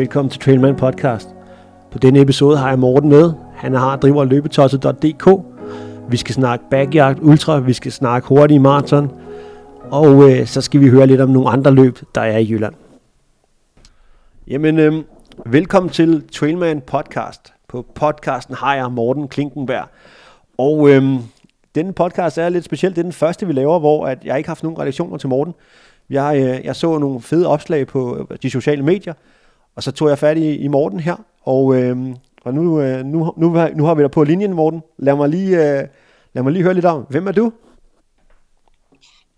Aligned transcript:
Velkommen 0.00 0.30
til 0.30 0.40
Trailman 0.40 0.76
Podcast. 0.76 1.28
På 1.90 1.98
denne 1.98 2.20
episode 2.20 2.58
har 2.58 2.68
jeg 2.68 2.78
Morten 2.78 3.08
med. 3.08 3.32
Han 3.54 3.74
har 3.74 3.96
driver 3.96 4.24
løbetosset.dk. 4.24 5.28
Vi 6.10 6.16
skal 6.16 6.34
snakke 6.34 6.64
backyard 6.70 7.16
ultra, 7.20 7.58
vi 7.58 7.72
skal 7.72 7.92
snakke 7.92 8.28
hurtige 8.28 8.60
maraton, 8.60 9.10
og 9.90 10.30
øh, 10.30 10.46
så 10.46 10.60
skal 10.60 10.80
vi 10.80 10.88
høre 10.88 11.06
lidt 11.06 11.20
om 11.20 11.28
nogle 11.28 11.48
andre 11.48 11.70
løb, 11.70 11.98
der 12.14 12.20
er 12.20 12.38
i 12.38 12.50
Jylland. 12.50 12.74
Jamen, 14.48 14.78
øh, 14.78 14.94
velkommen 15.46 15.90
til 15.90 16.28
Trailman 16.28 16.80
Podcast. 16.80 17.52
På 17.68 17.86
podcasten 17.94 18.54
har 18.54 18.74
jeg 18.74 18.92
Morten 18.92 19.28
Klinkenberg. 19.28 19.88
Og 20.58 20.90
øh, 20.90 21.02
denne 21.74 21.92
podcast 21.92 22.38
er 22.38 22.48
lidt 22.48 22.64
speciel. 22.64 22.92
Det 22.92 22.98
er 22.98 23.02
den 23.02 23.12
første, 23.12 23.46
vi 23.46 23.52
laver, 23.52 23.78
hvor 23.78 24.06
at 24.06 24.24
jeg 24.24 24.38
ikke 24.38 24.48
har 24.48 24.54
haft 24.54 24.62
nogen 24.62 24.78
redaktioner 24.78 25.18
til 25.18 25.28
Morten. 25.28 25.54
Jeg, 26.10 26.36
øh, 26.36 26.64
jeg 26.64 26.76
så 26.76 26.98
nogle 26.98 27.20
fede 27.20 27.46
opslag 27.46 27.86
på 27.86 28.26
øh, 28.30 28.38
de 28.42 28.50
sociale 28.50 28.82
medier, 28.82 29.14
og 29.76 29.82
så 29.82 29.92
tog 29.92 30.08
jeg 30.08 30.18
fat 30.18 30.38
i, 30.38 30.56
i 30.56 30.68
Morten 30.68 31.00
her, 31.00 31.16
og, 31.42 31.76
øh, 31.76 31.96
og 32.44 32.54
nu, 32.54 32.80
øh, 32.80 33.04
nu, 33.04 33.32
nu, 33.36 33.56
nu 33.74 33.84
har 33.84 33.94
vi 33.94 34.02
dig 34.02 34.10
på 34.10 34.24
linjen, 34.24 34.54
Morten. 34.54 34.82
Lad 34.98 35.16
mig 35.16 35.28
lige, 35.28 35.78
øh, 35.80 35.88
lad 36.32 36.42
mig 36.42 36.52
lige 36.52 36.62
høre 36.62 36.74
lidt 36.74 36.84
om, 36.84 37.06
hvem 37.08 37.26
er 37.26 37.32
du? 37.32 37.52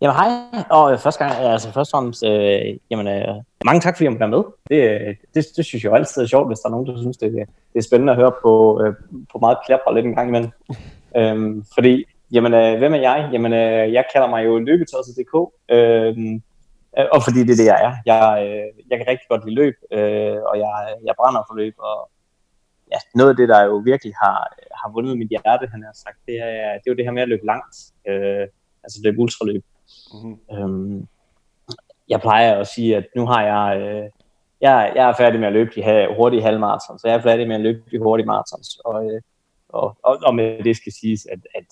Jamen 0.03 0.17
hej, 0.17 0.29
og 0.71 1.01
første 1.01 1.25
gang, 1.25 1.39
altså 1.39 1.73
først 1.73 1.95
og 1.95 1.99
fremmest, 1.99 2.25
øh, 2.25 2.77
jamen, 2.91 3.09
øh, 3.09 3.35
mange 3.65 3.81
tak 3.81 3.97
fordi 3.97 4.05
jeg 4.05 4.13
må 4.13 4.19
være 4.19 4.29
med. 4.29 4.43
Det, 4.71 5.17
det, 5.35 5.45
det 5.57 5.65
synes 5.65 5.85
jeg 5.85 5.91
jo 5.91 5.95
altid 5.95 6.23
er 6.23 6.27
sjovt, 6.27 6.49
hvis 6.49 6.59
der 6.59 6.69
er 6.69 6.71
nogen, 6.71 6.87
der 6.87 6.99
synes, 6.99 7.17
det, 7.17 7.33
det 7.73 7.79
er 7.79 7.83
spændende 7.83 8.13
at 8.13 8.19
høre 8.19 8.33
på, 8.43 8.83
øh, 8.83 8.95
på 9.33 9.39
meget 9.39 9.59
klapper 9.67 9.93
lidt 9.93 10.07
en 10.07 10.15
gang 10.15 10.29
imellem. 10.29 10.51
øhm, 11.19 11.65
fordi, 11.75 12.05
jamen, 12.33 12.55
øh, 12.55 12.79
hvem 12.79 12.95
er 12.95 13.01
jeg? 13.01 13.29
Jamen, 13.33 13.53
øh, 13.53 13.93
jeg 13.93 14.05
kalder 14.13 14.29
mig 14.29 14.45
jo 14.45 14.59
løbetosset.dk, 14.59 15.35
øh, 15.69 16.17
og 17.15 17.21
fordi 17.27 17.41
det 17.47 17.53
er 17.53 17.61
det, 17.63 17.71
jeg 17.73 17.81
er. 17.89 17.95
Jeg, 18.11 18.23
øh, 18.47 18.69
jeg 18.91 18.99
kan 18.99 19.09
rigtig 19.09 19.29
godt 19.29 19.45
lide 19.45 19.61
løb, 19.63 19.77
øh, 19.93 20.39
og 20.51 20.55
jeg, 20.65 20.75
jeg 21.05 21.15
brænder 21.21 21.43
for 21.49 21.55
løb, 21.55 21.75
og 21.79 22.11
ja, 22.93 22.99
noget 23.15 23.31
af 23.31 23.37
det, 23.37 23.49
der 23.49 23.61
jo 23.65 23.77
virkelig 23.77 24.13
har, 24.23 24.39
har 24.81 24.89
vundet 24.93 25.19
mit 25.19 25.29
hjerte, 25.29 25.67
han 25.75 25.83
har 25.83 25.93
sagt, 26.05 26.19
det 26.27 26.37
er, 26.39 26.73
det 26.79 26.87
er 26.87 26.93
jo 26.93 26.99
det 26.99 27.05
her 27.05 27.13
med 27.13 27.23
at 27.23 27.29
løbe 27.29 27.47
langt, 27.47 27.77
øh, 28.09 28.47
altså 28.85 29.01
løbe 29.05 29.19
ultraløb. 29.19 29.65
Mm-hmm. 30.15 30.39
Øhm, 30.53 31.09
jeg 32.09 32.21
plejer 32.21 32.61
at 32.61 32.67
sige, 32.67 32.97
at 32.97 33.07
nu 33.17 33.27
har 33.27 33.43
jeg, 33.43 33.81
øh, 33.81 34.11
jeg, 34.61 34.93
jeg 34.97 35.09
er 35.09 35.13
færdig 35.13 35.41
med 35.41 35.49
at 35.49 35.53
løbe 35.53 35.71
de 35.75 36.15
hurtige 36.17 36.43
halvmarathon, 36.43 36.99
så 36.99 37.09
jeg 37.09 37.17
er 37.17 37.23
færdig 37.23 37.49
med 37.49 37.57
at 37.57 37.63
løbe 37.63 37.83
de 37.91 37.99
hurtige 37.99 38.27
marathons. 38.27 38.77
Og, 38.85 39.05
øh, 39.05 39.21
og, 39.69 39.97
og, 40.03 40.19
og 40.23 40.35
med 40.35 40.65
det 40.65 40.77
skal 40.77 40.93
siges, 40.93 41.27
at, 41.33 41.41
at 41.55 41.67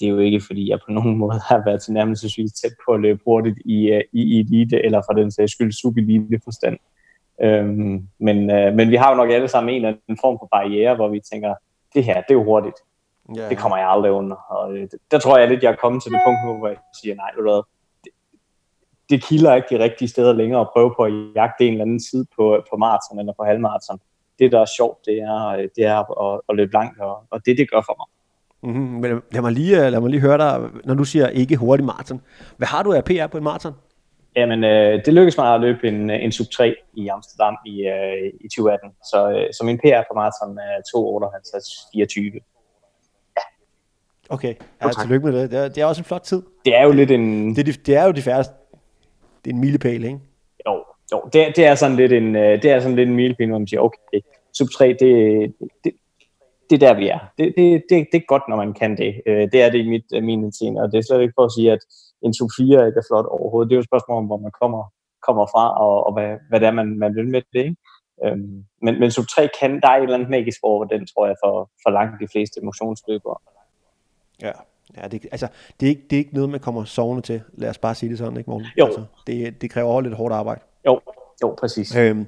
det 0.00 0.06
er 0.06 0.10
jo 0.10 0.18
ikke, 0.18 0.40
fordi 0.46 0.70
jeg 0.70 0.78
på 0.86 0.92
nogen 0.92 1.16
måde 1.16 1.40
har 1.48 1.62
været 1.64 1.82
til 1.82 1.92
nærmest 1.92 2.22
tæt 2.62 2.72
på 2.86 2.92
at 2.92 3.00
løbe 3.00 3.20
hurtigt 3.26 3.58
i, 3.64 3.90
øh, 3.90 4.02
i 4.12 4.40
elite, 4.40 4.84
eller 4.84 5.02
for 5.08 5.12
den 5.12 5.30
sags 5.30 5.52
skyld 5.52 5.72
subilite 5.72 6.40
forstand. 6.44 6.78
Øhm, 7.42 8.08
men, 8.18 8.50
øh, 8.50 8.74
men 8.74 8.90
vi 8.90 8.96
har 8.96 9.10
jo 9.10 9.16
nok 9.16 9.30
alle 9.30 9.48
sammen 9.48 9.74
en 9.74 9.76
eller 9.76 9.88
anden 9.88 10.20
form 10.20 10.38
for 10.40 10.48
barriere, 10.52 10.94
hvor 10.94 11.08
vi 11.08 11.20
tænker, 11.32 11.54
det 11.94 12.04
her, 12.04 12.14
det 12.14 12.30
er 12.30 12.34
jo 12.34 12.44
hurtigt. 12.44 12.76
Yeah. 13.38 13.50
Det 13.50 13.58
kommer 13.58 13.76
jeg 13.78 13.88
aldrig 13.88 14.12
under. 14.12 14.36
Og 14.36 14.76
øh, 14.76 14.88
der 15.10 15.18
tror 15.18 15.38
jeg 15.38 15.48
lidt, 15.48 15.62
jeg 15.62 15.72
er 15.72 15.76
kommet 15.76 16.02
til 16.02 16.12
det 16.12 16.20
punkt 16.26 16.58
hvor 16.58 16.68
jeg 16.68 16.76
siger, 17.02 17.14
nej, 17.14 17.30
ved 17.36 17.44
du 17.44 17.50
hvad, 17.50 17.62
det, 18.04 18.12
det 19.10 19.24
kilder 19.24 19.54
ikke 19.54 19.68
de 19.70 19.84
rigtige 19.84 20.08
steder 20.08 20.32
længere 20.32 20.60
at 20.60 20.68
prøve 20.72 20.94
på 20.96 21.02
at 21.02 21.12
jagte 21.34 21.64
en 21.64 21.72
eller 21.72 21.84
anden 21.84 22.00
tid 22.10 22.24
på, 22.36 22.64
på 22.70 22.76
maraton 22.76 23.18
eller 23.18 23.32
på 23.32 23.44
halvmaraton. 23.44 24.00
Det, 24.38 24.52
der 24.52 24.60
er 24.60 24.74
sjovt, 24.76 25.06
det 25.06 25.18
er, 25.18 25.46
øh, 25.46 25.68
det 25.76 25.84
er 25.84 26.22
at, 26.22 26.40
at 26.48 26.56
løbe 26.56 26.72
langt, 26.72 27.00
og, 27.00 27.24
og 27.30 27.46
det, 27.46 27.58
det 27.58 27.70
gør 27.70 27.82
for 27.86 27.96
mig. 28.00 28.19
Mm-hmm. 28.62 28.82
Men 28.82 29.22
lad 29.32 29.40
mig, 29.40 29.52
lige, 29.52 29.86
øh, 29.86 29.92
lad 29.92 30.00
mig 30.00 30.10
lige 30.10 30.20
høre 30.20 30.38
dig, 30.38 30.70
når 30.84 30.94
du 30.94 31.04
siger 31.04 31.28
ikke 31.28 31.56
hurtig 31.56 31.86
maraton. 31.86 32.20
Hvad 32.56 32.68
har 32.68 32.82
du 32.82 32.92
af 32.92 33.04
PR 33.04 33.26
på 33.26 33.38
en 33.38 33.44
maraton? 33.44 33.72
Jamen, 34.36 34.64
øh, 34.64 35.04
det 35.04 35.14
lykkedes 35.14 35.36
mig 35.36 35.54
at 35.54 35.60
løbe 35.60 35.88
en, 35.88 36.10
en 36.10 36.32
sub 36.32 36.46
3 36.46 36.74
i 36.94 37.08
Amsterdam 37.08 37.56
i, 37.66 37.86
øh, 37.86 38.32
i 38.40 38.48
2018. 38.48 38.90
Så, 39.10 39.30
øh, 39.30 39.52
så 39.52 39.64
min 39.64 39.78
PR 39.78 40.02
på 40.10 40.14
maraton 40.14 40.58
er 40.58 40.76
2.58.24. 40.96 42.40
Okay, 44.28 44.54
ja, 44.82 44.86
oh, 44.86 44.92
tillykke 45.00 45.26
med 45.26 45.42
det. 45.42 45.50
det 45.50 45.58
er, 45.58 45.68
det 45.68 45.78
er 45.78 45.84
også 45.84 46.00
en 46.00 46.04
flot 46.04 46.20
tid. 46.20 46.42
Det 46.64 46.76
er 46.76 46.82
jo 46.82 46.92
lidt 46.92 47.10
en... 47.10 47.56
Det, 47.56 47.66
det, 47.66 47.86
det 47.86 47.96
er 47.96 48.04
jo 48.04 48.10
de 48.10 48.22
færreste. 48.22 48.54
Det 49.44 49.50
er 49.50 49.54
en 49.54 49.60
milepæl, 49.60 50.04
ikke? 50.04 50.18
Jo, 50.66 50.84
jo 51.12 51.22
det, 51.32 51.56
det, 51.56 51.66
er 51.66 51.74
sådan 51.74 51.96
lidt 51.96 52.12
en, 52.12 52.36
øh, 52.36 52.62
det 52.62 52.70
er 52.70 52.80
sådan 52.80 52.96
lidt 52.96 53.08
en 53.08 53.16
milepæl, 53.16 53.48
hvor 53.48 53.58
man 53.58 53.68
siger, 53.68 53.80
okay, 53.80 54.20
sub 54.52 54.68
3, 54.68 54.96
det, 55.00 55.54
det, 55.84 55.92
det 56.70 56.82
er 56.82 56.86
der, 56.88 56.94
vi 56.94 57.08
er. 57.08 57.18
Det, 57.38 57.54
det, 57.56 57.82
det, 57.90 58.06
det 58.12 58.18
er 58.18 58.26
godt, 58.26 58.42
når 58.48 58.56
man 58.56 58.72
kan 58.74 58.96
det. 58.96 59.22
Øh, 59.26 59.48
det 59.52 59.62
er 59.62 59.70
det 59.70 59.78
i 59.78 59.88
mit, 59.88 60.04
øh, 60.14 60.22
min 60.22 60.52
scene, 60.52 60.82
og 60.82 60.92
det 60.92 60.98
er 60.98 61.02
slet 61.02 61.22
ikke 61.22 61.38
for 61.38 61.44
at 61.44 61.52
sige, 61.52 61.72
at 61.72 61.82
en 62.22 62.34
sub 62.34 62.50
4 62.58 62.86
ikke 62.86 62.98
er 62.98 63.08
flot 63.10 63.26
overhovedet. 63.26 63.70
Det 63.70 63.74
er 63.74 63.78
jo 63.78 63.80
et 63.80 63.90
spørgsmål 63.90 64.18
om, 64.18 64.26
hvor 64.26 64.36
man 64.46 64.52
kommer, 64.60 64.82
kommer 65.26 65.46
fra, 65.46 65.64
og, 65.84 66.06
og 66.06 66.12
hvad, 66.12 66.30
hvad 66.48 66.60
det 66.60 66.66
er, 66.66 66.76
man, 66.80 66.98
man 66.98 67.14
vil 67.14 67.28
med 67.28 67.42
det. 67.52 67.64
Ikke? 67.64 67.76
Øhm, 68.24 68.64
men, 68.82 69.00
men 69.00 69.10
sub 69.10 69.26
3 69.26 69.48
kan, 69.60 69.80
der 69.80 69.88
er 69.88 69.96
et 69.96 70.02
eller 70.02 70.14
andet 70.14 70.30
magisk 70.30 70.60
over 70.62 70.84
den, 70.84 71.06
tror 71.06 71.26
jeg, 71.26 71.36
for, 71.44 71.70
for 71.82 71.90
langt 71.90 72.20
de 72.22 72.28
fleste 72.32 72.60
emotionsløbere. 72.62 73.38
Ja, 74.42 74.52
ja 74.96 75.08
det, 75.08 75.26
altså, 75.32 75.48
det, 75.80 75.86
er 75.86 75.90
ikke, 75.90 76.06
det 76.10 76.16
er 76.16 76.20
ikke 76.24 76.34
noget, 76.34 76.50
man 76.50 76.60
kommer 76.60 76.84
sovende 76.84 77.22
til. 77.22 77.42
Lad 77.52 77.70
os 77.70 77.78
bare 77.78 77.94
sige 77.94 78.10
det 78.10 78.18
sådan, 78.18 78.36
ikke 78.36 78.50
morgen? 78.50 78.66
Jo. 78.78 78.86
Altså, 78.86 79.04
det, 79.26 79.62
det 79.62 79.70
kræver 79.70 80.00
lidt 80.00 80.14
hårdt 80.14 80.34
arbejde. 80.34 80.60
Jo, 80.86 81.00
jo 81.42 81.54
præcis. 81.58 81.96
Øhm, 81.96 82.26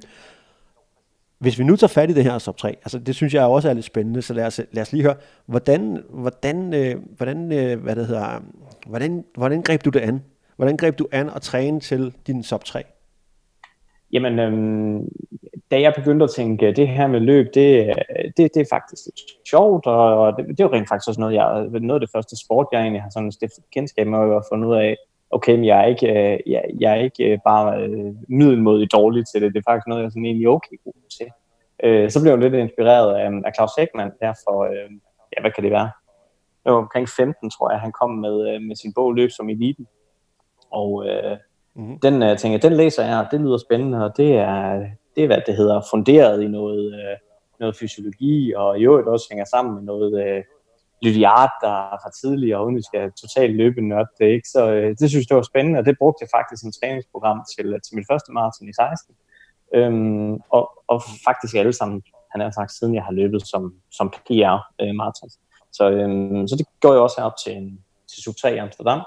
hvis 1.43 1.59
vi 1.59 1.63
nu 1.63 1.75
tager 1.75 1.87
fat 1.87 2.09
i 2.09 2.13
det 2.13 2.23
her 2.23 2.37
sub 2.37 2.57
3, 2.57 2.69
altså 2.69 2.99
det 2.99 3.15
synes 3.15 3.33
jeg 3.33 3.45
også 3.45 3.69
er 3.69 3.73
lidt 3.73 3.85
spændende, 3.85 4.21
så 4.21 4.33
lad 4.33 4.45
os, 4.45 4.61
lad 4.71 4.81
os 4.81 4.91
lige 4.91 5.03
høre, 5.03 5.15
hvordan, 5.45 6.03
hvordan, 6.09 6.73
øh, 6.73 6.95
hvordan, 7.17 7.51
øh, 7.51 7.83
hvad 7.83 7.95
det 7.95 8.07
hedder, 8.07 8.43
hvordan, 8.87 9.23
hvordan 9.35 9.61
greb 9.61 9.85
du 9.85 9.89
det 9.89 9.99
an? 9.99 10.23
Hvordan 10.55 10.77
greb 10.77 10.99
du 10.99 11.07
an 11.11 11.29
at 11.35 11.41
træne 11.41 11.79
til 11.79 12.13
din 12.27 12.43
sub 12.43 12.63
3? 12.63 12.83
Jamen, 14.11 14.39
øhm, 14.39 15.07
da 15.71 15.81
jeg 15.81 15.93
begyndte 15.95 16.23
at 16.23 16.31
tænke, 16.35 16.73
det 16.73 16.87
her 16.87 17.07
med 17.07 17.19
løb, 17.19 17.45
det, 17.53 17.93
det, 18.37 18.53
det 18.53 18.61
er 18.61 18.65
faktisk 18.69 19.05
lidt 19.05 19.49
sjovt, 19.49 19.85
og 19.85 20.37
det, 20.37 20.47
det 20.47 20.59
er 20.59 20.63
jo 20.63 20.73
rent 20.73 20.89
faktisk 20.89 21.07
også 21.07 21.21
noget, 21.21 21.33
jeg, 21.33 21.63
noget 21.81 22.01
af 22.01 22.07
det 22.07 22.09
første 22.15 22.35
sport, 22.45 22.67
jeg 22.71 22.81
egentlig 22.81 23.01
har 23.01 23.09
sådan 23.09 23.31
stiftet 23.31 23.63
kendskab 23.73 24.07
med 24.07 24.19
og 24.19 24.43
fundet 24.51 24.67
ud 24.67 24.75
af, 24.75 24.97
okay, 25.33 25.55
men 25.55 25.65
jeg 25.65 25.79
er 25.79 25.85
ikke, 25.85 26.07
øh, 26.07 26.39
jeg, 26.45 26.63
jeg 26.79 26.91
er 26.91 27.01
ikke 27.03 27.23
øh, 27.31 27.39
bare 27.45 27.83
øh, 27.83 28.13
middelmodig 28.27 28.91
dårlig 28.91 29.23
til 29.27 29.41
det, 29.41 29.53
det 29.53 29.59
er 29.59 29.71
faktisk 29.71 29.87
noget, 29.87 30.01
jeg 30.01 30.05
er 30.05 30.09
sådan 30.09 30.25
egentlig 30.25 30.47
okay 30.47 30.75
god 30.83 30.93
til. 31.17 31.27
Øh, 31.83 32.11
så 32.11 32.21
blev 32.21 32.31
jeg 32.31 32.41
lidt 32.41 32.53
inspireret 32.53 33.15
af, 33.15 33.29
af 33.45 33.51
Claus 33.55 33.71
Hækman, 33.77 34.11
der 34.21 34.33
for, 34.47 34.63
øh, 34.63 34.89
ja, 35.33 35.41
hvad 35.41 35.51
kan 35.51 35.63
det 35.63 35.71
være? 35.71 35.91
Det 36.63 36.71
var 36.71 36.77
omkring 36.77 37.09
15, 37.09 37.49
tror 37.49 37.71
jeg, 37.71 37.79
han 37.79 37.91
kom 37.91 38.09
med, 38.09 38.35
øh, 38.49 38.61
med 38.61 38.75
sin 38.75 38.93
bog 38.93 39.13
Løb 39.13 39.31
som 39.31 39.49
eliten. 39.49 39.87
Og 40.71 41.05
øh, 41.07 41.37
mm-hmm. 41.75 41.99
den 41.99 42.23
øh, 42.23 42.37
tænker 42.37 42.59
den 42.59 42.73
læser 42.73 43.05
jeg, 43.05 43.27
det 43.31 43.41
lyder 43.41 43.57
spændende, 43.57 44.05
og 44.05 44.17
det 44.17 44.37
er, 44.37 44.85
det 45.15 45.23
er 45.23 45.27
hvad 45.27 45.41
det 45.47 45.55
hedder, 45.55 45.81
funderet 45.91 46.41
i 46.41 46.47
noget, 46.47 46.93
øh, 46.93 47.17
noget 47.59 47.75
fysiologi, 47.75 48.53
og 48.53 48.79
i 48.79 48.83
øvrigt 48.83 49.07
også 49.07 49.27
hænger 49.31 49.45
sammen 49.45 49.75
med 49.75 49.83
noget 49.83 50.27
øh, 50.27 50.43
Lydiard, 51.03 51.51
der 51.61 51.75
fra 52.03 52.11
tidligere, 52.21 52.65
uden 52.65 52.75
vi 52.75 52.83
skal 52.89 53.11
totalt 53.11 53.55
løbe 53.55 53.81
nørd 53.81 54.07
det, 54.19 54.25
ikke? 54.25 54.49
Så 54.49 54.71
øh, 54.71 54.95
det 54.99 55.09
synes 55.09 55.25
jeg 55.29 55.37
var 55.37 55.49
spændende, 55.51 55.79
og 55.79 55.85
det 55.85 55.97
brugte 55.97 56.21
jeg 56.23 56.29
faktisk 56.37 56.61
som 56.61 56.71
træningsprogram 56.71 57.39
til, 57.53 57.65
øh, 57.73 57.79
til 57.85 57.95
mit 57.95 58.07
første 58.11 58.31
maraton 58.31 58.69
i 58.69 58.73
16. 58.73 59.15
Øhm, 59.75 60.33
og, 60.49 60.63
og 60.87 61.01
faktisk 61.27 61.55
alle 61.55 61.73
sammen, 61.73 62.03
han 62.31 62.41
har 62.41 62.51
sagt, 62.51 62.71
siden 62.71 62.95
jeg 62.95 63.03
har 63.03 63.11
løbet 63.11 63.47
som, 63.47 63.73
som 63.91 64.09
PR 64.09 64.57
øh, 64.81 64.95
maraton. 64.95 65.29
Så, 65.71 65.89
øhm, 65.89 66.47
så 66.47 66.55
det 66.55 66.65
går 66.81 66.93
jeg 66.93 67.01
også 67.01 67.17
herop 67.19 67.37
til, 67.45 67.77
til 68.11 68.23
Sub 68.23 68.35
3 68.35 68.55
i 68.55 68.57
Amsterdam. 68.57 69.01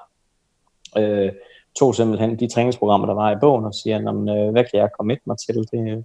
Øh, 0.99 1.33
tog 1.79 1.95
simpelthen 1.95 2.39
de 2.39 2.49
træningsprogrammer, 2.49 3.07
der 3.07 3.15
var 3.15 3.31
i 3.31 3.41
bogen, 3.41 3.65
og 3.65 3.75
siger, 3.75 3.99
øh, 3.99 4.51
hvad 4.53 4.65
kan 4.65 4.81
jeg 4.81 4.89
komme 4.99 5.17
mig 5.25 5.39
til? 5.39 5.57
Det 5.57 5.81
er 5.93 6.03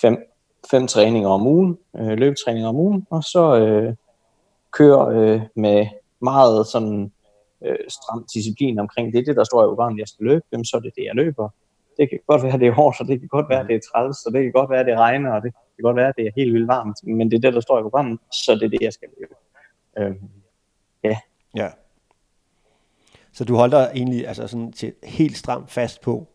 fem, 0.00 0.16
fem 0.70 0.86
træninger 0.86 1.28
om 1.28 1.46
ugen, 1.46 1.78
øh, 1.96 2.18
løbetræninger 2.18 2.68
om 2.68 2.76
ugen, 2.76 3.06
og 3.10 3.22
så 3.22 3.56
øh, 3.56 3.94
kører 4.78 5.06
øh, 5.06 5.40
med 5.56 5.86
meget 6.22 6.66
sådan 6.66 7.12
øh, 7.64 7.78
stram 7.88 8.26
disciplin 8.34 8.78
omkring 8.78 9.12
det, 9.12 9.26
det 9.26 9.36
der 9.36 9.44
står 9.44 9.64
i 9.64 9.68
programmet, 9.72 10.00
jeg 10.00 10.08
skal 10.08 10.26
løbe, 10.26 10.44
jamen, 10.52 10.64
så 10.64 10.76
er 10.76 10.80
det 10.80 10.92
det, 10.96 11.04
jeg 11.04 11.14
løber. 11.14 11.48
Det 11.98 12.10
kan 12.10 12.18
godt 12.26 12.42
være, 12.42 12.52
at 12.52 12.60
det 12.60 12.68
er 12.68 12.72
hårdt, 12.72 13.00
og 13.00 13.06
det 13.06 13.20
kan 13.20 13.28
godt 13.28 13.48
være, 13.48 13.66
det 13.66 13.74
er 13.74 13.80
træls, 13.92 14.26
og 14.26 14.32
det 14.32 14.42
kan 14.42 14.52
godt 14.52 14.70
være, 14.70 14.84
det 14.84 14.98
regner, 14.98 15.32
og 15.32 15.42
det 15.42 15.52
kan 15.76 15.82
godt 15.82 15.96
være, 15.96 16.12
det 16.16 16.26
er 16.26 16.30
helt 16.36 16.52
vildt 16.52 16.68
varmt, 16.68 16.96
men 17.02 17.30
det 17.30 17.36
er 17.36 17.40
det, 17.40 17.54
der 17.54 17.60
står 17.60 17.78
i 17.78 17.82
programmet, 17.82 18.18
så 18.32 18.54
det 18.54 18.62
er 18.62 18.68
det, 18.68 18.80
jeg 18.80 18.92
skal 18.92 19.08
løbe. 19.20 19.34
Øh, 19.98 20.14
ja. 21.04 21.16
Ja. 21.56 21.68
Så 23.32 23.44
du 23.44 23.56
holder 23.56 23.90
egentlig 23.90 24.28
altså 24.28 24.46
sådan 24.46 24.72
til 24.72 24.92
helt 25.04 25.36
stramt 25.36 25.70
fast 25.70 26.00
på, 26.00 26.26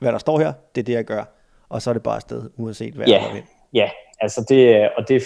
hvad 0.00 0.12
der 0.12 0.18
står 0.18 0.38
her, 0.38 0.52
det 0.74 0.80
er 0.80 0.84
det, 0.84 0.92
jeg 0.92 1.04
gør, 1.04 1.24
og 1.68 1.82
så 1.82 1.90
er 1.90 1.94
det 1.94 2.02
bare 2.02 2.16
afsted, 2.16 2.50
uanset 2.56 2.94
hvad 2.94 3.06
ja. 3.06 3.24
jeg 3.24 3.34
vil. 3.34 3.42
Ja, 3.72 3.90
altså 4.20 4.46
det, 4.48 4.90
og 4.96 5.08
det, 5.08 5.22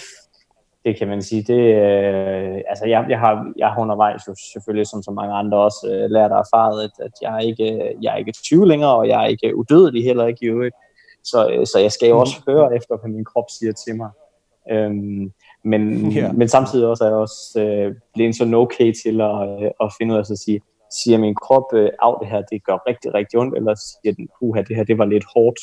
det 0.85 0.97
kan 0.99 1.07
man 1.07 1.21
sige, 1.21 1.43
det, 1.43 1.61
øh, 1.75 2.61
altså 2.69 2.85
jeg, 2.85 3.05
jeg, 3.09 3.19
har, 3.19 3.53
jeg 3.57 3.69
har 3.69 3.81
undervejs 3.81 4.21
jo 4.27 4.35
selvfølgelig, 4.53 4.87
som 4.87 5.03
så 5.03 5.11
mange 5.11 5.33
andre 5.33 5.57
også, 5.57 5.87
øh, 5.91 6.11
lært 6.11 6.31
og 6.31 6.39
erfaret, 6.39 6.83
at, 6.83 7.05
at 7.05 7.11
jeg, 7.21 7.35
er 7.35 7.39
ikke, 7.39 7.95
jeg 8.01 8.13
er 8.13 8.17
ikke 8.17 8.31
20 8.31 8.67
længere, 8.67 8.95
og 8.95 9.07
jeg 9.07 9.23
er 9.23 9.27
ikke 9.27 9.55
udødelig 9.55 10.03
heller 10.03 10.25
ikke 10.25 10.45
i 10.45 10.49
øvrigt. 10.49 10.75
Så, 11.23 11.49
øh, 11.51 11.65
så 11.65 11.79
jeg 11.79 11.91
skal 11.91 12.09
jo 12.09 12.19
også 12.19 12.41
høre 12.47 12.75
efter, 12.75 12.97
hvad 12.97 13.11
min 13.11 13.25
krop 13.25 13.45
siger 13.49 13.73
til 13.73 13.95
mig. 13.95 14.09
Øhm, 14.71 15.31
men, 15.63 15.81
yeah. 16.17 16.35
men 16.35 16.47
samtidig 16.47 16.87
også 16.87 17.03
er 17.03 17.07
jeg 17.07 17.17
også 17.17 17.61
øh, 17.61 17.95
blevet 18.13 18.35
sådan 18.35 18.53
okay 18.53 18.93
til 19.03 19.21
at, 19.21 19.63
øh, 19.63 19.71
at 19.81 19.93
finde 19.97 20.13
ud 20.13 20.17
af 20.17 20.31
at 20.31 20.39
sige, 20.39 20.61
siger 21.03 21.17
min 21.17 21.35
krop, 21.35 21.73
øh, 21.73 21.89
af 22.01 22.13
det 22.21 22.27
her, 22.27 22.41
det 22.41 22.65
gør 22.65 22.77
rigtig, 22.87 23.13
rigtig 23.13 23.39
ondt, 23.39 23.57
eller 23.57 23.75
siger 23.75 24.13
den, 24.13 24.27
puha, 24.39 24.61
det 24.61 24.75
her, 24.75 24.83
det 24.83 24.97
var 24.97 25.05
lidt 25.05 25.25
hårdt. 25.35 25.59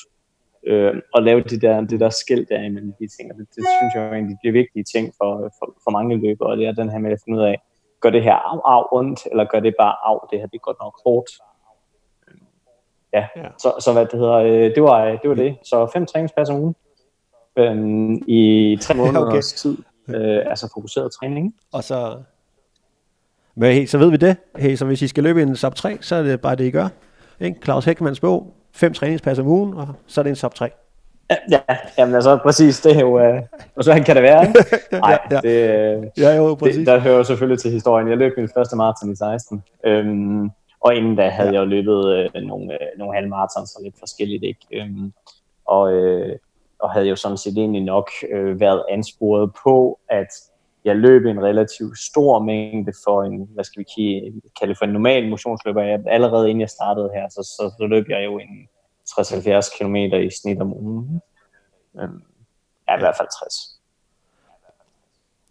Øh, 0.67 0.95
og 1.15 1.23
lave 1.23 1.41
det 1.41 1.63
der, 1.63 1.81
det 1.81 2.01
der 2.01 2.11
skilt 2.11 2.49
der 2.49 2.63
imellem 2.63 2.93
de 3.01 3.09
ting. 3.17 3.33
Og 3.33 3.39
det, 3.39 3.47
det 3.57 3.65
synes 3.79 3.95
jeg 3.95 4.09
jo 4.09 4.15
egentlig 4.15 4.37
bliver 4.43 4.53
vigtige 4.53 4.85
ting 4.85 5.15
for, 5.19 5.53
for, 5.59 5.75
for 5.85 5.91
mange 5.91 6.17
løbere, 6.17 6.51
og 6.51 6.57
det 6.57 6.67
er 6.67 6.73
den 6.73 6.91
her 6.91 6.99
med 6.99 7.13
at 7.13 7.21
finde 7.25 7.39
ud 7.39 7.45
af, 7.45 7.57
gør 8.01 8.11
det 8.11 8.23
her 8.23 8.35
af, 8.35 8.77
af 8.77 8.85
ondt, 8.93 9.21
eller 9.31 9.45
gør 9.45 9.61
det 9.61 9.75
bare 9.79 9.95
af, 10.05 10.19
det 10.31 10.39
her 10.39 10.47
det 10.47 10.55
er 10.55 10.69
godt 10.69 10.77
nok 10.81 11.01
hårdt. 11.07 11.31
Ja, 13.13 13.27
ja. 13.37 13.49
Så, 13.59 13.75
så 13.81 13.93
hvad 13.93 14.07
det 14.07 14.19
hedder, 14.19 14.37
øh, 14.37 14.75
det, 14.75 14.83
var, 14.83 15.05
det 15.23 15.31
var 15.31 15.37
det. 15.37 15.57
Så 15.63 15.91
fem 15.93 16.07
træningspas 16.07 16.51
om 16.51 16.57
ugen 16.57 16.75
øh, 17.57 18.21
i 18.27 18.79
tre 18.81 18.95
måneder 18.95 19.21
okay. 19.27 19.41
tid. 19.41 19.79
Øh, 20.09 20.43
altså 20.47 20.71
fokuseret 20.75 21.13
træning. 21.13 21.55
Og 21.73 21.85
så, 21.85 22.23
men 23.55 23.73
hey, 23.73 23.87
så 23.87 23.99
ved 23.99 24.11
vi 24.11 24.17
det. 24.17 24.37
Hey, 24.57 24.77
så 24.77 24.85
hvis 24.85 25.03
I 25.03 25.09
skal 25.09 25.25
løbe 25.25 25.43
en 25.43 25.57
sub 25.57 25.75
3, 25.75 25.99
så 26.01 26.17
er 26.17 26.23
det 26.23 26.41
bare 26.41 26.57
det, 26.57 26.65
I 26.65 26.71
gør. 26.71 26.89
Ikke? 27.41 27.61
Claus 27.65 27.85
Hækkemanns 27.85 28.21
bog, 28.21 28.55
fem 28.73 28.93
træningspas 28.93 29.39
om 29.39 29.47
ugen, 29.47 29.75
og 29.75 29.89
så 30.07 30.21
er 30.21 30.23
det 30.23 30.31
en 30.31 30.37
sub 30.37 30.55
3. 30.55 30.71
Ja, 31.51 31.61
jamen 31.99 32.15
altså 32.15 32.39
præcis, 32.43 32.81
det 32.81 32.97
er 32.97 33.01
jo, 33.01 33.21
øh, 33.21 33.43
og 33.77 33.85
så 33.85 34.03
kan 34.07 34.17
det 34.17 34.23
være, 34.23 34.47
ikke? 34.47 34.65
Nej, 34.93 35.11
ja, 35.31 35.37
ja. 35.37 35.41
det, 35.41 36.11
ja, 36.19 36.37
jo, 36.37 36.55
præcis. 36.55 36.77
det, 36.77 36.87
der 36.87 36.99
hører 36.99 37.17
jo 37.17 37.25
selvfølgelig 37.25 37.59
til 37.59 37.71
historien. 37.71 38.09
Jeg 38.09 38.17
løb 38.17 38.33
min 38.37 38.49
første 38.57 38.77
maraton 38.77 39.13
i 39.13 39.17
16, 39.17 39.63
øhm, 39.87 40.51
og 40.81 40.95
inden 40.95 41.17
da 41.17 41.29
havde 41.29 41.49
ja. 41.49 41.55
jeg 41.55 41.61
jo 41.61 41.65
løbet 41.65 42.07
øh, 42.07 42.43
nogle, 42.43 42.73
øh, 42.73 42.99
nogle 42.99 43.15
halvmarathon, 43.15 43.67
så 43.67 43.81
lidt 43.83 43.99
forskelligt, 43.99 44.45
ikke? 44.45 44.67
Øhm, 44.73 45.13
og, 45.67 45.93
øh, 45.93 46.39
og 46.79 46.91
havde 46.91 47.07
jo 47.07 47.17
sådan 47.17 47.37
set 47.37 47.59
egentlig 47.59 47.83
nok 47.83 48.11
øh, 48.31 48.61
været 48.61 48.85
ansporet 48.91 49.51
på, 49.65 49.99
at 50.09 50.29
jeg 50.85 50.97
løb 50.97 51.27
en 51.27 51.43
relativt 51.43 51.99
stor 51.99 52.43
mængde 52.43 52.93
for 53.05 53.23
en, 53.23 53.49
hvad 53.55 53.65
skal 53.65 53.81
vi 53.81 53.87
kalde 54.61 54.75
for 54.75 54.85
en 54.85 54.93
normal 54.93 55.29
motionsløber. 55.29 55.83
Jeg, 55.83 56.01
allerede 56.07 56.51
inden 56.51 56.61
jeg 56.61 56.71
startede 56.71 57.11
her, 57.15 57.29
så, 57.29 57.43
så, 57.43 57.75
så 57.79 57.87
løb 57.87 58.09
jeg 58.09 58.25
jo 58.25 58.39
en 58.39 58.69
60-70 59.11 59.79
km 59.79 59.97
i 59.97 60.31
snit 60.43 60.61
om 60.61 60.73
ugen. 60.73 61.21
Øhm, 62.01 62.23
ja, 62.89 62.97
i 62.97 63.01
hvert 63.01 63.17
fald 63.17 63.29
60. 63.43 63.81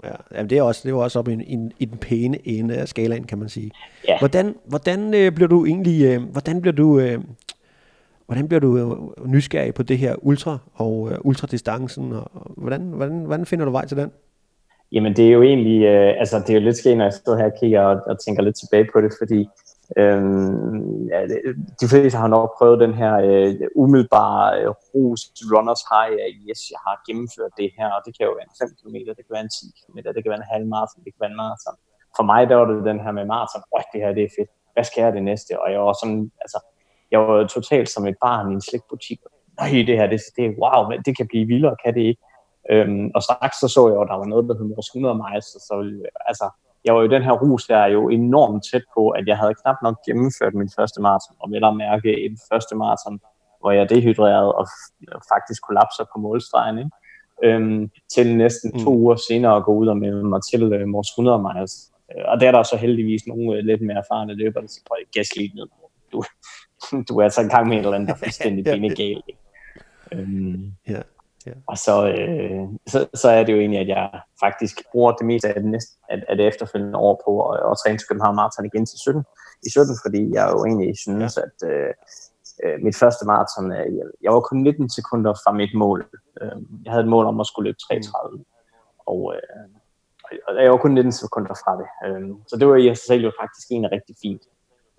Ja, 0.03 0.11
jamen 0.31 0.49
det 0.49 0.57
er 0.57 0.61
også 0.61 0.81
det 0.83 0.91
er 0.91 0.95
også 0.95 1.19
op 1.19 1.27
i, 1.27 1.33
i, 1.33 1.69
i 1.79 1.85
den 1.85 1.97
pæne 1.97 2.47
ende 2.47 2.77
af 2.77 2.87
skalaen, 2.87 3.23
kan 3.23 3.37
man 3.37 3.49
sige. 3.49 3.71
Ja. 4.07 4.19
Hvordan, 4.19 4.55
hvordan 4.65 5.13
øh, 5.13 5.31
bliver 5.31 5.47
du 5.47 5.65
egentlig, 5.65 6.05
øh, 6.05 6.23
hvordan 6.23 6.61
bliver 6.61 6.73
du, 6.73 6.99
øh, 6.99 7.23
hvordan 8.25 8.47
bliver 8.47 8.59
du 8.59 8.77
øh, 8.77 9.27
nysgerrig 9.27 9.73
på 9.73 9.83
det 9.83 9.97
her 9.97 10.15
ultra 10.17 10.57
og 10.73 11.11
øh, 11.11 11.17
ultradistancen, 11.21 12.11
og, 12.11 12.31
og 12.33 12.53
hvordan, 12.57 12.81
hvordan, 12.81 13.19
hvordan 13.19 13.45
finder 13.45 13.65
du 13.65 13.71
vej 13.71 13.85
til 13.85 13.97
den? 13.97 14.11
Jamen 14.91 15.15
det 15.15 15.27
er 15.27 15.31
jo 15.31 15.41
egentlig, 15.41 15.83
øh, 15.83 16.19
altså 16.19 16.39
det 16.39 16.49
er 16.49 16.53
jo 16.53 16.59
lidt 16.59 16.77
skægt, 16.77 16.97
når 16.97 17.05
jeg 17.05 17.13
står 17.13 17.35
her 17.35 17.45
og 17.45 17.57
kigger 17.59 17.81
og, 17.81 18.01
og 18.07 18.19
tænker 18.19 18.43
lidt 18.43 18.55
tilbage 18.55 18.87
på 18.93 19.01
det, 19.01 19.11
fordi 19.21 19.47
Øhm, 19.97 21.07
ja, 21.13 21.19
de 21.81 21.87
fleste 21.91 22.17
har 22.17 22.27
nok 22.27 22.57
prøvet 22.57 22.79
den 22.85 22.93
her 23.01 23.13
øh, 23.27 23.55
umiddelbare 23.75 24.61
øh, 24.61 24.69
rus 24.93 25.21
runners 25.53 25.83
high 25.91 26.15
af, 26.25 26.29
yes, 26.47 26.61
jeg 26.73 26.81
har 26.87 26.95
gennemført 27.07 27.53
det 27.61 27.69
her, 27.77 27.89
og 27.95 28.01
det 28.05 28.11
kan 28.17 28.25
jo 28.27 28.33
være 28.37 28.47
en 28.49 28.57
5 28.61 28.69
km, 28.79 28.97
det 29.17 29.23
kan 29.25 29.33
være 29.35 29.45
en 29.49 29.55
10 29.57 29.65
km, 29.79 29.97
det 30.15 30.21
kan 30.23 30.31
være 30.33 30.43
en 30.43 30.53
halv 30.53 30.65
maraton, 30.73 31.03
det 31.05 31.11
kan 31.13 31.21
være 31.23 31.33
en 31.35 31.41
maraton. 31.43 31.75
For 32.17 32.23
mig 32.31 32.41
der 32.49 32.55
var 32.59 32.65
det 32.71 32.89
den 32.91 32.99
her 33.03 33.11
med 33.17 33.25
maraton, 33.33 33.61
åh, 33.75 33.85
det 33.91 33.99
her 34.03 34.11
det 34.17 34.23
er 34.23 34.33
fedt, 34.37 34.51
hvad 34.73 34.85
skal 34.89 35.01
jeg 35.03 35.13
det 35.17 35.23
næste? 35.31 35.51
Og 35.63 35.67
jeg 35.73 35.81
var 35.87 35.95
sådan, 36.01 36.21
altså, 36.43 36.59
jeg 37.11 37.19
var 37.19 37.47
totalt 37.57 37.89
som 37.95 38.03
et 38.11 38.17
barn 38.25 38.45
i 38.51 38.53
en 38.57 38.65
slikbutik. 38.69 39.19
Nej, 39.59 39.69
det 39.87 39.95
her, 39.99 40.07
det, 40.13 40.19
det, 40.37 40.45
wow, 40.61 40.81
det 41.05 41.13
kan 41.17 41.27
blive 41.31 41.45
vildere, 41.53 41.75
kan 41.83 41.93
det 41.97 42.03
ikke? 42.11 42.21
Øhm, 42.71 43.11
og 43.15 43.21
straks 43.23 43.57
så 43.59 43.67
så 43.67 43.87
jeg 43.87 43.95
jo, 43.95 44.01
at 44.01 44.11
der 44.11 44.21
var 44.23 44.25
noget, 44.25 44.49
der 44.49 44.57
hed 44.57 44.75
vores 44.75 44.87
100 44.87 45.15
miles, 45.23 45.45
så 45.45 45.75
altså, 46.29 46.45
jeg 46.85 46.95
var 46.95 47.01
jo 47.01 47.07
den 47.15 47.23
her 47.23 47.35
rus 47.43 47.63
der 47.65 47.85
jo 47.85 48.09
enormt 48.09 48.63
tæt 48.71 48.85
på, 48.95 49.09
at 49.09 49.27
jeg 49.27 49.37
havde 49.37 49.59
knap 49.61 49.75
nok 49.83 49.97
gennemført 50.05 50.53
min 50.53 50.71
første 50.77 51.01
maraton, 51.01 51.35
og 51.39 51.51
vel 51.51 51.63
at 51.63 51.75
mærke 51.75 52.25
en 52.25 52.37
første 52.51 52.75
maraton, 52.75 53.19
hvor 53.59 53.71
jeg 53.71 53.89
dehydrerede 53.89 54.51
og 54.55 54.65
faktisk 55.33 55.61
kollapser 55.67 56.05
på 56.13 56.19
målstregen, 56.19 56.77
ikke? 56.77 56.91
Øhm, 57.43 57.89
til 58.13 58.37
næsten 58.37 58.71
to 58.71 58.89
mm. 58.91 58.97
uger 59.01 59.15
senere 59.15 59.55
at 59.55 59.63
gå 59.63 59.73
ud 59.73 59.87
og 59.87 59.97
melde 59.97 60.23
mig 60.23 60.41
til 60.51 60.73
øh, 60.73 60.87
Mors 60.87 61.09
100 61.09 61.45
miles. 61.47 61.91
Øh, 62.11 62.23
og 62.27 62.39
der 62.39 62.47
er 62.47 62.51
der 62.51 62.63
så 62.63 62.77
heldigvis 62.77 63.27
nogle 63.27 63.57
øh, 63.57 63.63
lidt 63.65 63.81
mere 63.81 63.97
erfarne 63.97 64.33
løbere, 64.33 64.61
der 64.61 64.67
siger, 64.67 64.83
prøv 64.87 64.97
at 65.01 65.11
gas 65.11 65.35
lige 65.35 65.55
ned. 65.55 65.67
Du, 66.11 66.23
du 67.09 67.19
er 67.19 67.23
altså 67.23 67.41
i 67.41 67.47
gang 67.47 67.67
med 67.67 67.77
et 67.77 67.83
eller 67.83 67.93
andet, 67.93 68.07
der 68.07 68.13
er 68.13 68.17
fuldstændig 68.17 68.65
ja, 68.67 68.75
ja. 68.75 69.15
Øhm, 70.11 70.71
ja. 70.87 71.01
Ja. 71.45 71.51
Og 71.67 71.77
så, 71.77 72.07
øh, 72.07 72.67
så, 72.87 73.07
så 73.13 73.29
er 73.29 73.43
det 73.43 73.53
jo 73.53 73.59
egentlig, 73.59 73.79
at 73.79 73.87
jeg 73.87 74.21
faktisk 74.39 74.83
bruger 74.91 75.11
det 75.11 75.25
meste 75.25 75.47
af 75.47 75.53
det, 75.53 75.71
næste, 75.71 75.91
af, 76.09 76.23
af 76.29 76.37
det 76.37 76.47
efterfølgende 76.47 76.99
år 76.99 77.21
på 77.25 77.49
at, 77.49 77.71
at 77.71 77.77
træne 77.83 77.97
til 77.97 78.07
København 78.07 78.35
Marathon 78.35 78.65
igen 78.65 78.85
til 78.85 78.99
17, 78.99 79.23
i 79.65 79.69
17, 79.69 79.95
fordi 80.05 80.21
jeg 80.33 80.49
jo 80.53 80.65
egentlig 80.65 80.97
synes, 80.97 81.37
ja. 81.37 81.41
at 81.41 81.69
øh, 81.71 81.93
øh, 82.63 82.77
mit 82.85 82.95
første 83.01 83.25
maraton, 83.25 83.71
øh, 83.71 83.97
jeg, 83.97 84.05
jeg 84.21 84.31
var 84.33 84.39
kun 84.39 84.63
19 84.63 84.89
sekunder 84.89 85.33
fra 85.33 85.51
mit 85.51 85.73
mål. 85.75 85.99
Øh, 86.41 86.57
jeg 86.83 86.91
havde 86.91 87.03
et 87.03 87.13
mål 87.15 87.25
om 87.25 87.39
at 87.39 87.47
skulle 87.47 87.67
løbe 87.67 87.79
33, 87.87 88.37
mm. 88.37 88.45
og, 89.05 89.21
øh, 89.35 89.65
og 90.47 90.63
jeg 90.63 90.71
var 90.71 90.77
kun 90.77 90.93
19 90.93 91.11
sekunder 91.11 91.53
fra 91.63 91.73
det. 91.81 91.87
Øh, 92.05 92.29
så 92.47 92.57
det 92.57 92.67
var 92.67 92.75
i 92.75 92.95
sig 92.95 93.05
selv 93.07 93.23
jo 93.23 93.31
faktisk 93.41 93.67
egentlig 93.71 93.91
rigtig 93.91 94.15
fint. 94.21 94.43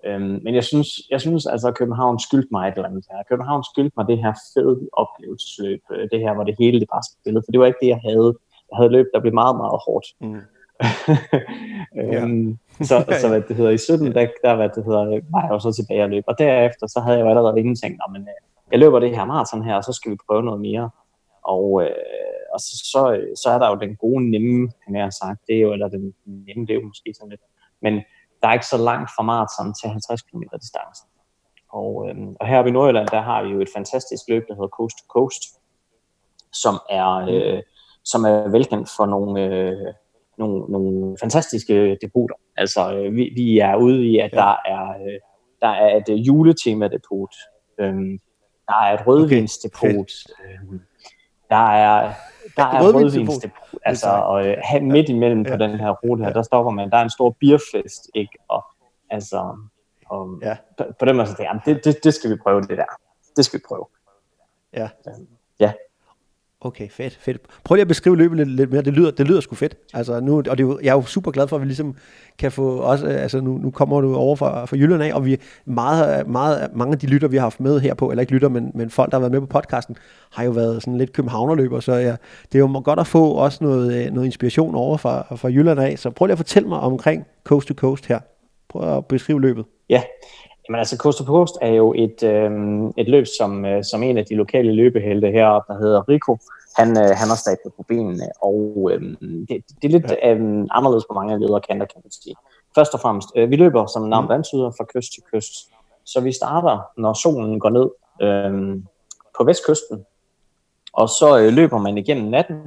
Øhm, 0.05 0.39
men 0.43 0.55
jeg 0.55 0.63
synes, 0.63 0.87
jeg 1.11 1.21
synes 1.21 1.45
altså, 1.45 1.67
at 1.67 1.77
København 1.77 2.19
skyldte 2.19 2.47
mig 2.51 2.67
et 2.67 2.75
eller 2.75 2.89
andet 2.89 3.05
her. 3.11 3.23
København 3.29 3.63
skyldte 3.63 3.93
mig 3.97 4.07
det 4.07 4.17
her 4.17 4.33
fede 4.53 4.89
oplevelsesløb. 4.93 5.81
Øh, 5.91 6.09
det 6.11 6.19
her, 6.19 6.33
hvor 6.33 6.43
det 6.43 6.55
hele 6.59 6.79
det 6.79 6.87
bare 6.93 7.03
spillede. 7.11 7.43
For 7.45 7.51
det 7.51 7.59
var 7.59 7.65
ikke 7.65 7.81
det, 7.81 7.87
jeg 7.87 8.01
havde. 8.09 8.33
Jeg 8.69 8.77
havde 8.77 8.91
løb, 8.91 9.05
der 9.13 9.19
blev 9.19 9.33
meget, 9.33 9.55
meget 9.55 9.79
hårdt. 9.85 10.07
Mm. 10.21 10.41
øhm, 12.01 12.49
ja. 12.79 12.83
så, 12.89 12.95
så 13.21 13.27
hvad 13.31 13.41
det 13.41 13.55
hedder, 13.55 13.71
i 13.71 13.77
17, 13.77 14.13
der, 14.15 14.27
der 14.43 14.55
hvad 14.55 14.69
det 14.75 14.83
hedder, 14.85 15.05
var 15.33 15.41
jeg 15.41 15.51
jo 15.51 15.59
så 15.59 15.71
tilbage 15.73 16.03
og 16.03 16.09
løb. 16.09 16.23
Og 16.27 16.35
derefter, 16.37 16.87
så 16.87 16.99
havde 16.99 17.17
jeg 17.17 17.23
jo 17.23 17.29
allerede 17.29 17.59
inden 17.59 17.75
tænkt, 17.75 18.01
men 18.13 18.21
øh, 18.21 18.39
jeg 18.71 18.79
løber 18.79 18.99
det 18.99 19.15
her 19.15 19.25
maraton 19.25 19.63
her, 19.63 19.75
og 19.75 19.83
så 19.83 19.93
skal 19.93 20.11
vi 20.11 20.17
prøve 20.27 20.43
noget 20.43 20.61
mere. 20.61 20.89
Og, 21.43 21.83
øh, 21.83 22.41
og 22.53 22.59
så, 22.59 22.73
så, 22.91 23.01
så 23.43 23.49
er 23.49 23.59
der 23.59 23.69
jo 23.69 23.75
den 23.75 23.95
gode 23.95 24.31
nemme, 24.31 24.71
han 24.85 24.95
har 24.95 25.09
sagt. 25.09 25.39
Det 25.47 25.55
er 25.55 25.61
jo, 25.61 25.73
eller 25.73 25.87
den 25.87 26.13
nemme, 26.25 26.65
det 26.65 26.69
er 26.69 26.79
jo 26.79 26.87
måske 26.87 27.13
sådan 27.17 27.29
lidt. 27.29 27.41
Men 27.81 27.93
der 28.41 28.47
er 28.47 28.53
ikke 28.53 28.65
så 28.65 28.77
langt 28.77 29.09
fra 29.15 29.23
maraton 29.23 29.73
til 29.73 29.89
50 29.89 30.21
km 30.21 30.43
distance. 30.61 31.03
Og, 31.69 32.09
øh, 32.09 32.15
og 32.39 32.47
her 32.47 32.63
i 32.63 32.71
Nordjylland, 32.71 33.07
der 33.07 33.21
har 33.21 33.43
vi 33.43 33.49
jo 33.49 33.61
et 33.61 33.69
fantastisk 33.75 34.23
løb, 34.27 34.43
der 34.47 34.53
hedder 34.53 34.67
Coast 34.67 34.97
to 34.97 35.05
Coast, 35.09 35.43
som 36.53 36.75
er, 36.89 37.11
øh, 37.29 37.61
som 38.03 38.23
er 38.25 38.49
velkendt 38.49 38.89
for 38.97 39.05
nogle, 39.05 39.45
øh, 39.45 39.93
nogle, 40.37 40.71
nogle 40.71 41.17
fantastiske 41.19 41.97
depoter. 42.01 42.35
Altså, 42.57 42.93
øh, 42.95 43.15
vi, 43.15 43.31
vi 43.35 43.59
er 43.59 43.75
ude 43.75 44.05
i, 44.05 44.19
at 44.19 44.33
ja. 44.33 44.37
der 44.37 44.55
er, 44.65 44.89
øh, 44.89 45.19
der 45.61 45.67
er 45.67 45.97
et 45.97 46.09
øh, 46.09 46.27
juletema-depot. 46.27 47.35
Øh, 47.79 48.19
der 48.67 48.75
er 48.83 48.93
et 48.93 49.07
rødvinsdepot. 49.07 49.83
Okay. 49.83 50.53
Øh, 50.53 50.79
der 51.49 51.67
er 51.71 52.13
der 52.57 52.63
er 52.63 52.81
rødvinsdepot, 52.81 53.71
altså 53.85 54.09
og, 54.09 54.55
uh, 54.75 54.83
midt 54.83 55.09
imellem 55.09 55.41
ja. 55.41 55.51
på 55.51 55.57
den 55.57 55.79
her 55.79 55.89
rute 55.89 56.23
her, 56.23 56.33
der 56.33 56.41
stopper 56.41 56.71
man, 56.71 56.89
der 56.89 56.97
er 56.97 57.01
en 57.01 57.09
stor 57.09 57.35
bierfest, 57.39 58.09
ikke? 58.15 58.37
Og 58.47 58.65
altså, 59.09 59.57
og, 60.05 60.39
ja. 60.41 60.57
på, 60.77 60.83
på 60.99 61.05
den 61.05 61.15
måde 61.15 61.27
så 61.27 61.59
det, 61.65 61.85
det, 61.85 62.03
det 62.03 62.13
skal 62.13 62.29
vi 62.31 62.35
prøve 62.43 62.61
det 62.61 62.77
der. 62.77 62.85
Det 63.35 63.45
skal 63.45 63.59
vi 63.59 63.63
prøve. 63.67 63.85
Ja. 64.73 64.89
Ja. 65.59 65.73
Okay, 66.63 66.89
fedt, 66.89 67.17
fedt. 67.21 67.41
Prøv 67.63 67.75
lige 67.75 67.81
at 67.81 67.87
beskrive 67.87 68.17
løbet 68.17 68.37
lidt, 68.37 68.49
lidt 68.49 68.71
mere. 68.71 68.81
Det 68.81 68.93
lyder, 68.93 69.11
det 69.11 69.27
lyder 69.27 69.41
sgu 69.41 69.55
fedt. 69.55 69.75
Altså 69.93 70.19
nu, 70.19 70.37
og 70.37 70.45
det 70.45 70.59
er 70.59 70.61
jo, 70.61 70.79
jeg 70.83 70.89
er 70.89 70.93
jo 70.93 71.01
super 71.01 71.31
glad 71.31 71.47
for, 71.47 71.55
at 71.55 71.61
vi 71.61 71.65
ligesom 71.67 71.95
kan 72.37 72.51
få 72.51 72.77
også, 72.77 73.07
øh, 73.07 73.21
altså 73.21 73.41
nu, 73.41 73.57
nu 73.57 73.71
kommer 73.71 74.01
du 74.01 74.15
over 74.15 74.35
fra, 74.35 74.65
fra 74.65 74.77
Jylland 74.77 75.03
af, 75.03 75.13
og 75.13 75.25
vi 75.25 75.37
meget, 75.65 76.27
meget, 76.27 76.69
mange 76.75 76.93
af 76.93 76.99
de 76.99 77.07
lytter, 77.07 77.27
vi 77.27 77.35
har 77.37 77.43
haft 77.43 77.59
med 77.59 77.79
her 77.79 77.93
på, 77.93 78.09
eller 78.11 78.21
ikke 78.21 78.33
lytter, 78.33 78.49
men, 78.49 78.71
men 78.75 78.89
folk, 78.89 79.11
der 79.11 79.17
har 79.17 79.19
været 79.19 79.31
med 79.31 79.39
på 79.39 79.45
podcasten, 79.45 79.97
har 80.31 80.43
jo 80.43 80.51
været 80.51 80.81
sådan 80.81 80.97
lidt 80.97 81.13
københavnerløber, 81.13 81.79
så 81.79 81.93
ja, 81.93 82.15
det 82.51 82.55
er 82.55 82.59
jo 82.59 82.81
godt 82.85 82.99
at 82.99 83.07
få 83.07 83.31
også 83.31 83.63
noget, 83.63 84.05
øh, 84.05 84.11
noget 84.13 84.25
inspiration 84.25 84.75
over 84.75 84.97
fra, 84.97 85.35
fra 85.35 85.49
Jylland 85.49 85.79
af. 85.79 85.99
Så 85.99 86.09
prøv 86.09 86.25
lige 86.25 86.31
at 86.31 86.39
fortælle 86.39 86.69
mig 86.69 86.79
omkring 86.79 87.25
Coast 87.43 87.67
to 87.67 87.73
Coast 87.73 88.05
her. 88.05 88.19
Prøv 88.69 88.97
at 88.97 89.05
beskrive 89.05 89.41
løbet. 89.41 89.65
Ja, 89.89 90.01
Jamen 90.71 90.79
altså 90.79 90.97
Coast 90.97 91.17
to 91.17 91.23
Coast 91.23 91.55
er 91.61 91.73
jo 91.73 91.93
et, 91.97 92.23
øh, 92.23 92.51
et 92.97 93.07
løb, 93.07 93.25
som, 93.39 93.65
øh, 93.65 93.83
som 93.83 94.03
en 94.03 94.17
af 94.17 94.25
de 94.25 94.35
lokale 94.35 94.71
løbehelte 94.71 95.31
heroppe, 95.31 95.73
der 95.73 95.79
hedder 95.79 96.09
Rico, 96.09 96.37
han, 96.77 96.89
øh, 96.89 97.09
han 97.19 97.27
har 97.27 97.35
stablet 97.35 97.73
på 97.77 97.83
benene, 97.87 98.23
og 98.41 98.91
øh, 98.93 99.01
det, 99.21 99.63
det 99.81 99.83
er 99.83 99.89
lidt 99.89 100.11
øh, 100.11 100.39
anderledes 100.71 101.05
på 101.09 101.13
mange 101.13 101.39
ledere 101.39 101.61
kanter, 101.61 101.85
kan 101.85 102.01
man 102.03 102.11
sige. 102.11 102.35
Først 102.75 102.93
og 102.93 102.99
fremmest, 102.99 103.27
øh, 103.35 103.49
vi 103.49 103.55
løber 103.55 103.85
som 103.85 104.03
navn 104.03 104.25
mm. 104.25 104.31
antyder 104.31 104.71
fra 104.77 104.85
kyst 104.93 105.13
til 105.13 105.23
kyst, 105.33 105.53
så 106.05 106.21
vi 106.21 106.31
starter, 106.31 106.79
når 106.97 107.13
solen 107.13 107.59
går 107.59 107.69
ned 107.69 107.89
øh, 108.21 108.83
på 109.37 109.43
vestkysten, 109.43 110.05
og 110.93 111.09
så 111.09 111.39
øh, 111.39 111.53
løber 111.53 111.77
man 111.77 111.97
igennem 111.97 112.29
natten, 112.29 112.57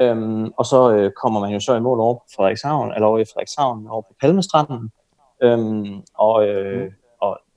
Øhm, 0.00 0.52
og 0.56 0.66
så 0.66 0.92
øh, 0.92 1.12
kommer 1.22 1.40
man 1.40 1.52
jo 1.52 1.60
så 1.60 1.74
i 1.74 1.80
mål 1.80 2.00
over 2.00 2.14
på 2.14 2.24
Frederikshavn, 2.36 2.92
eller 2.92 3.06
over 3.06 3.18
i 3.18 3.24
Frederikshavn, 3.24 3.86
over 3.88 4.02
på 4.02 4.14
Palmestranden. 4.20 4.90
Øhm, 5.42 6.02
og, 6.14 6.48
øh, 6.48 6.84
mm 6.84 6.92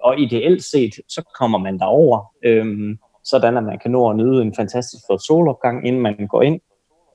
og, 0.04 0.20
ideelt 0.20 0.64
set, 0.64 0.94
så 1.08 1.22
kommer 1.40 1.58
man 1.58 1.80
derover, 1.80 2.34
øhm, 2.44 2.98
sådan 3.24 3.58
at 3.58 3.64
man 3.64 3.80
kan 3.80 3.92
nå 3.92 4.10
at 4.10 4.16
nyde 4.16 4.42
en 4.42 4.56
fantastisk 4.56 5.04
flot 5.08 5.22
solopgang, 5.22 5.88
inden 5.88 6.02
man 6.02 6.28
går 6.28 6.42
ind 6.42 6.60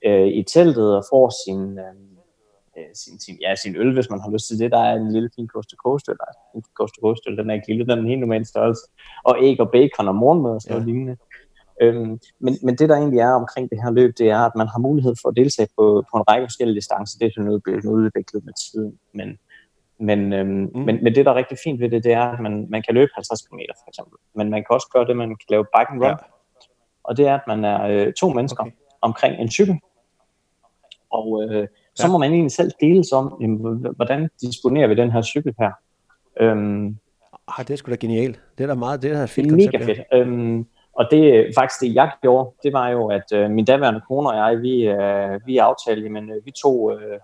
øh, 0.07 0.27
i 0.27 0.43
teltet 0.43 0.97
og 0.97 1.05
får 1.11 1.33
sin, 1.47 1.79
øhm, 1.79 2.17
øh, 2.79 2.91
sin, 2.95 3.21
sin, 3.21 3.37
ja, 3.41 3.55
sin 3.55 3.77
øl, 3.77 3.95
hvis 3.95 4.11
man 4.11 4.21
har 4.21 4.31
lyst 4.31 4.49
til 4.49 4.59
det. 4.59 4.71
Der 4.71 4.79
er 4.79 4.95
en 4.95 5.13
lille 5.13 5.31
fin 5.37 5.49
coast 5.49 5.69
to 5.69 5.77
coast 5.77 6.09
øl, 6.09 6.17
en 6.55 6.63
coast 6.75 6.95
to 6.95 7.01
coast 7.01 7.23
øl, 7.29 7.37
den 7.37 7.51
er 7.51 7.55
ikke 7.55 7.69
lille, 7.69 7.85
den 7.85 7.91
er 7.91 8.03
en 8.03 8.09
helt 8.09 8.21
normal 8.21 8.47
størrelse, 8.47 8.83
og 9.25 9.37
æg 9.43 9.61
og 9.61 9.71
bacon 9.73 10.09
og 10.09 10.15
morgenmad 10.15 10.55
og 10.55 10.63
sådan 10.63 10.79
ja. 10.79 10.85
lignende. 10.85 11.17
Øhm, 11.83 12.19
men, 12.41 12.55
men 12.63 12.77
det 12.79 12.89
der 12.89 12.97
egentlig 12.97 13.21
er 13.21 13.33
omkring 13.33 13.71
det 13.71 13.83
her 13.83 13.91
løb, 13.91 14.13
det 14.19 14.29
er, 14.31 14.39
at 14.39 14.53
man 14.57 14.69
har 14.69 14.79
mulighed 14.79 15.15
for 15.23 15.29
at 15.29 15.37
deltage 15.37 15.69
på, 15.79 16.05
på 16.11 16.17
en 16.19 16.29
række 16.31 16.45
forskellige 16.45 16.77
distancer. 16.77 17.19
Det 17.19 17.27
er 17.27 17.31
sådan 17.35 17.47
noget 17.47 17.63
blevet 17.63 17.85
udviklet 17.85 18.45
med 18.45 18.53
tiden. 18.65 18.99
Men, 19.15 19.39
men, 19.99 20.33
øhm, 20.33 20.49
mm. 20.49 20.71
men, 20.75 21.05
men 21.05 21.15
det, 21.15 21.27
der 21.27 21.31
er 21.31 21.35
rigtig 21.35 21.59
fint 21.65 21.81
ved 21.81 21.91
det, 21.91 22.05
det 22.05 22.13
er, 22.13 22.25
at 22.25 22.41
man, 22.41 22.67
man 22.69 22.83
kan 22.83 22.95
løbe 22.95 23.11
50 23.15 23.43
km 23.43 23.59
for 23.85 23.89
eksempel. 23.89 24.19
Men 24.35 24.51
man 24.51 24.61
kan 24.61 24.75
også 24.75 24.89
gøre 24.93 25.07
det, 25.07 25.17
man 25.17 25.29
kan 25.29 25.47
lave 25.49 25.65
bike 25.65 25.91
and 25.91 26.01
run. 26.03 26.11
Ja. 26.11 26.17
Og 27.05 27.17
det 27.17 27.27
er, 27.27 27.35
at 27.35 27.47
man 27.47 27.65
er 27.65 27.87
øh, 27.87 28.13
to 28.13 28.29
mennesker 28.29 28.63
okay. 28.63 28.73
omkring 29.01 29.41
en 29.41 29.51
cykel. 29.51 29.81
Og 31.11 31.43
øh, 31.43 31.69
så 31.95 32.07
ja. 32.07 32.13
må 32.13 32.19
man 32.19 32.33
egentlig 32.33 32.53
selv 32.53 32.73
deles 32.81 33.13
om, 33.13 33.37
jamen, 33.41 33.87
hvordan 33.97 34.31
disponerer 34.41 34.89
vi 34.89 34.95
den 34.95 35.11
her 35.11 35.23
cykel 35.23 35.55
her. 35.59 35.71
Øhm, 36.41 36.97
ah, 37.49 37.69
det 37.69 37.71
er 37.71 37.77
sgu 37.77 37.91
da 37.91 37.97
genialt. 37.97 38.41
Det 38.59 38.65
er 38.65 38.69
da 38.69 38.75
meget, 38.75 39.03
det 39.03 39.11
er 39.11 39.19
da 39.19 39.25
fedt 39.25 39.47
Det 39.47 39.53
er 39.53 39.79
mega 39.79 39.85
fedt. 39.85 40.01
Øhm, 40.13 40.67
og 40.93 41.09
det 41.11 41.53
faktisk 41.59 41.81
det, 41.81 41.95
jeg 41.95 42.11
gjorde, 42.23 42.51
det 42.63 42.73
var 42.73 42.89
jo, 42.89 43.07
at 43.09 43.33
øh, 43.35 43.51
min 43.51 43.65
daværende 43.65 44.01
kone 44.09 44.29
og 44.31 44.37
jeg, 44.37 44.63
vi, 44.63 44.87
øh, 44.87 45.41
vi 45.47 45.59
aftalte, 45.59 46.09
men 46.09 46.31
øh, 46.31 46.45
vi 46.45 46.51
tog, 46.63 46.93
øh, 46.93 47.19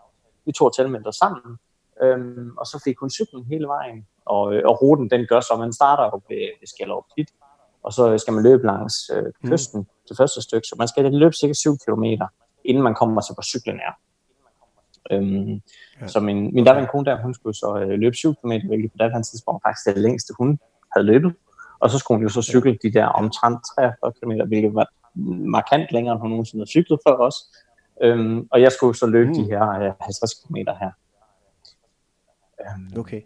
vi 0.45 0.53
tog 0.53 0.75
tilmelder 0.75 1.11
sammen, 1.11 1.59
øhm, 2.03 2.51
og 2.59 2.67
så 2.67 2.81
fik 2.85 2.99
hun 2.99 3.11
cyklen 3.11 3.45
hele 3.45 3.67
vejen, 3.67 4.07
og, 4.25 4.55
øh, 4.55 4.63
og 4.65 4.83
ruten 4.83 5.11
den 5.11 5.27
gør 5.27 5.41
så, 5.41 5.57
man 5.59 5.73
starter 5.73 6.05
jo 6.05 6.21
ved, 6.29 6.51
ved 6.61 6.67
Skallerup 6.67 7.05
Pit, 7.17 7.29
og 7.83 7.93
så 7.93 8.19
skal 8.19 8.35
man 8.35 8.43
løbe 8.43 8.67
langs 8.67 9.11
øh, 9.15 9.25
mm. 9.25 9.51
kysten 9.51 9.81
mm. 9.81 9.87
det 10.09 10.17
første 10.17 10.43
stykke, 10.43 10.67
så 10.67 10.75
man 10.79 10.89
skal 10.89 11.13
løbe 11.13 11.35
cirka 11.41 11.53
7 11.53 11.77
km, 11.87 12.05
inden 12.65 12.83
man 12.83 12.95
kommer 12.95 13.21
til, 13.21 13.35
hvor 13.35 13.43
cyklen 13.43 13.81
er. 13.89 13.95
Øhm, 15.11 15.61
ja. 16.01 16.07
Så 16.07 16.21
min, 16.21 16.55
min 16.55 16.65
daværende 16.65 16.91
kone 16.93 17.05
der, 17.05 17.23
hun 17.23 17.35
skulle 17.35 17.57
så 17.57 17.79
øh, 17.79 17.99
løbe 17.99 18.17
7 18.17 18.35
km, 18.35 18.53
hvilket 18.69 18.93
på 18.93 18.99
det 19.01 19.27
tidspunkt 19.27 19.63
faktisk 19.67 19.87
det 19.87 20.03
længste, 20.03 20.35
hun 20.39 20.59
havde 20.93 21.07
løbet. 21.07 21.33
Og 21.81 21.91
så 21.91 21.99
skulle 21.99 22.17
hun 22.19 22.23
jo 22.23 22.29
så 22.29 22.43
cykle 22.43 22.79
de 22.83 22.93
der 22.93 23.07
omtrent 23.07 23.59
43 23.77 24.13
km, 24.13 24.33
hvilket 24.47 24.75
var 24.75 24.89
markant 25.57 25.93
længere, 25.93 26.13
end 26.13 26.21
hun 26.21 26.31
nogensinde 26.31 26.61
havde 26.61 26.71
cyklet 26.71 26.99
for 27.07 27.15
os. 27.27 27.35
Øhm, 28.03 28.49
og 28.53 28.61
jeg 28.63 28.73
skulle 28.73 28.97
så 28.97 29.07
løbe 29.07 29.29
mm. 29.29 29.35
de 29.35 29.45
her 29.45 29.71
øh, 29.71 29.93
50 30.01 30.35
km 30.35 30.57
her. 30.57 30.91
Øhm, 32.61 33.01
okay. 33.01 33.21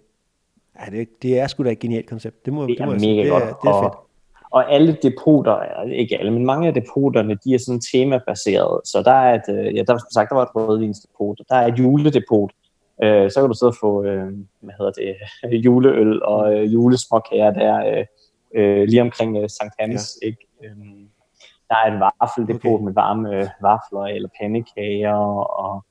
Ja, 0.81 0.91
det, 0.91 1.09
det 1.23 1.39
er 1.41 1.47
sgu 1.47 1.65
da 1.65 1.73
et 1.73 1.79
genialt 1.79 2.09
koncept. 2.09 2.45
Det, 2.45 2.53
må, 2.53 2.67
det, 2.67 2.79
det 2.79 2.87
må 2.87 2.93
er 2.93 2.99
mega 2.99 3.29
godt. 3.29 3.43
Det 3.43 3.51
er, 3.51 3.57
det 3.63 3.69
er 3.69 3.83
fedt. 3.83 3.95
Og, 3.95 4.09
og 4.51 4.73
alle 4.73 4.99
depoter, 5.03 5.83
ikke 5.83 6.19
alle, 6.19 6.31
men 6.31 6.47
mange 6.47 6.69
af 6.69 6.75
depoterne, 6.75 7.39
de 7.45 7.55
er 7.55 7.59
sådan 7.59 7.81
temabaserede. 7.81 8.81
Så 8.85 9.03
der 9.03 9.13
er 9.13 9.35
et, 9.35 9.49
øh, 9.49 9.77
ja, 9.77 9.83
der 9.83 9.93
var 9.93 10.03
sagt, 10.13 10.31
der 10.31 10.37
var 10.37 10.43
et 10.43 10.55
rødvinsdepot, 10.57 11.39
der 11.49 11.55
er 11.57 11.67
et 11.67 11.79
juledepot. 11.79 12.53
Øh, 13.03 13.31
så 13.31 13.41
kan 13.41 13.49
du 13.49 13.55
sidde 13.55 13.71
og 13.71 13.77
få, 13.81 14.05
øh, 14.05 14.33
hvad 14.61 14.75
hedder 14.79 14.93
det, 14.93 15.17
juleøl 15.65 16.23
og 16.23 16.55
øh, 16.55 16.75
julesmåkager 16.75 17.51
der 17.51 17.99
øh, 17.99 18.07
øh, 18.55 18.89
lige 18.89 19.03
omkring 19.03 19.37
øh, 19.37 19.49
Sankt 19.49 19.75
Hans, 19.79 20.19
ja. 20.23 20.27
ikke? 20.27 20.47
Øhm, 20.65 21.09
der 21.69 21.77
er 21.77 21.93
et 21.93 22.01
vaffeldepot 22.21 22.75
okay. 22.75 22.85
med 22.85 22.93
varme 22.93 23.37
øh, 23.37 23.47
vafler 23.63 24.05
eller 24.05 24.29
pandekager 24.41 25.15
og 25.61 25.85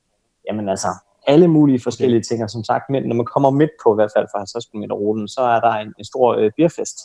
jamen 0.49 0.69
altså 0.69 0.87
alle 1.27 1.47
mulige 1.47 1.79
forskellige 1.79 2.17
okay. 2.17 2.27
ting. 2.27 2.43
Og 2.43 2.49
som 2.49 2.63
sagt, 2.63 2.89
men 2.89 3.03
når 3.03 3.15
man 3.15 3.25
kommer 3.25 3.49
midt 3.49 3.71
på 3.83 3.93
i 3.93 3.95
hvert 3.95 4.11
fald 4.15 4.27
for 4.31 4.37
50 4.37 4.65
km 4.65 4.83
ruten, 4.91 5.27
så 5.27 5.41
er 5.41 5.59
der 5.59 5.71
en, 5.71 5.93
en 5.99 6.05
stor 6.05 6.35
øh, 6.35 6.51
bierfest 6.57 6.99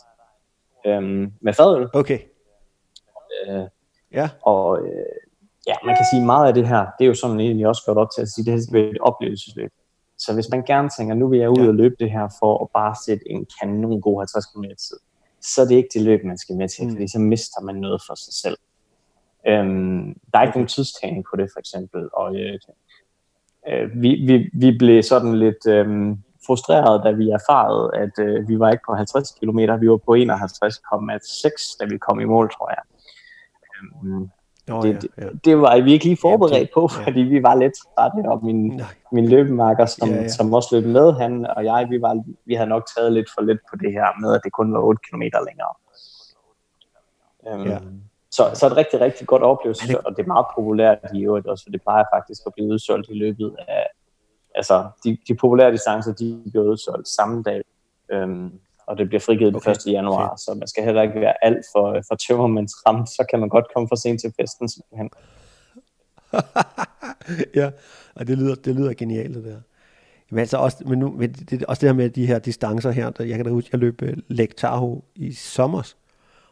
øhm, 0.87 1.33
med 1.41 1.53
fadøl. 1.53 1.89
Okay. 1.93 2.19
Øh, 3.47 3.65
ja. 4.13 4.29
Og 4.43 4.79
øh, 4.87 5.17
ja, 5.67 5.75
man 5.85 5.97
kan 5.97 6.07
sige 6.13 6.27
meget 6.27 6.49
af 6.49 6.55
det 6.55 6.69
her, 6.69 6.87
det 6.99 7.05
er 7.05 7.09
jo 7.09 7.15
sådan 7.15 7.41
egentlig 7.41 7.67
også 7.67 7.83
godt 7.87 7.99
op 7.99 8.09
til 8.15 8.23
at 8.23 8.29
sige, 8.29 8.45
det 8.45 8.53
her 8.53 8.81
er 8.81 8.91
et 8.91 8.99
oplevelsesløb. 9.01 9.71
Så 10.19 10.35
hvis 10.35 10.49
man 10.51 10.63
gerne 10.63 10.89
tænker, 10.99 11.15
nu 11.15 11.29
vil 11.29 11.39
jeg 11.39 11.51
ud 11.51 11.63
ja. 11.63 11.69
og 11.69 11.75
løbe 11.75 11.97
det 11.99 12.11
her 12.11 12.29
for 12.39 12.63
at 12.63 12.69
bare 12.75 12.95
sætte 13.07 13.31
en 13.31 13.47
kanon 13.61 14.01
god 14.01 14.21
50 14.21 14.47
km 14.47 14.65
tid, 14.65 14.99
så 15.41 15.63
er 15.63 15.67
det 15.67 15.75
ikke 15.75 15.89
det 15.95 16.03
løb, 16.03 16.25
man 16.25 16.39
skal 16.39 16.57
med 16.57 16.69
til, 16.69 16.85
mm. 16.85 16.91
fordi 16.91 17.09
så 17.09 17.19
mister 17.19 17.61
man 17.61 17.75
noget 17.75 18.03
for 18.07 18.15
sig 18.15 18.35
selv. 18.35 18.59
Øhm, 19.47 20.15
der 20.33 20.39
er 20.39 20.43
ikke 20.43 20.59
nogen 20.59 20.69
tidstagning 20.69 21.25
på 21.31 21.37
det, 21.37 21.51
for 21.55 21.61
eksempel. 21.61 22.09
Og 22.13 22.37
øh, 22.37 22.59
øh, 23.69 24.03
vi, 24.03 24.11
vi, 24.27 24.51
vi 24.53 24.79
blev 24.79 25.03
sådan 25.03 25.35
lidt 25.35 25.67
øh, 25.67 26.17
frustreret, 26.47 27.05
da 27.05 27.11
vi 27.11 27.31
erfarede, 27.31 27.91
at 27.95 28.15
øh, 28.21 28.49
vi 28.49 28.59
var 28.59 28.71
ikke 28.71 28.85
på 28.87 28.95
50 28.95 29.31
km, 29.31 29.59
vi 29.59 29.91
var 29.91 29.97
på 29.97 30.15
51,6, 30.15 31.77
da 31.81 31.85
vi 31.85 31.99
kom 31.99 32.21
i 32.21 32.25
mål, 32.25 32.51
tror 32.51 32.71
jeg. 32.71 32.83
Øhm, 34.05 34.31
Oh, 34.71 34.83
det, 34.83 35.07
ja, 35.19 35.25
ja. 35.25 35.31
det 35.45 35.61
var 35.61 35.81
vi 35.81 35.93
ikke 35.93 36.05
lige 36.05 36.17
forberedt 36.21 36.71
på, 36.75 36.89
fordi 36.89 37.23
ja. 37.23 37.29
vi 37.29 37.43
var 37.43 37.55
lidt 37.55 37.73
trætte, 37.75 38.31
og 38.31 38.45
min, 38.45 38.81
min 39.13 39.29
løbemarker, 39.29 39.87
som, 39.87 40.09
ja, 40.09 40.15
ja. 40.15 40.29
som 40.29 40.55
også 40.55 40.69
løb 40.77 40.87
med, 40.87 41.13
han 41.13 41.47
og 41.57 41.65
jeg, 41.65 41.87
vi, 41.91 42.03
var, 42.03 42.23
vi 42.45 42.55
havde 42.55 42.69
nok 42.69 42.85
taget 42.97 43.13
lidt 43.13 43.27
for 43.35 43.43
lidt 43.43 43.61
på 43.71 43.77
det 43.77 43.93
her 43.93 44.21
med, 44.21 44.35
at 44.35 44.41
det 44.45 44.53
kun 44.53 44.73
var 44.73 44.81
8 44.81 45.01
km 45.11 45.23
længere. 45.23 45.75
Um, 47.41 47.67
ja. 47.67 47.79
Så, 48.39 48.51
så 48.55 48.67
et 48.67 48.77
rigtig, 48.77 49.01
rigtig 49.01 49.27
godt 49.27 49.43
oplevelse, 49.43 49.89
det... 49.89 49.99
og 49.99 50.17
det 50.17 50.23
er 50.23 50.27
meget 50.27 50.47
populært 50.55 50.99
i 51.15 51.25
øvrigt 51.25 51.47
også, 51.47 51.65
for 51.65 51.71
det 51.71 51.83
plejer 51.83 52.05
faktisk 52.15 52.43
at 52.47 52.53
blive 52.55 52.69
udsolgt 52.73 53.09
i 53.11 53.15
løbet 53.15 53.57
af, 53.69 53.87
altså 54.55 54.89
de, 55.05 55.19
de 55.29 55.35
populære 55.35 55.73
distancer, 55.73 56.13
de 56.13 56.43
bliver 56.51 56.65
udsolgt 56.65 57.09
samme 57.09 57.43
dag. 57.43 57.63
Um, 58.15 58.53
og 58.87 58.99
det 58.99 59.09
bliver 59.09 59.21
frigivet 59.21 59.57
okay. 59.57 59.75
den 59.75 59.91
1. 59.91 59.93
januar, 59.93 60.27
okay. 60.27 60.37
så 60.37 60.55
man 60.59 60.69
skal 60.69 60.85
heller 60.85 61.03
ikke 61.03 61.21
være 61.21 61.45
alt 61.45 61.65
for, 61.73 62.01
for 62.09 62.15
tømmermænds 62.15 62.73
ramt, 62.87 63.09
så 63.09 63.27
kan 63.31 63.41
man 63.41 63.49
godt 63.49 63.65
komme 63.75 63.89
for 63.89 63.97
sent 63.97 64.21
til 64.21 64.33
festen 64.41 64.69
simpelthen. 64.69 65.11
ja, 67.61 67.71
og 68.15 68.27
det 68.27 68.39
lyder, 68.39 68.55
det 68.55 68.75
lyder 68.75 68.93
genialt 68.95 69.35
det 69.35 69.45
der. 69.45 69.61
Men 70.31 70.39
altså 70.39 70.57
også, 70.57 70.85
men 70.87 70.99
nu, 70.99 71.11
men 71.11 71.33
det, 71.33 71.65
også 71.65 71.81
det 71.81 71.89
her 71.89 71.95
med 71.95 72.11
de 72.11 72.27
her 72.27 72.39
distancer 72.39 72.91
her, 72.91 73.11
der, 73.11 73.25
jeg 73.25 73.37
kan 73.37 73.45
da 73.45 73.51
huske, 73.51 73.69
jeg 73.73 73.81
løb 73.81 74.03
uh, 74.03 74.09
Lake 74.29 74.55
Tahoe 74.55 75.03
i 75.15 75.33
sommer, 75.33 75.93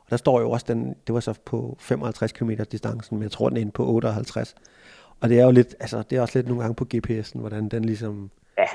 og 0.06 0.10
der 0.10 0.16
står 0.16 0.40
jo 0.40 0.50
også 0.50 0.66
den, 0.68 0.94
det 1.06 1.14
var 1.14 1.20
så 1.20 1.34
på 1.44 1.76
55 1.80 2.32
km 2.32 2.50
distancen, 2.72 3.16
men 3.16 3.22
jeg 3.22 3.30
tror 3.30 3.48
den 3.48 3.56
er 3.56 3.60
inde 3.60 3.72
på 3.72 3.86
58. 3.86 4.54
Og 5.20 5.28
det 5.28 5.40
er 5.40 5.44
jo 5.44 5.50
lidt, 5.50 5.74
altså 5.80 6.02
det 6.10 6.18
er 6.18 6.22
også 6.22 6.38
lidt 6.38 6.46
nogle 6.48 6.62
gange 6.62 6.74
på 6.74 6.86
GPS'en, 6.94 7.38
hvordan 7.38 7.68
den 7.68 7.84
ligesom, 7.84 8.30
ja, 8.58 8.66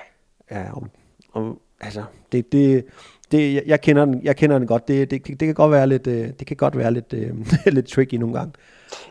ja 0.51 0.73
om, 0.73 0.89
om, 1.33 1.59
altså 1.81 2.03
det, 2.31 2.51
det, 2.51 2.85
det, 3.31 3.63
jeg, 3.65 3.81
kender 3.81 4.05
den, 4.05 4.23
jeg 4.23 4.35
kender 4.35 4.57
den 4.57 4.67
godt. 4.67 4.87
Det, 4.87 5.11
det, 5.11 5.27
det, 5.27 5.39
det 5.39 5.47
kan 5.47 5.55
godt 5.55 5.71
være 5.71 5.87
lidt, 5.87 6.07
øh, 6.07 6.29
det 6.39 6.47
kan 6.47 6.57
godt 6.57 6.77
være 6.77 6.93
lidt, 6.93 7.13
øh, 7.13 7.35
lidt 7.75 7.87
tricky 7.87 8.15
nogle 8.15 8.35
gange. 8.35 8.53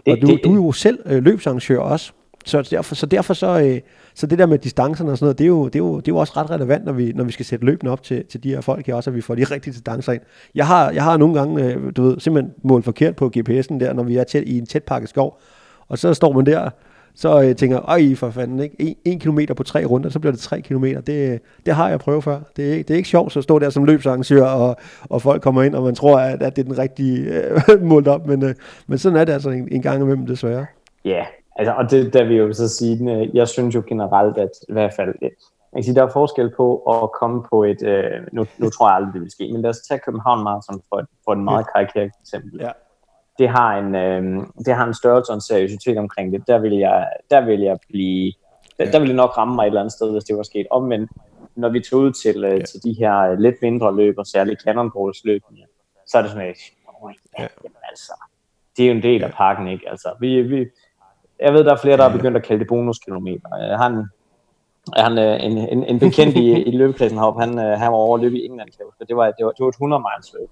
Det, 0.07 0.13
og 0.13 0.21
du, 0.23 0.27
det, 0.27 0.41
du 0.45 0.51
er 0.51 0.55
jo 0.55 0.73
selv 0.73 1.03
øh, 1.07 1.23
løbsarrangør 1.23 1.79
også. 1.79 2.13
Så 2.45 2.63
derfor, 2.71 2.95
så, 2.95 3.07
derfor 3.07 3.35
så, 3.35 3.61
øh, 3.61 3.81
så 4.15 4.27
det 4.27 4.39
der 4.39 4.47
med 4.47 4.59
distancerne 4.59 5.11
og 5.11 5.19
sådan 5.19 5.25
noget, 5.25 5.39
det 5.39 5.45
er 5.45 5.49
jo, 5.49 5.65
det 5.67 5.75
er 5.75 5.79
jo, 5.79 5.97
det 5.97 6.09
er 6.09 6.13
jo 6.13 6.17
også 6.17 6.33
ret 6.37 6.51
relevant, 6.51 6.85
når 6.85 6.93
vi, 6.93 7.13
når 7.13 7.25
vi 7.25 7.33
skal 7.33 7.47
sætte 7.47 7.65
løbende 7.65 7.93
op 7.93 8.03
til, 8.03 8.25
til 8.27 8.43
de 8.43 8.49
her 8.49 8.61
folk 8.61 8.87
her 8.87 8.95
også, 8.95 9.11
at 9.11 9.17
vi 9.17 9.21
får 9.21 9.35
de 9.35 9.45
rigtige 9.55 9.73
distancer 9.73 10.13
ind. 10.13 10.23
Jeg 10.55 10.67
har, 10.67 10.91
jeg 10.91 11.05
har 11.05 11.17
nogle 11.17 11.35
gange, 11.35 11.65
øh, 11.65 11.93
du 11.97 12.03
ved, 12.03 12.21
simpelthen 12.21 12.55
målt 12.63 12.85
forkert 12.85 13.17
på 13.17 13.33
GPS'en 13.37 13.79
der, 13.81 13.93
når 13.93 14.03
vi 14.03 14.17
er 14.17 14.25
tæt, 14.25 14.43
i 14.47 14.59
en 14.59 14.67
tæt 14.67 14.85
pakket 14.85 15.09
skov, 15.09 15.41
og 15.89 15.99
så 15.99 16.15
står 16.15 16.33
man 16.33 16.47
der, 16.47 16.71
så 17.15 17.43
øh, 17.43 17.57
tænker, 17.57 17.97
jeg, 17.97 18.19
for 18.19 18.31
fanden, 18.31 18.61
ikke? 18.61 18.77
En, 18.79 18.95
en 19.05 19.19
kilometer 19.19 19.55
på 19.55 19.63
tre 19.63 19.85
runder, 19.85 20.11
så 20.11 20.19
bliver 20.19 20.33
det 20.33 20.41
tre 20.41 20.61
kilometer. 20.61 21.01
Det, 21.01 21.33
øh, 21.33 21.39
det 21.67 21.75
har 21.75 21.89
jeg 21.89 21.99
prøvet 21.99 22.25
før. 22.25 22.41
Det 22.57 22.73
er, 22.73 22.77
det 22.77 22.91
er 22.91 22.97
ikke 22.97 23.09
sjovt 23.09 23.37
at 23.37 23.43
stå 23.43 23.59
der 23.59 23.71
som 23.71 23.85
løbsarrangør, 23.85 24.45
og, 24.45 24.77
og 25.03 25.23
folk 25.23 25.43
kommer 25.43 25.63
ind, 25.63 25.75
og 25.75 25.85
man 25.85 25.95
tror, 25.95 26.19
at, 26.19 26.43
at 26.43 26.57
det 26.57 26.63
er 26.63 26.67
den 26.67 26.79
rigtige 26.79 27.43
øh, 27.71 27.83
målt 27.91 28.09
op, 28.09 28.27
men, 28.27 28.45
øh, 28.45 28.55
men 28.87 28.99
sådan 28.99 29.19
er 29.19 29.25
det 29.25 29.33
altså 29.33 29.51
en, 29.51 29.69
en 29.71 29.83
gang 29.83 30.03
imellem, 30.03 30.27
desværre. 30.27 30.67
Ja, 31.05 31.11
yeah 31.11 31.27
altså, 31.61 31.75
og 31.79 31.91
det 31.91 32.13
der 32.15 32.25
vil 32.25 32.37
jeg 32.37 32.49
jo 32.49 32.53
så 32.53 32.69
sige, 32.69 33.13
øh, 33.13 33.37
jeg 33.37 33.49
synes 33.49 33.75
jo 33.75 33.83
generelt, 33.89 34.39
at 34.39 34.51
i 34.69 34.73
hvert 34.73 34.93
fald, 34.97 35.15
jeg 35.23 35.31
kan 35.75 35.85
sige, 35.85 35.95
der 35.95 36.05
er 36.05 36.11
forskel 36.13 36.51
på 36.57 36.77
at 36.77 37.13
komme 37.21 37.43
på 37.51 37.65
et, 37.65 37.83
uh, 37.83 38.35
nu, 38.37 38.47
nu 38.59 38.71
tror 38.71 38.89
jeg 38.89 38.97
aldrig, 38.97 39.15
det 39.15 39.23
vil 39.23 39.31
ske, 39.31 39.53
men 39.53 39.63
lad 39.63 39.71
os 39.71 39.81
tage 39.89 40.01
København 40.07 40.45
Marathon 40.45 40.83
for, 40.89 41.03
for 41.25 41.33
et 41.33 41.39
meget 41.39 41.67
karikeret 41.75 42.13
eksempel. 42.23 42.61
Ja 42.61 42.71
det 43.41 43.49
har 43.49 43.79
en, 43.79 43.95
øh, 43.95 44.47
det 44.67 44.75
har 44.75 44.87
en 44.87 44.95
størrelse 44.95 45.33
og 45.33 45.35
en 45.35 45.41
seriøsitet 45.41 45.99
omkring 45.99 46.33
det. 46.33 46.47
Der 46.47 46.59
vil 46.59 46.73
jeg, 46.73 47.09
der 47.31 47.41
vil 47.41 47.61
jeg 47.61 47.79
blive, 47.89 48.33
der, 48.79 48.85
ja. 48.85 48.91
der 48.91 48.99
vil 48.99 49.09
det 49.09 49.17
nok 49.17 49.39
ramme 49.39 49.55
mig 49.55 49.63
et 49.63 49.67
eller 49.67 49.81
andet 49.81 49.93
sted, 49.93 50.13
hvis 50.13 50.25
det 50.25 50.37
var 50.37 50.43
sket. 50.43 50.67
Omvendt, 50.71 51.11
når 51.57 51.69
vi 51.69 51.81
tog 51.81 52.01
ud 52.01 52.13
til, 52.13 52.45
øh, 52.45 52.59
ja. 52.59 52.65
til 52.65 52.83
de 52.85 52.93
her 52.93 53.39
lidt 53.39 53.57
mindre 53.63 53.97
løb, 53.97 54.19
og 54.19 54.27
særligt 54.27 54.63
Cannonballs 54.63 55.25
løb, 55.25 55.43
så 56.07 56.19
er 56.19 56.23
det 56.23 56.31
sådan, 56.31 56.49
at 56.49 56.57
ja, 57.39 57.47
jamen, 57.65 57.83
altså, 57.89 58.13
det 58.77 58.83
er 58.83 58.89
jo 58.89 58.95
en 58.95 59.03
del 59.03 59.21
ja. 59.21 59.27
af 59.27 59.33
pakken, 59.33 59.69
ikke? 59.69 59.91
Altså, 59.91 60.09
vi, 60.21 60.43
vi, 60.43 60.67
jeg 61.43 61.53
ved, 61.53 61.65
der 61.65 61.73
er 61.73 61.81
flere, 61.83 61.97
der 61.97 62.09
har 62.09 62.17
begyndt 62.17 62.37
at 62.37 62.43
kalde 62.43 62.61
det 62.61 62.69
bonuskilometer. 62.69 63.77
Han, 63.83 64.05
han, 64.97 65.19
en, 65.19 65.59
en, 65.59 65.85
en 65.85 65.99
bekendt 65.99 66.37
i, 66.37 66.63
i 66.63 66.77
løbekredsen 66.77 67.19
heroppe, 67.19 67.41
han, 67.41 67.59
han 67.59 67.93
var 67.93 67.99
over 67.99 68.17
at 68.17 68.23
løbe 68.23 68.39
i 68.39 68.45
England, 68.45 68.69
kan 68.71 68.87
jeg 69.01 69.09
det 69.09 69.17
var, 69.17 69.31
det 69.31 69.47
var, 69.47 69.53
det 69.53 69.63
var 69.65 69.69
et 69.69 69.75
100 69.75 70.03
miles 70.03 70.35
løb. 70.39 70.51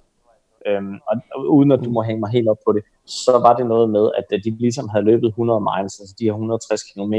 Øhm, 0.66 0.98
og, 1.06 1.16
og 1.34 1.54
uden 1.56 1.72
at 1.72 1.80
du 1.84 1.90
må 1.90 2.02
hænge 2.02 2.20
mig 2.20 2.30
helt 2.30 2.48
op 2.48 2.56
på 2.66 2.72
det, 2.72 2.82
så 3.04 3.32
var 3.32 3.56
det 3.56 3.66
noget 3.66 3.90
med, 3.90 4.10
at 4.18 4.24
de 4.44 4.50
ligesom 4.50 4.88
havde 4.88 5.04
løbet 5.04 5.28
100 5.28 5.60
miles, 5.60 6.00
altså 6.00 6.14
de 6.18 6.24
her 6.24 6.32
160 6.32 6.82
km, 6.82 7.14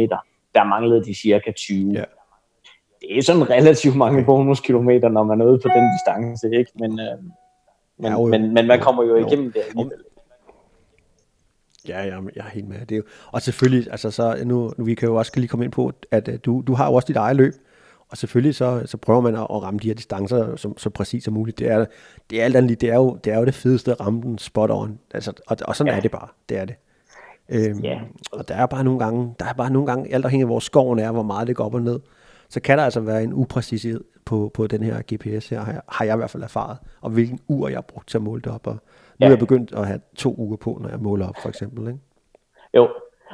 der 0.56 0.64
manglede 0.64 1.04
de 1.04 1.14
cirka 1.14 1.52
20. 1.52 1.94
Ja. 1.94 2.04
Det 3.02 3.18
er 3.18 3.22
sådan 3.22 3.50
relativt 3.50 3.96
mange 3.96 4.26
bonuskilometer, 4.26 5.10
når 5.10 5.24
man 5.24 5.42
er 5.42 5.46
ude 5.46 5.60
på 5.60 5.70
den 5.76 5.86
distance, 5.94 6.58
ikke? 6.60 6.72
Men, 6.76 7.00
øh, 7.00 7.18
men, 7.98 8.12
ja, 8.12 8.12
jo, 8.12 8.26
men, 8.26 8.54
men 8.54 8.68
man 8.68 8.80
kommer 8.80 9.04
jo, 9.04 9.18
jo 9.18 9.26
igennem 9.26 9.52
det 9.52 9.62
alligevel. 9.70 9.98
Ja, 11.90 12.00
jeg, 12.00 12.24
jeg 12.36 12.46
er 12.46 12.50
helt 12.50 12.68
med. 12.68 12.80
Det 12.80 12.92
er 12.92 12.98
jo, 12.98 13.04
og 13.32 13.42
selvfølgelig, 13.42 13.92
altså 13.92 14.12
så 14.12 14.38
nu, 14.46 14.74
nu, 14.78 14.86
vi 14.86 14.96
kan 14.96 15.08
jo 15.08 15.16
også 15.16 15.32
lige 15.36 15.48
komme 15.48 15.66
ind 15.66 15.72
på, 15.72 15.92
at 16.12 16.28
uh, 16.28 16.34
du, 16.46 16.64
du 16.68 16.74
har 16.74 16.86
jo 16.86 16.94
også 16.94 17.06
dit 17.08 17.16
eget 17.16 17.36
løb, 17.36 17.54
Og 18.10 18.18
selvfølgelig 18.18 18.56
så, 18.56 18.82
så 18.86 18.98
prøver 18.98 19.22
man 19.22 19.36
at, 19.36 19.42
at 19.42 19.64
ramme 19.64 19.80
de 19.80 19.88
her 19.88 19.96
distancer 19.96 20.56
så, 20.56 20.74
så 20.78 20.90
præcis 20.90 21.24
som 21.24 21.34
muligt. 21.34 21.60
Det 21.60 21.68
er, 21.68 21.86
det 22.30 22.42
er 22.42 22.46
alt 22.46 22.56
andet 22.56 22.82
det 22.82 22.90
er 22.90 22.96
jo 22.96 23.20
det, 23.24 23.34
er 23.34 23.40
jo 23.40 23.46
det 23.46 23.54
fedeste 23.54 23.92
at 23.92 24.00
ramme 24.00 24.22
den 24.22 24.38
spot 24.38 24.70
on. 24.72 25.00
Altså, 25.14 25.34
og, 25.48 25.58
og 25.66 25.76
sådan 25.76 25.94
ja. 25.94 25.98
er 25.98 26.02
det 26.02 26.12
bare. 26.12 26.28
Det 26.50 26.58
er 26.58 26.66
det. 26.66 26.76
Øhm, 27.50 27.80
ja. 27.80 28.00
Og 28.32 28.48
der 28.48 28.56
er 28.56 28.66
bare 28.66 28.84
nogle 28.84 29.00
gange, 29.00 29.36
der 29.40 29.46
er 29.46 29.54
bare 29.54 29.72
nogle 29.72 29.88
gange, 29.88 30.14
alt 30.14 30.26
afhængig 30.26 30.44
af 30.44 30.48
hvor 30.48 30.60
skoven 30.60 31.00
er, 31.00 31.12
hvor 31.12 31.24
meget 31.24 31.48
det 31.48 31.56
går 31.56 31.66
op 31.66 31.74
og 31.74 31.82
ned, 31.82 32.00
så 32.50 32.60
kan 32.60 32.78
der 32.78 32.84
altså 32.84 33.00
være 33.00 33.24
en 33.24 33.34
upræcished 33.34 34.04
på, 34.26 34.52
på 34.54 34.68
den 34.68 34.84
her 34.84 35.02
GPS 35.02 35.50
her, 35.50 35.64
har 35.64 35.72
jeg, 35.72 35.82
har 35.90 36.06
jeg 36.06 36.16
i 36.16 36.18
hvert 36.18 36.30
fald 36.30 36.44
erfaret, 36.44 36.78
og 37.02 37.10
hvilken 37.10 37.40
ur 37.48 37.68
jeg 37.68 37.78
har 37.78 37.82
brugt 37.82 38.10
til 38.10 38.18
at 38.18 38.22
måle 38.22 38.42
det 38.42 38.52
op. 38.52 38.68
Og 38.68 38.78
nu 39.20 39.26
er 39.26 39.30
jeg 39.30 39.40
begyndt 39.40 39.72
at 39.74 39.88
have 39.88 40.02
to 40.18 40.36
uger 40.38 40.58
på, 40.58 40.78
når 40.82 40.90
jeg 40.90 41.00
måler 41.00 41.30
op, 41.30 41.36
for 41.42 41.50
eksempel. 41.50 41.88
Ikke? 41.88 42.00
Jo, 42.74 42.90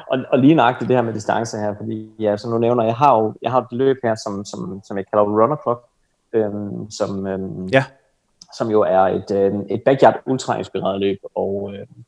og, 0.08 0.20
og 0.32 0.40
lige 0.40 0.56
nøjagtigt 0.56 0.90
det 0.90 0.98
her 0.98 1.04
med 1.04 1.14
distance 1.14 1.58
her, 1.58 1.76
fordi 1.78 2.12
ja, 2.20 2.38
som 2.38 2.52
nu 2.52 2.58
nævner, 2.58 2.84
jeg 2.84 2.96
har 2.96 3.22
jo 3.22 3.34
jeg 3.42 3.52
har 3.52 3.62
et 3.62 3.68
løb 3.72 3.98
her, 4.04 4.16
som, 4.16 4.46
som, 4.46 4.82
som 4.84 4.98
jeg 4.98 5.06
kalder 5.08 5.24
runner 5.24 5.58
clock, 5.64 5.86
øhm, 6.34 6.92
som, 6.92 7.28
øhm, 7.28 7.66
ja. 7.66 7.84
som 8.58 8.70
jo 8.70 8.82
er 8.82 9.00
et, 9.00 9.32
øhm, 9.32 9.66
et 9.70 9.82
backyard 9.86 10.22
ultra 10.26 10.58
inspireret 10.58 11.00
løb, 11.00 11.18
og, 11.36 11.74
øhm, 11.74 12.04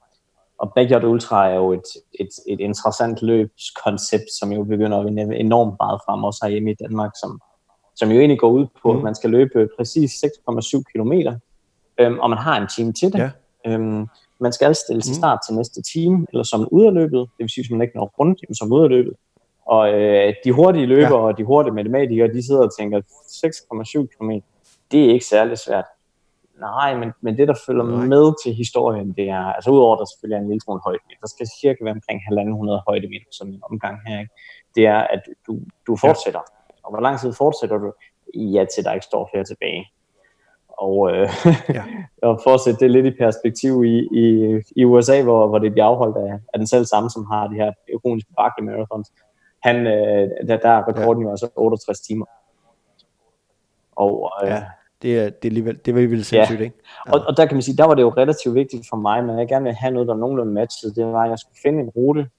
og 0.57 0.73
backyard 0.75 1.03
ultra 1.03 1.49
er 1.49 1.55
jo 1.55 1.73
et, 1.73 1.87
et, 2.19 2.29
et 2.47 2.59
interessant 2.59 3.21
løbskoncept, 3.21 4.31
som 4.39 4.51
jo 4.51 4.63
begynder 4.63 4.99
at 4.99 5.05
vinde 5.05 5.35
enormt 5.35 5.75
meget 5.79 6.01
frem, 6.05 6.23
også 6.23 6.39
herhjemme 6.43 6.71
i 6.71 6.75
Danmark, 6.83 7.11
som, 7.21 7.41
som 7.95 8.09
jo 8.09 8.19
egentlig 8.19 8.39
går 8.39 8.49
ud 8.49 8.65
på, 8.81 8.91
mm. 8.91 8.97
at 8.97 9.03
man 9.03 9.15
skal 9.15 9.29
løbe 9.29 9.69
præcis 9.77 10.23
6,7 10.23 10.83
km, 10.93 11.11
øhm, 11.97 12.19
og 12.19 12.29
man 12.29 12.39
har 12.39 12.61
en 12.61 12.67
time 12.67 12.93
til 12.93 13.13
det. 13.13 13.19
Ja. 13.19 13.29
Øhm, 13.65 14.07
man 14.39 14.53
skal 14.53 14.75
stille 14.75 15.01
til 15.01 15.11
mm. 15.11 15.15
start 15.21 15.39
til 15.47 15.55
næste 15.55 15.81
time, 15.81 16.27
eller 16.31 16.43
som 16.43 16.67
udløbet, 16.71 17.19
det 17.19 17.43
vil 17.43 17.49
sige, 17.49 17.63
hvis 17.63 17.71
man 17.71 17.81
ikke 17.81 17.97
når 17.97 18.13
rundt, 18.19 18.57
som 18.57 18.73
udløbet. 18.73 19.13
Og 19.65 19.93
øh, 19.93 20.33
de 20.43 20.51
hurtige 20.51 20.85
løbere 20.85 21.21
ja. 21.21 21.27
og 21.27 21.37
de 21.37 21.43
hurtige 21.43 21.73
matematikere, 21.73 22.27
de 22.27 22.45
sidder 22.45 22.63
og 22.63 22.77
tænker, 22.79 23.01
6,7 23.01 24.07
km, 24.13 24.31
det 24.91 25.05
er 25.05 25.13
ikke 25.13 25.25
særlig 25.25 25.57
svært. 25.57 25.85
Nej, 26.59 26.97
men, 26.97 27.11
men 27.21 27.37
det, 27.37 27.47
der 27.47 27.53
følger 27.65 27.83
Nej. 27.83 28.05
med 28.05 28.25
til 28.43 28.53
historien, 28.53 29.13
det 29.13 29.29
er, 29.29 29.45
altså 29.57 29.69
udover 29.71 29.95
at 29.95 29.99
der 29.99 30.05
selvfølgelig 30.05 30.35
er 30.37 30.41
en 30.41 30.47
lille 30.47 30.61
smule 30.61 30.81
højde, 30.85 30.99
der 31.21 31.27
skal 31.27 31.47
cirka 31.61 31.77
være 31.83 31.97
omkring 31.99 32.19
1.500 32.21 32.83
højdemeter 32.87 33.29
som 33.31 33.47
en 33.47 33.61
omgang 33.71 33.97
her, 34.07 34.19
ikke? 34.19 34.33
det 34.75 34.85
er, 34.85 34.97
at 34.97 35.21
du, 35.47 35.59
du 35.87 35.95
fortsætter. 35.95 36.39
Ja. 36.39 36.75
Og 36.83 36.89
hvor 36.91 37.01
lang 37.01 37.19
tid 37.19 37.33
fortsætter 37.33 37.77
du? 37.77 37.93
Ja, 38.35 38.65
til 38.75 38.83
der 38.83 38.93
ikke 38.93 39.05
står 39.05 39.29
flere 39.31 39.43
tilbage 39.43 39.85
og, 40.77 41.11
øh, 41.11 41.29
ja. 41.69 41.83
og 42.27 42.39
for 42.43 42.53
at 42.53 42.59
sætte 42.59 42.79
det 42.79 42.91
lidt 42.91 43.05
i 43.05 43.11
perspektiv 43.11 43.83
i, 43.83 44.07
i, 44.11 44.55
i 44.75 44.85
USA, 44.85 45.23
hvor, 45.23 45.47
hvor 45.47 45.59
det 45.59 45.71
bliver 45.71 45.85
afholdt 45.85 46.17
af, 46.17 46.39
af 46.53 46.59
den 46.59 46.67
selv 46.67 46.85
samme, 46.85 47.09
som 47.09 47.25
har 47.25 47.47
de 47.47 47.55
her 47.55 47.71
ikoniske 47.93 48.33
bakke 48.37 48.63
marathons, 48.63 49.11
han, 49.63 49.75
øh, 49.87 50.29
der, 50.47 50.57
der 50.57 50.69
er 50.69 50.87
rekorden 50.87 51.21
ja. 51.21 51.27
jo 51.27 51.31
altså 51.31 51.49
68 51.55 51.99
timer. 51.99 52.25
Og, 53.95 54.31
øh, 54.43 54.49
ja, 54.49 54.63
det 55.01 55.19
er, 55.19 55.23
det 55.29 55.45
er 55.45 55.49
alligevel, 55.49 55.79
det 55.85 55.93
var 55.93 55.99
alligevel 55.99 56.25
sindssygt, 56.25 56.59
ja. 56.59 56.63
ikke? 56.63 56.77
Ja. 57.07 57.13
Og, 57.13 57.21
og 57.27 57.37
der 57.37 57.45
kan 57.45 57.55
man 57.55 57.61
sige, 57.61 57.77
der 57.77 57.85
var 57.85 57.93
det 57.93 58.01
jo 58.01 58.09
relativt 58.09 58.55
vigtigt 58.55 58.87
for 58.89 58.97
mig, 58.97 59.23
men 59.23 59.39
jeg 59.39 59.47
gerne 59.47 59.63
ville 59.63 59.77
have 59.77 59.93
noget, 59.93 60.07
der 60.07 60.15
nogenlunde 60.15 60.53
matchede, 60.53 60.95
det 60.95 61.05
var, 61.05 61.23
at 61.23 61.29
jeg 61.29 61.39
skulle 61.39 61.59
finde 61.63 61.79
en 61.83 61.89
rute, 61.89 62.29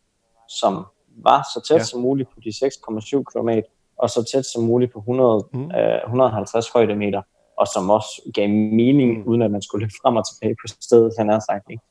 som 0.48 0.84
var 1.16 1.42
så 1.54 1.68
tæt 1.68 1.78
ja. 1.78 1.84
som 1.84 2.00
muligt 2.00 2.28
på 2.28 2.40
de 2.44 2.48
6,7 2.48 3.22
km, 3.22 3.48
og 3.96 4.10
så 4.10 4.30
tæt 4.32 4.46
som 4.46 4.62
muligt 4.62 4.92
på 4.92 4.98
100, 4.98 5.48
mm. 5.52 5.70
øh, 5.70 5.98
150 6.04 6.68
højdemeter 6.68 7.22
og 7.60 7.66
som 7.74 7.90
også 7.90 8.30
gav 8.34 8.48
mening, 8.48 9.18
mm. 9.18 9.28
uden 9.28 9.42
at 9.42 9.50
man 9.50 9.62
skulle 9.62 9.82
løbe 9.82 9.98
frem 10.02 10.16
og 10.16 10.24
tilbage 10.28 10.56
på 10.62 10.66
stedet, 10.80 11.12
han 11.18 11.28
har 11.28 11.42
sagt. 11.50 11.66
Ikke? 11.70 11.84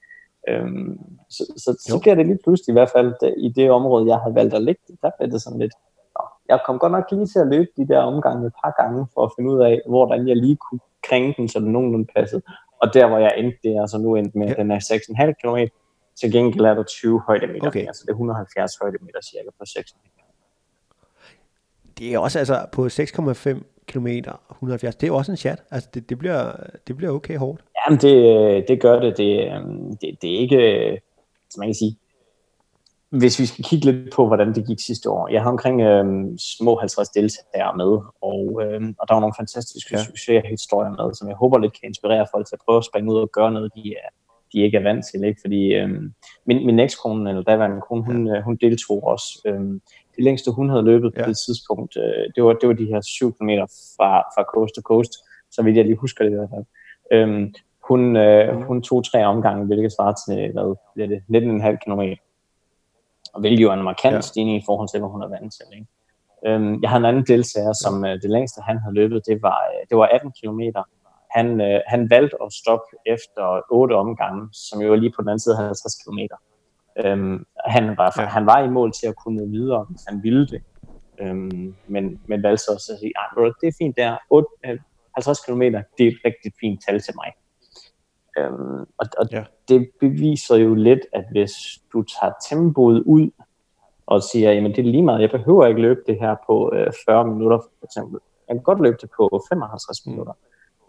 Øhm, 0.50 1.00
så, 1.30 1.44
så, 1.64 1.70
så 1.88 2.00
bliver 2.02 2.16
det 2.16 2.26
lige 2.26 2.40
pludselig, 2.44 2.72
i 2.72 2.78
hvert 2.80 2.94
fald 2.96 3.14
i 3.38 3.50
det 3.50 3.72
område, 3.72 4.08
jeg 4.08 4.18
havde 4.18 4.36
valgt 4.36 4.54
at 4.54 4.64
ligge, 4.64 4.82
der 5.02 5.12
blev 5.18 5.32
det 5.32 5.42
sådan 5.42 5.60
lidt, 5.60 5.74
Nå, 6.16 6.24
jeg 6.50 6.60
kom 6.66 6.80
godt 6.80 6.92
nok 6.92 7.12
lige 7.12 7.26
til 7.26 7.40
at 7.40 7.48
løbe 7.48 7.70
de 7.78 7.88
der 7.88 8.00
omgange 8.00 8.48
et 8.48 8.54
par 8.64 8.74
gange, 8.82 9.08
for 9.14 9.22
at 9.26 9.32
finde 9.36 9.52
ud 9.54 9.60
af, 9.62 9.82
hvordan 9.88 10.28
jeg 10.28 10.38
lige 10.38 10.56
kunne 10.56 10.80
krænge 11.08 11.34
den, 11.38 11.48
så 11.48 11.60
den 11.60 11.72
nogenlunde 11.72 12.08
passede. 12.16 12.42
Og 12.82 12.94
der, 12.94 13.08
hvor 13.08 13.18
jeg 13.18 13.34
endte, 13.38 13.58
det 13.64 13.72
er 13.76 13.82
altså 13.82 13.98
nu 13.98 14.16
endt 14.16 14.36
med, 14.36 14.48
ja. 14.48 14.54
den 14.54 14.72
er 14.72 14.80
6,5 14.80 15.32
km, 15.42 15.58
til 16.20 16.32
gengæld 16.32 16.66
er 16.66 16.74
der 16.74 16.84
20 16.84 17.22
højdemeter, 17.28 17.68
okay. 17.68 17.88
altså 17.88 18.04
det 18.06 18.10
er 18.10 18.14
170 18.14 18.78
højdemeter 18.82 19.22
cirka 19.22 19.50
på 19.60 19.66
6 19.66 19.96
Det 21.98 22.14
er 22.14 22.20
også 22.20 22.40
altså 22.40 22.66
på 22.72 22.86
6,5 22.86 23.77
km 23.88 24.08
170, 24.52 24.96
det 24.96 25.04
er 25.04 25.08
jo 25.08 25.16
også 25.16 25.32
en 25.32 25.38
chat. 25.38 25.64
Altså, 25.72 25.90
det, 25.94 26.10
det, 26.10 26.18
bliver, 26.18 26.52
det 26.88 26.98
bliver 26.98 27.12
okay 27.12 27.38
hårdt. 27.38 27.62
Jamen, 27.88 28.00
det, 28.02 28.68
det 28.68 28.82
gør 28.82 29.00
det. 29.00 29.18
Det, 29.18 29.54
øhm, 29.54 29.98
det, 29.98 30.18
det 30.22 30.36
er 30.36 30.40
ikke, 30.40 31.02
som 31.50 31.60
man 31.60 31.68
kan 31.68 31.76
sige, 31.76 31.98
hvis 33.10 33.40
vi 33.40 33.46
skal 33.46 33.66
kigge 33.66 33.86
lidt 33.92 34.14
på, 34.14 34.28
hvordan 34.28 34.54
det 34.56 34.68
gik 34.68 34.80
sidste 34.80 35.10
år. 35.10 35.28
Jeg 35.28 35.44
har 35.44 35.50
omkring 35.50 35.82
øhm, 35.82 36.38
små 36.38 36.76
50 36.76 37.10
deltagere 37.10 37.78
med, 37.78 38.00
og, 38.22 38.62
øhm, 38.64 38.96
og 39.00 39.08
der 39.08 39.14
var 39.14 39.20
nogle 39.20 39.34
fantastiske 39.38 39.98
ja. 39.98 40.04
succeshistorier 40.04 40.90
med, 40.90 41.14
som 41.14 41.28
jeg 41.28 41.36
håber 41.36 41.58
lidt 41.58 41.74
kan 41.74 41.90
inspirere 41.90 42.26
folk 42.34 42.48
til 42.48 42.56
at 42.56 42.62
prøve 42.66 42.78
at 42.78 42.86
springe 42.86 43.14
ud 43.14 43.20
og 43.20 43.32
gøre 43.32 43.52
noget, 43.52 43.72
de, 43.76 43.94
er, 44.04 44.10
de 44.54 44.60
ikke 44.60 44.78
er 44.78 44.84
vant 44.84 45.06
til. 45.12 45.24
Ikke? 45.24 45.42
Fordi 45.42 45.74
øhm, 45.74 46.14
min, 46.46 46.66
min 46.66 46.80
ekskone, 46.80 47.30
eller 47.30 47.44
daværende 47.44 47.82
kone, 47.90 48.04
hun, 48.04 48.28
ja. 48.28 48.42
hun 48.42 48.56
deltog 48.56 49.04
også. 49.04 49.42
Øhm, 49.46 49.82
det 50.18 50.24
længste 50.24 50.52
hun 50.52 50.70
havde 50.70 50.84
løbet 50.84 51.14
ja. 51.16 51.24
på 51.24 51.30
det 51.30 51.38
tidspunkt, 51.48 51.98
øh, 51.98 52.24
det, 52.36 52.44
var, 52.44 52.54
det 52.54 52.68
var 52.70 52.76
de 52.76 52.86
her 52.86 53.02
7 53.02 53.34
km 53.34 53.50
fra, 53.98 54.20
fra 54.36 54.44
coast 54.54 54.76
to 54.76 54.82
coast, 54.82 55.14
så 55.52 55.64
vidt 55.64 55.78
jeg 55.78 55.86
lige 55.86 55.98
husker 55.98 56.24
det 56.24 56.32
i 56.32 56.36
hvert 56.36 56.50
fald. 56.56 56.66
Øhm, 57.12 57.54
hun, 57.88 58.16
øh, 58.16 58.56
mm. 58.56 58.64
hun 58.64 58.82
tog 58.82 59.12
tre 59.12 59.26
omgange, 59.26 59.66
hvilket 59.66 59.92
svarer 59.94 60.16
til 60.28 60.52
hvad, 60.54 61.08
det, 61.08 61.20
19,5 61.30 61.78
km. 61.86 62.02
Og 63.34 63.40
hvilket 63.40 63.64
jo 63.64 63.70
er 63.70 63.74
en 63.74 63.84
markant 63.84 64.16
ja. 64.16 64.22
stigning 64.22 64.58
i 64.58 64.64
forhold 64.66 64.90
til, 64.90 65.00
hvad 65.00 65.10
hun 65.10 65.22
er 65.22 65.28
vant 65.28 65.54
til. 65.54 65.66
Ikke? 65.78 65.88
Øhm, 66.46 66.82
jeg 66.82 66.90
havde 66.90 67.02
en 67.02 67.06
anden 67.06 67.26
deltager, 67.28 67.74
som 67.74 68.06
øh, 68.06 68.22
det 68.22 68.30
længste 68.30 68.62
han 68.62 68.78
havde 68.78 68.96
løbet, 68.96 69.26
det 69.28 69.42
var, 69.42 69.60
øh, 69.72 69.82
det 69.90 69.98
var 69.98 70.06
18 70.06 70.32
km. 70.40 70.62
Han, 71.36 71.62
øh, 71.62 71.80
han 71.88 72.10
valgte 72.10 72.38
at 72.46 72.54
stoppe 72.54 72.90
efter 73.06 73.44
otte 73.72 73.94
omgange, 73.94 74.50
som 74.54 74.82
jo 74.82 74.90
var 74.90 74.96
lige 74.96 75.14
på 75.16 75.22
den 75.22 75.30
anden 75.30 75.40
side 75.40 75.56
af 75.56 75.64
50 75.64 75.96
km. 76.04 76.20
Øhm, 77.06 77.46
han, 77.66 77.98
var, 77.98 78.14
ja. 78.18 78.26
han 78.26 78.46
var 78.46 78.64
i 78.64 78.70
mål 78.70 78.92
til 78.92 79.08
at 79.08 79.16
kunne 79.16 79.50
videre, 79.50 79.86
hvis 79.90 80.02
han 80.08 80.24
ville 80.24 80.48
det. 80.48 80.62
Øhm, 81.20 81.76
men, 81.88 82.22
men 82.28 82.44
valgte 82.44 82.64
så 82.64 82.72
også 82.74 82.94
at 82.94 83.00
sige, 83.00 83.14
at 83.18 83.54
det 83.62 83.68
er 83.68 83.76
fint 83.78 83.98
der, 83.98 84.18
8, 84.30 84.48
50 85.16 85.40
km, 85.46 85.62
det 85.62 86.04
er 86.04 86.08
et 86.08 86.20
rigtig 86.26 86.52
fint 86.60 86.82
tal 86.88 87.00
til 87.00 87.14
mig. 87.16 87.32
Øhm, 88.38 88.80
og 88.98 89.06
og 89.18 89.26
ja. 89.32 89.44
det 89.68 89.90
beviser 90.00 90.56
jo 90.56 90.76
lidt, 90.76 91.00
at 91.14 91.26
hvis 91.32 91.54
du 91.94 92.04
tager 92.04 92.34
tempoet 92.50 93.04
ud, 93.06 93.30
og 94.08 94.24
siger, 94.24 94.52
jamen 94.52 94.72
det 94.72 94.80
er 94.80 94.92
lige 94.92 95.04
meget, 95.04 95.22
jeg 95.22 95.32
behøver 95.32 95.66
ikke 95.66 95.82
løbe 95.82 96.00
det 96.08 96.20
her 96.20 96.36
på 96.48 96.72
øh, 96.74 96.92
40 97.06 97.28
minutter 97.28 97.60
for 97.60 97.86
eksempel. 97.86 98.20
Jeg 98.48 98.56
kan 98.56 98.64
godt 98.64 98.82
løbe 98.82 98.98
det 99.02 99.10
på 99.18 99.42
55 99.50 100.06
mm. 100.06 100.12
minutter. 100.12 100.34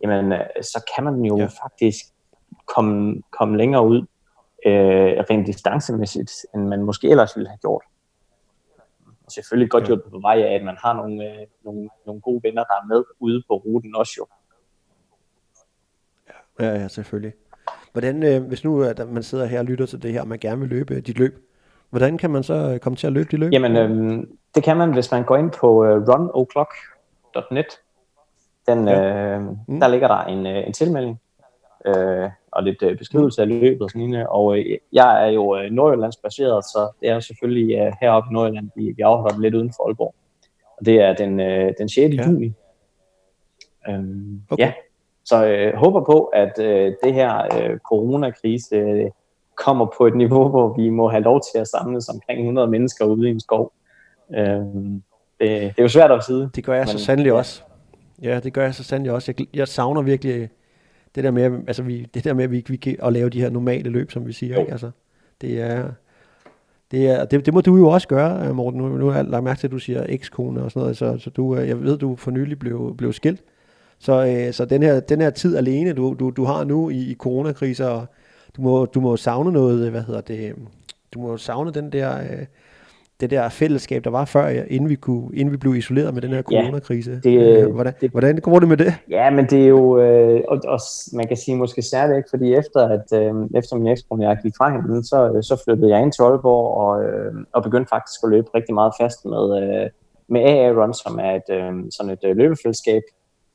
Jamen, 0.03 0.33
øh, 0.33 0.62
så 0.62 0.92
kan 0.94 1.05
man 1.05 1.25
jo 1.25 1.38
ja. 1.38 1.49
faktisk 1.64 2.05
komme, 2.75 3.23
komme 3.38 3.57
længere 3.57 3.87
ud 3.87 4.07
øh, 4.69 5.25
rent 5.31 5.47
distancemæssigt, 5.47 6.33
end 6.55 6.69
man 6.69 6.83
måske 6.83 7.11
ellers 7.11 7.37
ville 7.37 7.49
have 7.49 7.59
gjort. 7.59 7.83
Og 9.27 9.33
selvfølgelig 9.33 9.71
godt 9.71 9.87
hjulpet 9.87 10.13
på 10.13 10.19
vej 10.19 10.43
af, 10.43 10.55
at 10.55 10.65
man 10.65 10.77
har 10.85 10.93
nogle, 10.93 11.25
øh, 11.25 11.47
nogle, 11.65 11.89
nogle 12.07 12.21
gode 12.21 12.41
venner, 12.43 12.65
der 12.65 12.75
er 12.75 12.87
med 12.87 13.05
ude 13.21 13.43
på 13.49 13.57
ruten 13.57 13.97
også 13.97 14.13
jo. 14.19 14.27
Ja, 16.61 16.81
ja, 16.81 16.89
selvfølgelig. 16.89 17.33
Hvordan, 17.93 18.23
øh, 18.23 18.43
hvis 18.43 18.65
nu 18.65 18.83
at 18.83 19.09
man 19.09 19.23
sidder 19.23 19.47
her 19.47 19.59
og 19.59 19.65
lytter 19.65 19.87
til 19.87 20.03
det 20.03 20.13
her, 20.13 20.21
og 20.21 20.29
man 20.29 20.39
gerne 20.39 20.61
vil 20.61 20.69
løbe 20.69 21.01
dit 21.01 21.19
løb, 21.19 21.49
hvordan 21.91 22.19
kan 22.19 22.31
man 22.31 22.43
så 22.43 22.79
komme 22.83 22.97
til 22.97 23.07
at 23.07 23.13
løbe 23.13 23.29
dit 23.31 23.39
løb? 23.39 23.53
Jamen, 23.53 23.77
øh, 23.77 24.27
det 24.55 24.65
kan 24.65 24.77
man, 24.77 24.93
hvis 24.93 25.11
man 25.11 25.25
går 25.25 25.37
ind 25.37 25.51
på 25.51 25.85
øh, 25.85 26.09
runoclock.net. 26.09 27.67
Den, 28.69 28.89
ja. 28.89 29.37
øh, 29.37 29.43
mm. 29.69 29.81
Der 29.81 29.89
ligger 29.89 30.09
der 30.09 30.25
en, 30.25 30.47
øh, 30.47 30.67
en 30.67 30.73
tilmelding, 30.73 31.21
øh, 31.88 32.31
og 32.53 32.62
lidt 32.62 32.83
øh, 32.83 32.98
beskrivelse 32.98 33.42
af 33.42 33.48
løbet 33.48 33.83
og 33.83 33.90
sådan 33.90 34.09
noget. 34.09 34.27
Og 34.27 34.59
øh, 34.59 34.79
jeg 34.92 35.27
er 35.27 35.31
jo 35.31 35.57
øh, 35.57 35.70
Nordjyllands 35.70 36.16
baseret, 36.16 36.64
så 36.64 36.90
det 37.01 37.09
er 37.09 37.20
selvfølgelig 37.20 37.77
øh, 37.79 37.92
heroppe 38.01 38.29
i 38.31 38.33
Nordjylland, 38.33 38.70
vi, 38.77 38.92
vi 38.96 39.03
afholder 39.03 39.35
det 39.35 39.42
lidt 39.42 39.55
uden 39.55 39.72
for 39.77 39.87
Aalborg. 39.87 40.14
Og 40.79 40.87
det 40.87 41.01
er 41.01 41.14
den, 41.14 41.40
øh, 41.40 41.72
den 41.79 41.88
6. 41.88 42.14
Ja. 42.14 42.27
juni. 42.27 42.53
Øhm, 43.88 44.42
okay. 44.51 44.64
Ja, 44.64 44.72
så 45.24 45.46
øh, 45.46 45.74
håber 45.74 46.05
på, 46.05 46.24
at 46.24 46.59
øh, 46.61 46.92
det 47.05 47.14
her 47.14 47.42
øh, 47.44 47.79
coronakrise 47.79 48.77
øh, 48.77 49.11
kommer 49.55 49.87
på 49.98 50.07
et 50.07 50.16
niveau, 50.16 50.48
hvor 50.48 50.74
vi 50.77 50.88
må 50.88 51.09
have 51.09 51.22
lov 51.22 51.40
til 51.53 51.59
at 51.59 51.68
samles 51.68 52.09
omkring 52.09 52.40
100 52.40 52.68
mennesker 52.68 53.05
ude 53.05 53.29
i 53.29 53.31
en 53.31 53.40
skov. 53.40 53.72
Øhm, 54.35 55.03
det, 55.40 55.48
det 55.51 55.79
er 55.79 55.83
jo 55.83 55.88
svært 55.88 56.11
at 56.11 56.24
sige. 56.24 56.51
Det 56.55 56.64
gør 56.64 56.74
jeg 56.74 56.83
men, 56.83 56.98
så 56.98 57.05
sandelig 57.05 57.31
ja. 57.31 57.37
også. 57.37 57.62
Ja, 58.22 58.40
det 58.40 58.53
gør 58.53 58.62
jeg 58.62 58.74
så 58.74 58.85
sandelig 58.85 59.12
også. 59.12 59.35
Jeg, 59.38 59.46
jeg 59.55 59.68
savner 59.68 60.03
virkelig 60.03 60.48
det 61.14 61.25
der 61.25 61.31
med, 61.31 61.44
altså 61.66 61.83
vi, 61.83 62.07
det 62.14 62.25
der 62.25 62.35
med, 62.35 62.44
at 62.44 62.51
vi, 62.51 62.64
vi 62.68 62.77
kan 62.77 62.97
at 63.03 63.12
lave 63.12 63.31
de 63.31 63.40
her 63.40 63.51
normale 63.51 63.90
løb, 63.90 64.11
som 64.11 64.27
vi 64.27 64.33
siger, 64.33 64.59
ikke? 64.59 64.73
Altså, 64.73 64.90
det 65.40 65.61
er, 65.61 65.90
det, 66.90 67.09
er, 67.09 67.25
det, 67.25 67.47
det 67.47 67.55
må 67.55 67.61
du 67.61 67.77
jo 67.77 67.88
også 67.88 68.09
gøre, 68.09 68.55
Morten. 68.55 68.81
Nu, 68.81 68.88
nu 68.88 69.07
har 69.07 69.16
jeg 69.16 69.25
lagt 69.25 69.44
mærke 69.44 69.61
til, 69.61 69.66
at 69.66 69.71
du 69.71 69.79
siger 69.79 70.05
ekskone 70.09 70.62
og 70.62 70.71
sådan 70.71 70.81
noget, 70.81 70.97
så, 70.97 71.18
så 71.18 71.31
du, 71.31 71.57
jeg 71.57 71.83
ved, 71.83 71.99
du 71.99 72.16
for 72.16 72.31
nylig 72.31 72.59
blev, 72.59 72.94
blev 72.99 73.12
skilt. 73.12 73.42
Så, 73.99 74.27
øh, 74.27 74.53
så 74.53 74.64
den, 74.64 74.83
her, 74.83 75.01
den 75.01 75.21
her 75.21 75.31
tid 75.31 75.57
alene, 75.57 75.92
du, 75.92 76.16
du, 76.18 76.31
du 76.31 76.44
har 76.44 76.64
nu 76.64 76.90
i, 76.90 76.97
i 76.97 77.14
coronakriser, 77.14 77.87
og 77.87 78.07
du 78.57 78.62
må, 78.62 78.85
du 78.85 79.01
må 79.01 79.16
savne 79.16 79.53
noget, 79.53 79.90
hvad 79.90 80.03
hedder 80.03 80.21
det, 80.21 80.55
du 81.14 81.21
må 81.21 81.37
savne 81.37 81.73
den 81.73 81.92
der, 81.92 82.18
øh, 82.18 82.47
det 83.21 83.31
der 83.31 83.49
fællesskab, 83.49 84.05
der 84.05 84.11
var 84.11 84.25
før, 84.25 84.47
inden 84.47 84.89
vi, 84.89 84.95
kunne, 84.95 85.31
inden 85.35 85.53
vi 85.53 85.57
blev 85.57 85.75
isoleret 85.75 86.15
med 86.15 86.23
den 86.23 86.31
her 86.31 86.43
coronakrise. 86.43 87.21
Ja, 87.25 87.31
det, 87.31 87.65
øh, 87.65 87.75
hvordan, 87.75 87.95
det, 88.01 88.11
hvordan 88.11 88.37
går 88.37 88.59
det 88.59 88.69
med 88.69 88.77
det? 88.77 88.95
Ja, 89.11 89.31
men 89.31 89.47
det 89.47 89.63
er 89.65 89.69
jo, 89.69 90.01
øh, 90.01 90.41
og, 90.49 90.61
og 90.65 90.81
man 91.13 91.29
kan 91.29 91.37
sige 91.37 91.57
måske 91.57 91.83
særligt 91.83 92.17
ikke, 92.17 92.31
fordi 92.31 92.55
efter, 92.55 92.89
at, 92.89 93.21
øh, 93.21 93.35
efter 93.55 93.77
min 93.77 93.87
ekskone 93.87 94.29
jeg 94.29 94.39
gik 94.43 94.53
fra 94.59 94.71
hende, 94.71 95.05
så, 95.05 95.39
så 95.43 95.63
flyttede 95.65 95.91
jeg 95.91 96.03
ind 96.03 96.13
til 96.13 96.23
Aalborg 96.23 96.77
og, 96.77 97.05
øh, 97.05 97.35
og 97.53 97.63
begyndte 97.63 97.89
faktisk 97.89 98.21
at 98.25 98.31
løbe 98.31 98.49
rigtig 98.55 98.75
meget 98.75 98.93
fast 99.01 99.25
med, 99.25 99.45
øh, 99.63 99.91
med 100.29 100.41
AA 100.41 100.71
Run, 100.71 100.95
som 100.95 101.19
er 101.19 101.33
et, 101.41 101.49
øh, 101.51 101.73
sådan 101.91 102.13
et 102.13 102.25
øh, 102.25 102.37
løbefællesskab, 102.37 103.03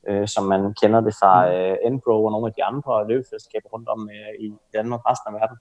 øh, 0.09 0.27
som 0.27 0.43
man 0.43 0.73
kender 0.81 1.01
det 1.01 1.13
fra 1.21 1.33
mm. 1.45 1.53
øh, 1.55 1.77
Enpro 1.85 2.25
og 2.25 2.31
nogle 2.31 2.47
af 2.47 2.53
de 2.57 2.63
andre 2.63 3.07
løbefællesskaber 3.07 3.69
rundt 3.73 3.89
om 3.89 4.09
øh, 4.15 4.45
i 4.45 4.53
Danmark 4.75 4.99
og 5.05 5.11
resten 5.11 5.35
af 5.35 5.39
verden. 5.41 5.57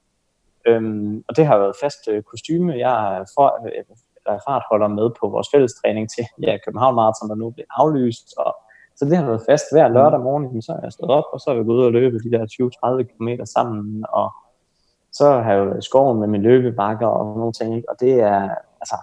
Øhm, 0.66 1.25
og 1.29 1.37
det 1.37 1.46
har 1.46 1.59
været 1.59 1.77
fast 1.83 2.09
øh, 2.09 2.22
kostyme. 2.22 2.72
Jeg 2.79 3.16
er 3.16 3.25
for, 3.37 3.66
øh, 3.66 3.85
fartholder 4.48 4.88
med 4.88 5.11
på 5.20 5.29
vores 5.29 5.48
fælles 5.53 5.75
træning 5.75 6.11
til 6.11 6.25
ja, 6.42 6.59
København 6.64 6.94
Marathon, 6.94 7.29
der 7.31 7.35
nu 7.35 7.51
bliver 7.51 7.66
aflyst. 7.70 8.35
Og, 8.38 8.57
så 8.96 9.05
det 9.05 9.16
har 9.16 9.27
været 9.27 9.42
fast 9.51 9.64
hver 9.72 9.88
lørdag 9.88 10.20
morgen, 10.20 10.62
så 10.62 10.72
er 10.72 10.81
jeg 10.83 10.92
stået 10.92 11.11
op, 11.11 11.25
og 11.33 11.40
så 11.40 11.51
er 11.51 11.55
vi 11.55 11.64
gået 11.64 11.79
ud 11.79 11.85
og 11.85 11.92
løbe 11.92 12.18
de 12.18 12.31
der 12.31 12.44
20-30 13.01 13.03
km 13.03 13.44
sammen, 13.44 14.05
og 14.09 14.31
så 15.12 15.31
har 15.31 15.53
jeg 15.53 15.59
jo 15.59 15.81
skoven 15.81 16.20
med 16.20 16.29
min 16.29 16.42
løbebakker 16.42 17.07
og 17.07 17.38
nogle 17.38 17.53
ting, 17.53 17.77
ikke? 17.77 17.90
og 17.90 17.96
det 18.01 18.20
er, 18.20 18.51
altså, 18.81 18.96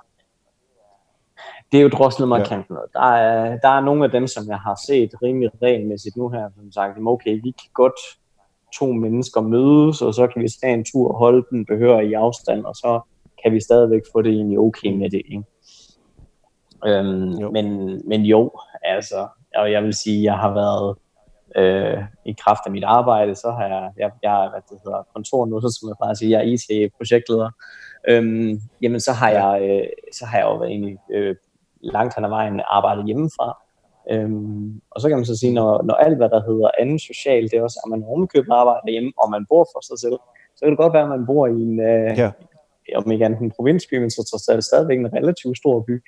det 1.71 1.77
er 1.77 1.81
jo 1.81 1.89
droslet 1.89 2.27
markant 2.27 2.65
ja. 2.69 2.73
noget. 2.73 2.89
Der 2.93 3.11
er, 3.11 3.57
der 3.57 3.69
er 3.69 3.81
nogle 3.81 4.05
af 4.05 4.11
dem, 4.11 4.27
som 4.27 4.43
jeg 4.47 4.57
har 4.57 4.79
set 4.87 5.09
rimelig 5.23 5.51
regelmæssigt 5.61 6.17
nu 6.17 6.29
her, 6.29 6.49
som 6.55 6.71
sagt, 6.71 6.97
okay, 7.05 7.33
vi 7.43 7.51
kan 7.51 7.69
godt 7.73 7.99
to 8.79 8.85
mennesker 8.85 9.41
mødes, 9.41 10.01
og 10.01 10.13
så 10.13 10.27
kan 10.27 10.41
vi 10.41 10.49
tage 10.61 10.73
en 10.73 10.85
tur 10.85 11.07
og 11.07 11.17
holde 11.17 11.45
den 11.49 11.65
behørig 11.65 12.09
i 12.09 12.13
afstand, 12.13 12.65
og 12.65 12.75
så 12.75 13.01
kan 13.43 13.53
vi 13.53 13.59
stadigvæk 13.59 14.01
få 14.11 14.21
det 14.21 14.31
egentlig 14.31 14.59
okay 14.59 14.91
med 14.91 15.09
det. 15.09 15.21
Ikke? 15.25 15.43
Øhm, 16.85 17.31
jo. 17.31 17.51
Men, 17.51 17.67
men 18.07 18.21
jo, 18.21 18.51
altså, 18.83 19.27
og 19.55 19.71
jeg 19.71 19.83
vil 19.83 19.93
sige, 19.93 20.23
jeg 20.23 20.37
har 20.37 20.53
været 20.53 20.95
øh, 21.55 22.03
i 22.25 22.35
kraft 22.43 22.61
af 22.65 22.71
mit 22.71 22.83
arbejde, 22.83 23.35
så 23.35 23.51
har 23.51 23.67
jeg, 23.67 23.91
jeg, 23.97 24.11
jeg 24.23 24.49
hvad 24.51 24.61
det 24.69 24.77
hedder, 24.85 25.07
kontor 25.13 25.45
nu, 25.45 25.61
så 25.61 25.77
som 25.79 25.89
jeg 25.89 25.95
bare 26.03 26.15
sige, 26.15 26.31
jeg 26.31 26.39
er 26.39 26.51
IT-projektleder. 26.53 27.49
Øhm, 28.09 28.59
jamen 28.81 28.99
så 28.99 29.11
har 29.11 29.29
jeg, 29.29 29.61
øh, 29.69 29.87
så 30.13 30.25
har 30.25 30.37
jeg 30.37 30.45
jo 30.45 30.55
været 30.57 30.71
egentlig 30.71 30.97
øh, 31.11 31.35
langt 31.81 32.15
hen 32.15 32.25
ad 32.25 32.29
vejen 32.29 32.61
arbejdet 32.67 33.05
hjemmefra. 33.05 33.57
Øhm, 34.11 34.81
og 34.91 35.01
så 35.01 35.07
kan 35.07 35.17
man 35.17 35.25
så 35.25 35.37
sige, 35.37 35.53
når, 35.53 35.83
når 35.83 35.93
alt 35.93 36.17
hvad 36.17 36.29
der 36.29 36.41
hedder 36.49 36.69
anden 36.79 36.99
social, 36.99 37.43
det 37.43 37.53
er 37.53 37.63
også, 37.63 37.79
at 37.85 37.89
man 37.89 38.03
ovenkøbet 38.03 38.51
arbejder 38.51 38.91
hjemme, 38.91 39.11
og 39.17 39.31
man 39.31 39.45
bor 39.49 39.63
for 39.73 39.81
sig 39.87 39.99
selv, 39.99 40.19
så 40.55 40.59
kan 40.65 40.69
det 40.69 40.77
godt 40.77 40.93
være, 40.93 41.03
at 41.03 41.09
man 41.09 41.25
bor 41.25 41.47
i 41.47 41.61
en, 41.67 41.79
øh, 41.79 42.17
ja. 42.17 42.31
om 42.95 43.11
ikke 43.11 43.25
andet 43.25 43.39
en 43.39 43.51
provinsby, 43.51 43.95
men 43.97 44.11
så 44.11 44.45
er 44.51 44.55
det 44.55 44.63
stadigvæk 44.63 44.99
en 44.99 45.13
relativt 45.13 45.57
stor 45.57 45.79
by. 45.79 46.03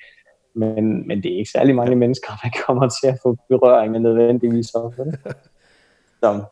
Men, 0.54 1.08
men 1.08 1.22
det 1.22 1.32
er 1.32 1.38
ikke 1.38 1.50
særlig 1.50 1.74
mange 1.74 1.96
mennesker, 1.96 2.32
der 2.42 2.62
kommer 2.66 2.88
til 2.88 3.06
at 3.08 3.18
få 3.22 3.36
berøring 3.48 3.92
med 3.92 4.00
nødvendigvis. 4.00 4.66
Så, 6.22 6.44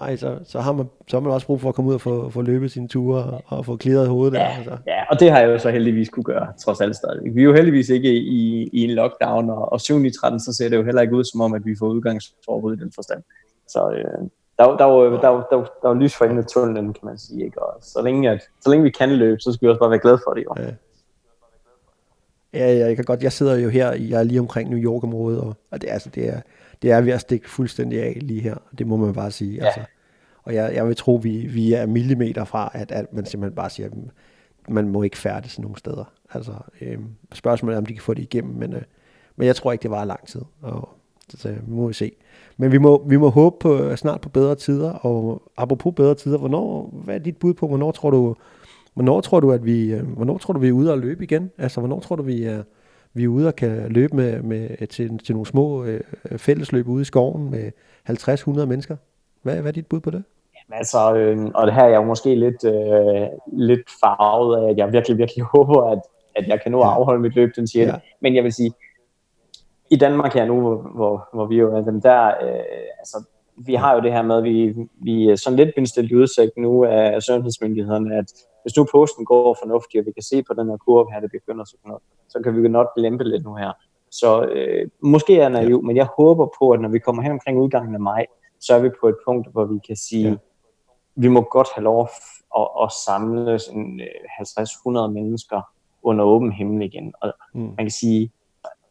Nej, 0.00 0.16
så, 0.16 0.38
så, 0.44 0.60
har 0.60 0.72
man, 0.72 0.86
så 1.08 1.16
har 1.16 1.20
man 1.20 1.32
også 1.32 1.46
brug 1.46 1.60
for 1.60 1.68
at 1.68 1.74
komme 1.74 1.88
ud 1.88 1.94
og 1.94 2.00
få, 2.00 2.30
få 2.30 2.42
løbet 2.42 2.70
sine 2.70 2.88
ture 2.88 3.40
og 3.46 3.64
få 3.64 3.76
klidret 3.76 4.08
hovedet. 4.08 4.34
Ja, 4.34 4.38
der, 4.38 4.46
altså. 4.46 4.76
ja, 4.86 5.04
og 5.10 5.20
det 5.20 5.30
har 5.30 5.38
jeg 5.38 5.48
jo 5.48 5.58
så 5.58 5.70
heldigvis 5.70 6.08
kunne 6.08 6.24
gøre, 6.24 6.52
trods 6.64 6.80
alt 6.80 6.96
stadig. 6.96 7.34
Vi 7.34 7.40
er 7.40 7.44
jo 7.44 7.54
heldigvis 7.54 7.88
ikke 7.88 8.12
i, 8.14 8.68
i 8.72 8.84
en 8.84 8.90
lockdown, 8.90 9.50
og, 9.50 9.72
og 9.72 9.80
7. 9.80 10.10
13, 10.20 10.40
så 10.40 10.52
ser 10.52 10.68
det 10.68 10.76
jo 10.76 10.84
heller 10.84 11.02
ikke 11.02 11.16
ud 11.16 11.24
som 11.24 11.40
om, 11.40 11.54
at 11.54 11.62
vi 11.64 11.76
får 11.78 11.86
udgangsforbud 11.86 12.76
i 12.76 12.80
den 12.80 12.92
forstand. 12.94 13.22
Så 13.68 13.90
øh, 13.90 14.28
der, 14.58 14.76
der, 14.76 14.76
der, 14.76 15.10
der, 15.10 15.20
der, 15.20 15.46
der, 15.50 15.64
der 15.82 15.88
er 15.88 15.94
lys 15.94 16.16
for 16.16 16.24
enden 16.24 16.38
af 16.38 16.44
tunnelen, 16.44 16.92
kan 16.92 17.04
man 17.04 17.18
sige. 17.18 17.44
Ikke? 17.44 17.62
Og 17.62 17.78
så 17.82 18.02
længe, 18.02 18.30
at, 18.30 18.42
så 18.60 18.70
længe 18.70 18.84
vi 18.84 18.90
kan 18.90 19.10
løbe, 19.10 19.40
så 19.40 19.52
skal 19.52 19.66
vi 19.66 19.70
også 19.70 19.78
bare 19.78 19.90
være 19.90 19.98
glade 19.98 20.18
for 20.26 20.34
det. 20.34 20.44
Jo. 20.44 20.54
Ja. 20.56 20.70
Ja, 22.54 22.86
jeg 22.86 22.96
kan 22.96 23.04
godt, 23.04 23.22
jeg 23.22 23.32
sidder 23.32 23.56
jo 23.56 23.68
her, 23.68 23.92
jeg 23.92 24.18
er 24.18 24.22
lige 24.22 24.40
omkring 24.40 24.70
New 24.70 24.78
York-området, 24.78 25.40
og, 25.40 25.56
og 25.70 25.80
det, 25.80 25.90
altså, 25.90 26.08
det, 26.14 26.28
er, 26.28 26.40
det 26.82 26.90
er 26.90 27.00
ved 27.00 27.12
at 27.12 27.20
stikke 27.20 27.50
fuldstændig 27.50 28.02
af 28.02 28.18
lige 28.20 28.40
her, 28.40 28.54
det 28.78 28.86
må 28.86 28.96
man 28.96 29.14
bare 29.14 29.30
sige. 29.30 29.54
Ja. 29.54 29.64
Altså, 29.64 29.80
og 30.42 30.54
jeg, 30.54 30.74
jeg 30.74 30.86
vil 30.86 30.96
tro, 30.96 31.14
vi, 31.14 31.46
vi 31.46 31.72
er 31.72 31.86
millimeter 31.86 32.44
fra, 32.44 32.70
at, 32.74 32.92
at 32.92 33.12
man 33.12 33.26
simpelthen 33.26 33.56
bare 33.56 33.70
siger, 33.70 33.86
at 33.86 33.92
man 34.68 34.88
må 34.88 35.02
ikke 35.02 35.18
færdes 35.18 35.58
nogle 35.58 35.78
steder. 35.78 36.12
Altså, 36.34 36.52
øh, 36.80 36.98
spørgsmålet 37.32 37.74
er, 37.74 37.78
om 37.78 37.86
de 37.86 37.92
kan 37.92 38.02
få 38.02 38.14
det 38.14 38.22
igennem, 38.22 38.54
men, 38.54 38.72
øh, 38.72 38.82
men 39.36 39.46
jeg 39.46 39.56
tror 39.56 39.72
ikke, 39.72 39.82
det 39.82 39.90
var 39.90 40.04
lang 40.04 40.26
tid. 40.26 40.42
Og, 40.62 40.88
så 41.28 41.48
vi 41.48 41.72
må 41.72 41.86
vi 41.86 41.94
se. 41.94 42.12
Men 42.56 42.72
vi 42.72 42.78
må, 42.78 43.04
vi 43.08 43.16
må 43.16 43.28
håbe 43.28 43.56
på, 43.60 43.96
snart 43.96 44.20
på 44.20 44.28
bedre 44.28 44.54
tider, 44.54 44.92
og 44.92 45.42
apropos 45.56 45.94
bedre 45.96 46.14
tider, 46.14 46.38
hvornår, 46.38 46.90
hvad 47.04 47.14
er 47.14 47.18
dit 47.18 47.36
bud 47.36 47.54
på, 47.54 47.68
hvornår 47.68 47.92
tror 47.92 48.10
du, 48.10 48.36
hvornår 48.94 49.20
tror 49.20 49.40
du, 49.40 49.52
at 49.52 49.64
vi, 49.64 49.92
øh, 49.92 50.06
hvornår 50.06 50.38
tror 50.38 50.52
du, 50.52 50.60
vi 50.60 50.68
er 50.68 50.72
ude 50.72 50.92
og 50.92 50.98
løbe 50.98 51.24
igen? 51.24 51.50
Altså, 51.58 51.80
hvornår 51.80 52.00
tror 52.00 52.16
du, 52.16 52.22
vi 52.22 52.44
er, 52.44 52.62
vi 53.14 53.24
er 53.24 53.28
ude 53.28 53.48
og 53.48 53.56
kan 53.56 53.92
løbe 53.92 54.16
med, 54.16 54.42
med, 54.42 54.86
til, 54.86 55.18
til 55.18 55.34
nogle 55.34 55.46
små 55.46 55.84
øh, 55.84 56.00
fællesløb 56.36 56.88
ude 56.88 57.02
i 57.02 57.04
skoven 57.04 57.50
med 57.50 57.72
50-100 58.10 58.64
mennesker? 58.64 58.96
Hvad, 59.42 59.56
hvad 59.56 59.70
er 59.70 59.72
dit 59.72 59.86
bud 59.86 60.00
på 60.00 60.10
det? 60.10 60.24
Jamen, 60.54 60.78
altså, 60.78 61.14
øh, 61.14 61.44
og 61.54 61.66
det 61.66 61.74
her 61.74 61.82
er 61.82 61.88
jeg 61.88 61.96
jo 61.96 62.04
måske 62.04 62.34
lidt, 62.34 62.64
øh, 62.64 63.28
lidt 63.52 63.90
farvet 64.00 64.64
af, 64.64 64.70
at 64.70 64.76
jeg 64.76 64.92
virkelig, 64.92 65.18
virkelig 65.18 65.44
håber, 65.54 65.82
at, 65.90 66.00
at 66.36 66.48
jeg 66.48 66.60
kan 66.62 66.72
nå 66.72 66.80
at 66.80 66.88
afholde 66.88 67.22
mit 67.22 67.34
løb 67.34 67.56
den 67.56 67.66
6. 67.66 67.76
Ja. 67.76 67.94
Men 68.20 68.34
jeg 68.34 68.44
vil 68.44 68.52
sige, 68.52 68.72
i 69.90 69.96
Danmark 69.96 70.34
her 70.34 70.44
nu, 70.44 70.76
hvor, 70.76 71.28
hvor 71.32 71.46
vi 71.46 71.56
jo 71.56 71.76
er 71.76 71.80
dem 71.80 72.00
der, 72.00 72.26
øh, 72.26 72.64
altså, 72.98 73.24
vi 73.56 73.74
har 73.74 73.94
jo 73.94 74.00
det 74.00 74.12
her 74.12 74.22
med, 74.22 74.36
at 74.36 74.44
vi, 74.44 74.74
vi 75.02 75.30
er 75.30 75.36
sådan 75.36 75.56
lidt 75.56 75.74
bindstillet 75.74 76.10
i 76.10 76.14
udsigt 76.14 76.56
nu 76.56 76.84
af 76.84 77.22
sundhedsmyndighederne, 77.22 78.16
at 78.16 78.32
hvis 78.64 78.76
nu 78.76 78.86
posten 78.92 79.24
går 79.24 79.56
fornuftigt, 79.62 80.00
og 80.00 80.06
vi 80.06 80.12
kan 80.12 80.22
se 80.22 80.42
på 80.42 80.54
den 80.54 80.68
her 80.68 80.76
kurve 80.76 81.12
her, 81.12 81.20
det 81.20 81.30
begynder 81.30 81.64
sådan 81.64 81.88
noget, 81.88 82.02
så 82.28 82.40
kan 82.44 82.62
vi 82.62 82.68
nok 82.68 82.88
lempe 82.96 83.24
lidt 83.24 83.44
nu 83.44 83.54
her. 83.54 83.72
Så 84.10 84.44
øh, 84.44 84.88
måske 85.00 85.36
er 85.36 85.40
jeg 85.40 85.50
naiv, 85.50 85.82
men 85.82 85.96
jeg 85.96 86.08
håber 86.18 86.46
på, 86.58 86.70
at 86.70 86.80
når 86.80 86.88
vi 86.88 86.98
kommer 86.98 87.22
hen 87.22 87.32
omkring 87.32 87.58
udgangen 87.58 87.94
af 87.94 88.00
maj, 88.00 88.26
så 88.60 88.74
er 88.74 88.80
vi 88.80 88.90
på 89.00 89.08
et 89.08 89.16
punkt, 89.26 89.52
hvor 89.52 89.64
vi 89.64 89.78
kan 89.86 89.96
sige, 89.96 90.28
ja 90.28 90.36
vi 91.16 91.28
må 91.28 91.40
godt 91.40 91.68
have 91.74 91.84
lov 91.84 92.08
at, 92.56 92.68
at 92.82 92.92
samle 92.92 93.56
50-100 93.56 95.10
mennesker 95.10 95.60
under 96.02 96.24
åben 96.24 96.52
himmel 96.52 96.82
igen. 96.82 97.14
Og 97.20 97.32
mm. 97.54 97.60
man 97.60 97.76
kan 97.76 97.90
sige, 97.90 98.32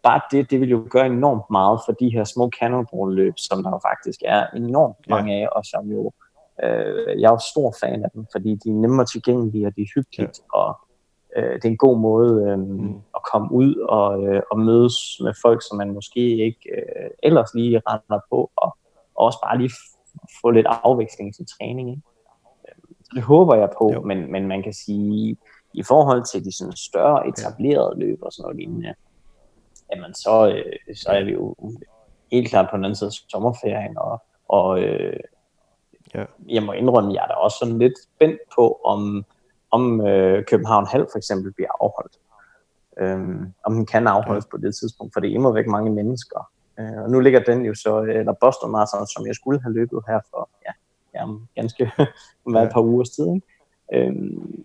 bare 0.03 0.21
det, 0.31 0.51
det 0.51 0.61
vil 0.61 0.69
jo 0.69 0.87
gøre 0.89 1.05
enormt 1.05 1.49
meget 1.51 1.79
for 1.85 1.91
de 1.91 2.09
her 2.09 2.23
små 2.23 2.49
cannonball-løb, 2.59 3.33
som 3.37 3.63
der 3.63 3.69
jo 3.69 3.79
faktisk 3.89 4.19
er 4.25 4.47
enormt 4.55 5.09
mange 5.09 5.33
ja. 5.33 5.41
af, 5.41 5.47
og 5.51 5.65
som 5.65 5.87
jo, 5.87 6.11
øh, 6.63 7.21
jeg 7.21 7.27
er 7.27 7.31
jo 7.31 7.39
stor 7.51 7.75
fan 7.81 8.03
af 8.03 8.09
dem, 8.13 8.25
fordi 8.31 8.55
de 8.55 8.69
er 8.69 8.73
nemmere 8.73 9.05
tilgængelige, 9.05 9.67
og 9.67 9.75
de 9.75 9.81
er 9.81 9.93
hyggeligt, 9.95 10.39
ja. 10.39 10.59
og 10.59 10.77
øh, 11.37 11.53
det 11.55 11.65
er 11.65 11.69
en 11.69 11.77
god 11.77 11.97
måde 11.97 12.49
øh, 12.49 12.59
mm. 12.59 12.95
at 13.15 13.21
komme 13.31 13.51
ud 13.51 13.75
og, 13.75 14.23
øh, 14.23 14.41
og 14.51 14.59
mødes 14.59 14.95
med 15.21 15.33
folk, 15.41 15.61
som 15.67 15.77
man 15.77 15.93
måske 15.93 16.23
ikke 16.45 16.69
øh, 16.77 17.09
ellers 17.23 17.53
lige 17.53 17.81
render 17.87 18.19
på, 18.29 18.51
og, 18.55 18.77
og 19.15 19.25
også 19.25 19.39
bare 19.43 19.57
lige 19.57 19.71
få 20.41 20.51
lidt 20.51 20.67
afveksling 20.69 21.35
til 21.35 21.45
træning. 21.45 21.89
Ikke? 21.89 22.01
det 23.13 23.23
håber 23.23 23.55
jeg 23.55 23.69
på, 23.77 24.01
men, 24.05 24.31
men 24.31 24.47
man 24.47 24.63
kan 24.63 24.73
sige, 24.73 25.37
i 25.73 25.83
forhold 25.83 26.23
til 26.31 26.45
de 26.45 26.57
sådan 26.57 26.75
større 26.75 27.27
etablerede 27.27 27.99
løb 27.99 28.19
og 28.21 28.33
sådan 28.33 28.43
noget 28.43 28.57
lignende, 28.57 28.93
jamen 29.91 30.13
så, 30.13 30.47
øh, 30.47 30.95
så 30.95 31.09
er 31.09 31.23
vi 31.23 31.31
jo 31.31 31.55
helt 32.31 32.49
klart 32.49 32.67
på 32.69 32.77
den 32.77 32.85
anden 32.85 32.95
side 32.95 33.07
af 33.07 33.13
sommerferien, 33.13 33.97
og, 33.97 34.23
og 34.47 34.79
øh, 34.79 35.19
ja. 36.15 36.25
jeg 36.49 36.63
må 36.63 36.71
indrømme, 36.71 37.13
jeg 37.13 37.23
er 37.23 37.27
da 37.27 37.33
også 37.33 37.57
sådan 37.57 37.77
lidt 37.77 37.93
spændt 38.03 38.39
på, 38.55 38.79
om, 38.85 39.25
om 39.71 40.07
øh, 40.07 40.45
København 40.45 40.87
Halv 40.87 41.07
for 41.11 41.17
eksempel 41.17 41.53
bliver 41.53 41.69
afholdt. 41.81 42.17
Øhm, 42.99 43.53
om 43.65 43.73
den 43.73 43.85
kan 43.85 44.07
afholdes 44.07 44.45
ja. 44.45 44.49
på 44.49 44.57
det 44.57 44.75
tidspunkt, 44.75 45.13
for 45.13 45.19
det 45.19 45.29
er 45.29 45.33
immer 45.33 45.51
væk 45.51 45.67
mange 45.67 45.91
mennesker. 45.91 46.49
Øh, 46.79 47.03
og 47.03 47.09
nu 47.09 47.19
ligger 47.19 47.39
den 47.39 47.65
jo 47.65 47.73
så, 47.75 47.99
eller 48.01 48.33
Boston 48.41 48.71
Marathon, 48.71 49.07
som 49.07 49.27
jeg 49.27 49.35
skulle 49.35 49.61
have 49.61 49.73
løbet 49.73 49.99
her 50.07 50.19
for 50.29 50.49
ja, 50.65 50.71
ja, 51.19 51.25
ganske 51.55 51.91
om 52.45 52.55
ja. 52.55 52.63
et 52.63 52.71
par 52.73 52.81
uger 52.81 53.03
tid. 53.03 53.27
Ikke? 53.35 54.07
Øhm, 54.07 54.63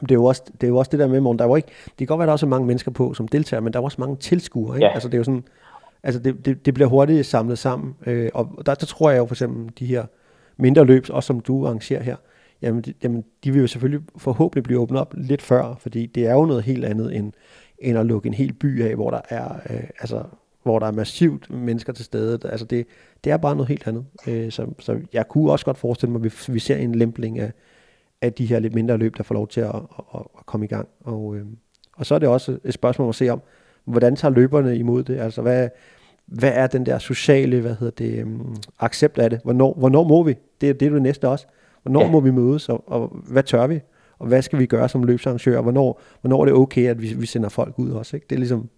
det 0.00 0.10
er, 0.10 0.14
jo 0.14 0.24
også, 0.24 0.42
det 0.52 0.62
er 0.62 0.68
jo 0.68 0.76
også 0.76 0.90
det 0.90 0.98
der 0.98 1.06
med, 1.06 1.20
morgen. 1.20 1.38
Der 1.38 1.44
var 1.44 1.56
ikke, 1.56 1.68
det 1.86 1.96
kan 1.98 2.06
godt 2.06 2.18
være, 2.18 2.26
der 2.26 2.32
også 2.32 2.46
er 2.46 2.50
mange 2.50 2.66
mennesker 2.66 2.90
på 2.90 3.14
som 3.14 3.28
deltager, 3.28 3.60
men 3.60 3.72
der 3.72 3.78
er 3.78 3.84
også 3.84 4.00
mange 4.00 4.16
tilskuere. 4.16 4.76
Ikke? 4.76 4.86
Ja. 4.86 4.92
Altså, 4.92 5.08
det 5.08 5.14
er 5.14 5.18
jo 5.18 5.24
sådan, 5.24 5.44
altså 6.02 6.20
det, 6.20 6.46
det, 6.46 6.66
det 6.66 6.74
bliver 6.74 6.88
hurtigt 6.88 7.26
samlet 7.26 7.58
sammen. 7.58 7.96
Øh, 8.06 8.30
og 8.34 8.50
der, 8.66 8.74
der 8.74 8.86
tror 8.86 9.10
jeg 9.10 9.18
jo 9.18 9.26
for 9.26 9.34
eksempel, 9.34 9.72
de 9.78 9.86
her 9.86 10.06
mindre 10.56 10.84
løb, 10.84 11.06
også 11.10 11.26
som 11.26 11.40
du 11.40 11.66
arrangerer 11.66 12.02
her, 12.02 12.16
jamen 12.62 12.82
de, 12.82 12.94
jamen 13.02 13.24
de 13.44 13.52
vil 13.52 13.60
jo 13.60 13.66
selvfølgelig 13.66 14.00
forhåbentlig 14.16 14.64
blive 14.64 14.78
åbnet 14.78 15.00
op 15.00 15.14
lidt 15.16 15.42
før, 15.42 15.74
fordi 15.78 16.06
det 16.06 16.26
er 16.26 16.32
jo 16.32 16.44
noget 16.44 16.62
helt 16.62 16.84
andet 16.84 17.16
end, 17.16 17.32
end 17.78 17.98
at 17.98 18.06
lukke 18.06 18.26
en 18.26 18.34
hel 18.34 18.52
by 18.52 18.82
af, 18.82 18.94
hvor 18.94 19.10
der 19.10 19.20
er 19.28 19.54
øh, 19.70 19.84
altså 20.00 20.22
hvor 20.64 20.78
der 20.78 20.86
er 20.86 20.92
massivt 20.92 21.50
mennesker 21.50 21.92
til 21.92 22.04
stede. 22.04 22.48
Altså 22.48 22.66
det, 22.66 22.86
det 23.24 23.32
er 23.32 23.36
bare 23.36 23.54
noget 23.56 23.68
helt 23.68 23.86
andet. 23.86 24.04
Øh, 24.26 24.52
så, 24.52 24.66
så 24.78 25.00
jeg 25.12 25.28
kunne 25.28 25.52
også 25.52 25.64
godt 25.64 25.78
forestille 25.78 26.12
mig, 26.12 26.24
at 26.24 26.24
vi, 26.24 26.52
vi 26.52 26.58
ser 26.58 26.76
en 26.76 26.94
lempling 26.94 27.38
af, 27.38 27.52
af 28.22 28.32
de 28.32 28.46
her 28.46 28.58
lidt 28.58 28.74
mindre 28.74 28.96
løb, 28.96 29.16
der 29.16 29.22
får 29.22 29.34
lov 29.34 29.48
til 29.48 29.60
at, 29.60 29.74
at, 30.14 30.20
at 30.38 30.46
komme 30.46 30.66
i 30.66 30.68
gang. 30.68 30.88
Og, 31.00 31.36
øh, 31.36 31.46
og 31.92 32.06
så 32.06 32.14
er 32.14 32.18
det 32.18 32.28
også 32.28 32.58
et 32.64 32.74
spørgsmål 32.74 33.08
at 33.08 33.14
se 33.14 33.28
om, 33.28 33.42
hvordan 33.84 34.16
tager 34.16 34.34
løberne 34.34 34.76
imod 34.76 35.04
det? 35.04 35.18
Altså 35.18 35.42
hvad, 35.42 35.68
hvad 36.26 36.52
er 36.54 36.66
den 36.66 36.86
der 36.86 36.98
sociale, 36.98 37.60
hvad 37.60 37.74
hedder 37.74 38.04
det, 38.04 38.24
um, 38.24 38.56
accept 38.80 39.18
af 39.18 39.30
det? 39.30 39.40
Hvornår, 39.44 39.74
hvornår 39.78 40.04
må 40.04 40.22
vi? 40.22 40.34
Det, 40.60 40.80
det 40.80 40.86
er 40.86 40.90
det 40.90 41.02
næste 41.02 41.28
også. 41.28 41.46
Hvornår 41.82 42.02
ja. 42.02 42.10
må 42.10 42.20
vi 42.20 42.30
mødes, 42.30 42.68
og, 42.68 42.84
og 42.86 43.16
hvad 43.28 43.42
tør 43.42 43.66
vi? 43.66 43.80
og 44.18 44.26
hvad 44.26 44.42
skal 44.42 44.58
vi 44.58 44.66
gøre 44.66 44.88
som 44.88 45.04
løbsarrangør, 45.04 45.56
og 45.56 45.62
hvornår, 45.62 46.00
hvornår 46.20 46.40
er 46.40 46.44
det 46.44 46.54
okay, 46.54 46.88
at 46.88 47.02
vi, 47.02 47.14
vi 47.18 47.26
sender 47.26 47.48
folk 47.48 47.78
ud 47.78 47.90
også. 47.90 48.16
Ikke? 48.16 48.26
Det 48.30 48.36
er 48.36 48.38
ligesom, 48.38 48.68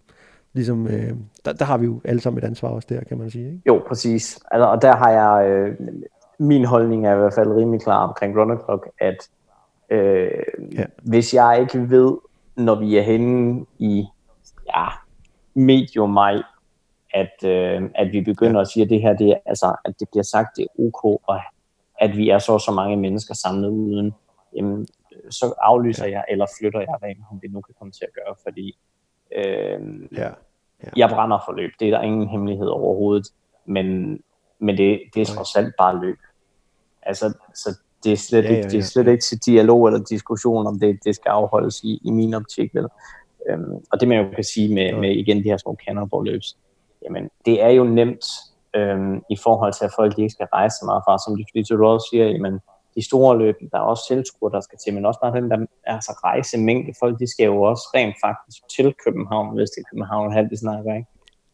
ligesom 0.53 0.87
øh, 0.87 1.13
der, 1.45 1.53
der 1.53 1.65
har 1.65 1.79
vi 1.79 1.87
jo 1.87 2.01
alle 2.05 2.21
sammen 2.21 2.45
et 2.45 2.47
ansvar 2.47 2.69
også 2.69 2.87
der, 2.91 3.05
kan 3.05 3.19
man 3.19 3.31
sige. 3.31 3.47
Ikke? 3.47 3.63
Jo, 3.67 3.83
præcis. 3.89 4.41
Altså, 4.51 4.67
og 4.67 4.83
der 4.83 4.97
har 4.97 5.11
jeg, 5.11 5.51
øh, 5.51 5.77
min 6.39 6.65
holdning 6.65 7.07
er 7.07 7.15
i 7.15 7.19
hvert 7.19 7.35
fald 7.35 7.57
rimelig 7.57 7.81
klar 7.81 8.09
omkring 8.09 8.39
Runner 8.39 8.57
Clock, 8.65 8.89
at 9.01 9.29
øh, 9.91 10.31
ja. 10.73 10.85
hvis 11.03 11.35
jeg 11.35 11.59
ikke 11.61 11.91
ved, 11.91 12.17
når 12.57 12.75
vi 12.75 12.97
er 12.97 13.03
henne 13.03 13.65
i 13.79 14.07
ja, 14.77 14.87
medio 15.55 16.07
maj, 16.07 16.43
at, 17.23 17.45
øh, 17.45 17.91
at 17.95 18.13
vi 18.13 18.21
begynder 18.21 18.57
ja. 18.57 18.61
at 18.61 18.69
sige, 18.69 18.85
at 18.85 18.91
det 18.91 19.01
her, 19.01 19.17
det 19.17 19.29
er, 19.29 19.39
altså, 19.47 19.77
at 19.85 19.95
det 20.01 20.09
bliver 20.11 20.23
sagt, 20.23 20.57
det 20.57 20.63
er 20.63 20.83
ok, 20.83 21.05
og 21.05 21.41
at 22.01 22.17
vi 22.17 22.31
er 22.31 22.39
så 22.39 22.59
så 22.59 22.73
mange 22.73 22.97
mennesker 22.97 23.35
samlet 23.35 23.69
uden, 23.69 24.15
jamen, 24.57 24.87
så 25.31 25.55
aflyser 25.63 26.07
ja. 26.07 26.13
jeg, 26.13 26.25
eller 26.29 26.47
flytter 26.61 26.81
jeg, 26.81 26.97
hvad 26.99 27.15
om 27.31 27.41
det 27.41 27.53
nu 27.53 27.61
kan 27.61 27.75
komme 27.79 27.93
til 27.93 28.05
at 28.05 28.15
gøre, 28.15 28.35
fordi 28.43 28.79
øh, 29.37 29.81
ja. 30.13 30.31
Ja. 30.85 30.89
jeg 30.97 31.09
brænder 31.09 31.39
for 31.47 31.53
løb. 31.53 31.71
Det 31.81 31.89
er 31.89 31.91
der 31.91 32.03
ingen 32.03 32.29
hemmelighed 32.29 32.67
overhovedet, 32.67 33.27
men, 33.65 34.19
men 34.59 34.79
det, 34.79 35.01
det 35.15 35.23
er 35.23 35.27
trods 35.27 35.57
alt 35.57 35.75
bare 35.79 36.01
løb. 36.01 36.19
Altså, 37.03 37.33
så 37.55 37.79
det 38.05 38.13
er 38.13 38.17
slet, 38.17 38.45
ja, 38.45 38.49
ja, 38.49 38.53
ja. 38.53 38.59
Ikke, 38.59 38.71
det 38.71 38.79
er 38.79 38.83
slet 38.83 39.07
ikke 39.07 39.23
til 39.23 39.39
dialog 39.39 39.87
eller 39.87 40.05
diskussion, 40.05 40.67
om 40.67 40.81
det, 40.81 40.99
det 41.05 41.15
skal 41.15 41.31
afholdes 41.31 41.85
i, 41.85 42.01
i 42.05 42.11
min 42.11 42.35
optik. 42.35 42.75
Eller, 42.75 42.89
øhm, 43.51 43.75
og 43.93 44.01
det 44.01 44.09
man 44.09 44.25
jo 44.25 44.31
kan 44.35 44.45
sige 44.45 44.75
med, 44.75 44.97
med 45.01 45.11
igen 45.11 45.37
de 45.37 45.43
her 45.43 45.57
små 45.57 45.77
cannonball 45.87 46.25
løbs, 46.25 46.57
jamen 47.07 47.31
det 47.47 47.63
er 47.63 47.69
jo 47.69 47.85
nemt 47.85 48.25
øhm, 48.77 49.23
i 49.31 49.37
forhold 49.37 49.73
til, 49.73 49.85
at 49.85 49.93
folk 49.97 50.17
de 50.17 50.23
ikke 50.23 50.33
skal 50.33 50.49
rejse 50.53 50.77
så 50.77 50.85
meget 50.87 51.03
fra, 51.07 51.19
som 51.19 51.37
de 51.37 51.45
fleste 51.53 51.75
råd 51.75 52.01
siger, 52.11 52.27
jamen 52.27 52.61
de 52.97 53.05
store 53.05 53.39
løb, 53.39 53.57
der 53.73 53.79
er 53.79 53.83
også 53.83 54.05
tilskuere, 54.09 54.53
der 54.53 54.61
skal 54.61 54.79
til, 54.79 54.95
men 54.95 55.07
også 55.07 55.21
bare 55.21 55.37
den 55.41 55.51
der 55.51 55.67
altså 55.85 56.13
rejsemængde, 56.25 56.93
folk 57.03 57.19
de 57.21 57.31
skal 57.31 57.45
jo 57.45 57.63
også 57.63 57.85
rent 57.95 58.17
faktisk 58.25 58.63
til 58.77 58.95
København, 59.05 59.57
hvis 59.57 59.71
det 59.71 59.81
er 59.81 59.89
København, 59.91 60.33
halv 60.33 60.51
de 60.51 60.57
snakker, 60.57 60.95
ikke? 60.95 61.09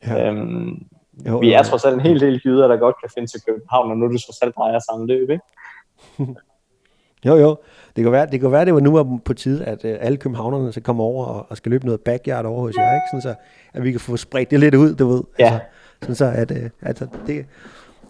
Ja. 0.06 0.28
Øhm, 0.28 0.86
jo, 1.26 1.38
vi 1.38 1.52
er 1.52 1.62
trods 1.62 1.84
alt 1.84 1.94
en 1.94 2.00
hel 2.00 2.20
del 2.20 2.40
jyder, 2.44 2.68
der 2.68 2.76
godt 2.76 2.96
kan 3.00 3.10
finde 3.14 3.28
til 3.30 3.40
København, 3.46 3.90
og 3.90 3.96
nu 3.96 4.04
er 4.04 4.10
det 4.10 4.22
trods 4.22 4.42
alt 4.42 4.56
drejer 4.56 4.78
samme 4.78 5.06
løb, 5.06 5.30
ikke? 5.30 5.44
jo, 7.26 7.36
jo. 7.36 7.58
Det 7.96 8.04
kan 8.04 8.12
være, 8.12 8.26
det 8.26 8.40
kan 8.40 8.52
være, 8.52 8.64
det 8.64 8.74
var 8.74 8.80
nu 8.80 8.96
er 8.96 9.18
på 9.24 9.34
tide, 9.34 9.64
at 9.64 9.84
uh, 9.84 9.90
alle 10.00 10.16
københavnerne 10.18 10.72
skal 10.72 10.82
komme 10.82 11.02
over 11.02 11.26
og, 11.26 11.46
og 11.48 11.56
skal 11.56 11.70
løbe 11.70 11.84
noget 11.84 12.00
backyard 12.00 12.44
over 12.44 12.60
hos 12.60 12.74
jer, 12.76 12.94
ikke? 12.94 13.06
Sådan 13.10 13.22
så, 13.22 13.34
at 13.74 13.84
vi 13.84 13.90
kan 13.90 14.00
få 14.00 14.16
spredt 14.16 14.50
det 14.50 14.60
lidt 14.60 14.74
ud, 14.74 14.94
du 14.94 15.08
ved. 15.08 15.22
Ja. 15.38 15.44
Altså, 15.44 15.60
sådan 16.02 16.14
så, 16.14 16.24
at 16.24 16.50
uh, 16.50 16.70
altså, 16.82 17.06
det, 17.26 17.46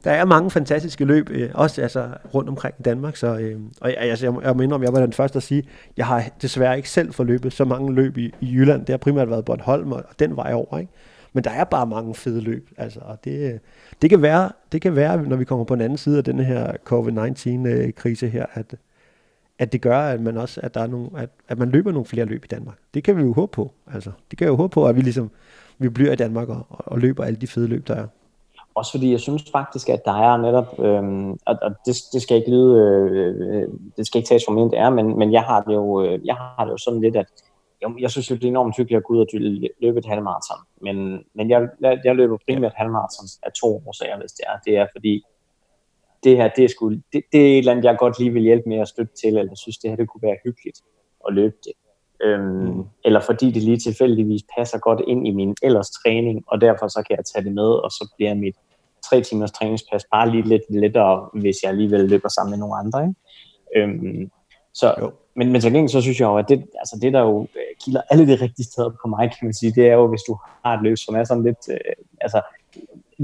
der 0.05 0.11
er 0.11 0.25
mange 0.25 0.51
fantastiske 0.51 1.05
løb, 1.05 1.31
uh, 1.31 1.37
også 1.55 1.83
altså, 1.83 2.09
rundt 2.35 2.49
omkring 2.49 2.75
i 2.79 2.83
Danmark, 2.83 3.17
så, 3.17 3.33
uh, 3.33 3.63
og 3.81 3.93
altså, 3.97 4.27
jeg, 4.27 4.35
jeg 4.43 4.57
mener, 4.57 4.75
om 4.75 4.83
jeg 4.83 4.93
var 4.93 5.01
den 5.01 5.13
første 5.13 5.37
at 5.37 5.43
sige, 5.43 5.65
jeg 5.97 6.07
har 6.07 6.25
desværre 6.43 6.77
ikke 6.77 6.91
selv 6.91 7.13
fået 7.13 7.29
løbet 7.29 7.53
så 7.53 7.65
mange 7.65 7.95
løb 7.95 8.19
i, 8.19 8.35
i 8.41 8.53
Jylland. 8.55 8.81
Det 8.81 8.89
har 8.89 8.99
primært 8.99 9.31
været 9.31 9.45
Bornholm 9.45 9.93
og, 9.93 10.03
og 10.09 10.19
den 10.19 10.37
vej 10.37 10.53
over, 10.53 10.79
ikke? 10.79 10.93
Men 11.33 11.45
der 11.45 11.51
er 11.51 11.65
bare 11.65 11.87
mange 11.87 12.15
fede 12.15 12.41
løb, 12.41 12.69
altså, 12.77 13.01
og 13.03 13.25
det, 13.25 13.61
det, 14.03 14.11
kan 14.11 14.23
være, 14.23 14.51
det 14.73 14.83
kan 14.83 14.97
være, 14.97 15.23
når 15.23 15.37
vi 15.37 15.45
kommer 15.45 15.65
på 15.65 15.75
den 15.75 15.83
anden 15.83 15.99
side 15.99 16.19
af 16.19 16.25
den 16.25 16.41
her 16.41 16.73
COVID-19-krise 16.85 18.29
her, 18.29 18.47
at, 18.55 18.75
at 19.63 19.73
det 19.73 19.81
gør, 19.83 19.99
at 19.99 20.21
man 20.21 20.37
også, 20.37 20.61
at 20.61 20.75
der 20.75 20.81
er 20.81 20.87
nogle, 20.87 21.09
at, 21.17 21.31
at 21.49 21.59
man 21.59 21.71
løber 21.71 21.93
nogle 21.93 22.07
flere 22.07 22.25
løb 22.25 22.45
i 22.45 22.49
Danmark. 22.49 22.79
Det 22.95 23.05
kan 23.05 23.17
vi 23.17 23.23
jo 23.23 23.33
håbe 23.33 23.53
på, 23.53 23.71
altså. 23.95 24.11
Det 24.31 24.39
kan 24.39 24.45
vi 24.45 24.49
jo 24.49 24.57
håbe 24.57 24.73
på, 24.75 24.87
at 24.87 24.97
vi 24.97 25.01
ligesom, 25.01 25.31
vi 25.79 25.89
bliver 25.89 26.13
i 26.13 26.17
Danmark 26.17 26.49
og, 26.49 26.67
og 26.69 26.99
løber 26.99 27.25
alle 27.25 27.41
de 27.41 27.47
fede 27.47 27.69
løb, 27.69 27.89
der 27.89 27.95
er. 27.95 28.07
Også 28.75 28.91
fordi 28.91 29.11
jeg 29.11 29.21
synes 29.21 29.45
faktisk, 29.53 29.89
at 29.89 30.05
der 30.05 30.13
er 30.13 30.37
netop, 30.37 30.71
øh, 30.79 31.03
og, 31.47 31.59
og 31.63 31.71
det, 31.87 31.97
det 32.13 32.23
skal 32.23 32.37
ikke 32.37 32.51
lyde, 32.51 32.73
øh, 32.81 33.69
det 33.97 34.07
skal 34.07 34.19
ikke 34.19 34.29
tages 34.29 34.45
for 34.49 34.69
det 34.69 34.79
er, 34.79 34.91
men, 34.91 35.19
men 35.19 35.33
jeg 35.33 35.43
har 35.43 35.61
det 35.61 35.75
jo, 35.75 36.03
øh, 36.05 36.27
jeg 36.27 36.35
har 36.35 36.65
det 36.65 36.73
jo 36.73 36.77
sådan 36.77 37.01
lidt, 37.01 37.17
at 37.17 37.27
jeg, 37.83 37.91
jeg 38.01 38.11
synes 38.11 38.31
jo, 38.31 38.35
det 38.35 38.45
er 38.45 38.49
enormt 38.49 38.77
hyggeligt 38.77 38.99
at 38.99 39.05
gå 39.05 39.15
ud 39.15 39.19
og 39.19 39.27
løbe 39.83 39.99
et 39.99 40.07
halvmarathon. 40.07 40.61
Men, 40.83 40.97
men 41.35 41.51
jeg, 41.51 41.69
jeg 42.05 42.15
løber 42.17 42.37
primært 42.49 42.73
halvmarathon 42.77 43.27
af 43.43 43.53
to 43.61 43.83
årsager, 43.87 44.19
hvis 44.21 44.33
det 44.33 44.45
er. 44.47 44.57
Det 44.67 44.77
er 44.77 44.87
fordi, 44.97 45.23
det 46.25 46.37
her, 46.37 46.49
det 46.57 46.65
er, 46.65 46.69
sgu, 46.69 46.91
det, 46.91 47.23
det 47.33 47.41
er 47.41 47.53
et 47.53 47.59
eller 47.59 47.73
andet, 47.73 47.85
jeg 47.85 47.97
godt 47.99 48.19
lige 48.19 48.33
vil 48.33 48.43
hjælpe 48.43 48.69
med 48.69 48.79
at 48.79 48.89
støtte 48.89 49.15
til, 49.23 49.37
eller 49.37 49.55
synes, 49.55 49.79
det 49.79 49.91
her 49.91 49.97
det 49.97 50.09
kunne 50.09 50.23
være 50.23 50.37
hyggeligt 50.45 50.79
at 51.29 51.35
løbe 51.35 51.57
det. 51.65 51.73
Øhm, 52.25 52.43
mm. 52.43 52.85
Eller 53.05 53.21
fordi 53.21 53.51
det 53.51 53.63
lige 53.63 53.77
tilfældigvis 53.77 54.43
passer 54.57 54.79
godt 54.79 55.01
ind 55.07 55.27
i 55.27 55.31
min 55.31 55.57
ellers 55.63 55.91
træning, 55.91 56.45
og 56.47 56.61
derfor 56.61 56.89
så 56.89 57.05
kan 57.07 57.17
jeg 57.17 57.25
tage 57.25 57.45
det 57.45 57.53
med, 57.53 57.71
og 57.85 57.91
så 57.91 58.15
bliver 58.17 58.35
mit 58.35 58.57
tre 59.05 59.21
timers 59.21 59.53
træningspas 59.53 60.05
bare 60.13 60.31
lige 60.31 60.49
lidt 60.49 60.63
lettere, 60.69 61.29
hvis 61.35 61.57
jeg 61.63 61.71
alligevel 61.71 62.09
løber 62.09 62.29
sammen 62.29 62.51
med 62.51 62.59
nogle 62.59 62.77
andre. 62.77 63.03
Ikke? 63.03 63.15
Øhm, 63.77 64.31
så, 64.75 64.95
jo 65.01 65.13
men, 65.37 65.53
men 65.53 65.61
til 65.61 65.73
gengæld 65.73 65.89
så 65.89 66.01
synes 66.01 66.21
jeg 66.21 66.27
jo, 66.27 66.37
at 66.37 66.49
det, 66.49 66.65
altså 66.75 66.99
det 67.03 67.13
der 67.13 67.21
jo 67.21 67.43
øh, 67.43 67.77
kilder 67.85 68.03
alle 68.11 68.27
de 68.27 68.35
rigtige 68.35 68.67
steder 68.67 68.91
på 69.03 69.09
mig, 69.09 69.31
kan 69.31 69.47
man 69.47 69.55
sige, 69.55 69.73
det 69.73 69.89
er 69.89 69.95
jo, 69.95 70.07
hvis 70.09 70.23
du 70.29 70.39
har 70.65 70.75
et 70.75 70.83
løb, 70.83 70.97
som 70.97 71.15
er 71.15 71.25
sådan 71.25 71.43
lidt, 71.43 71.69
øh, 71.71 71.95
altså, 72.21 72.41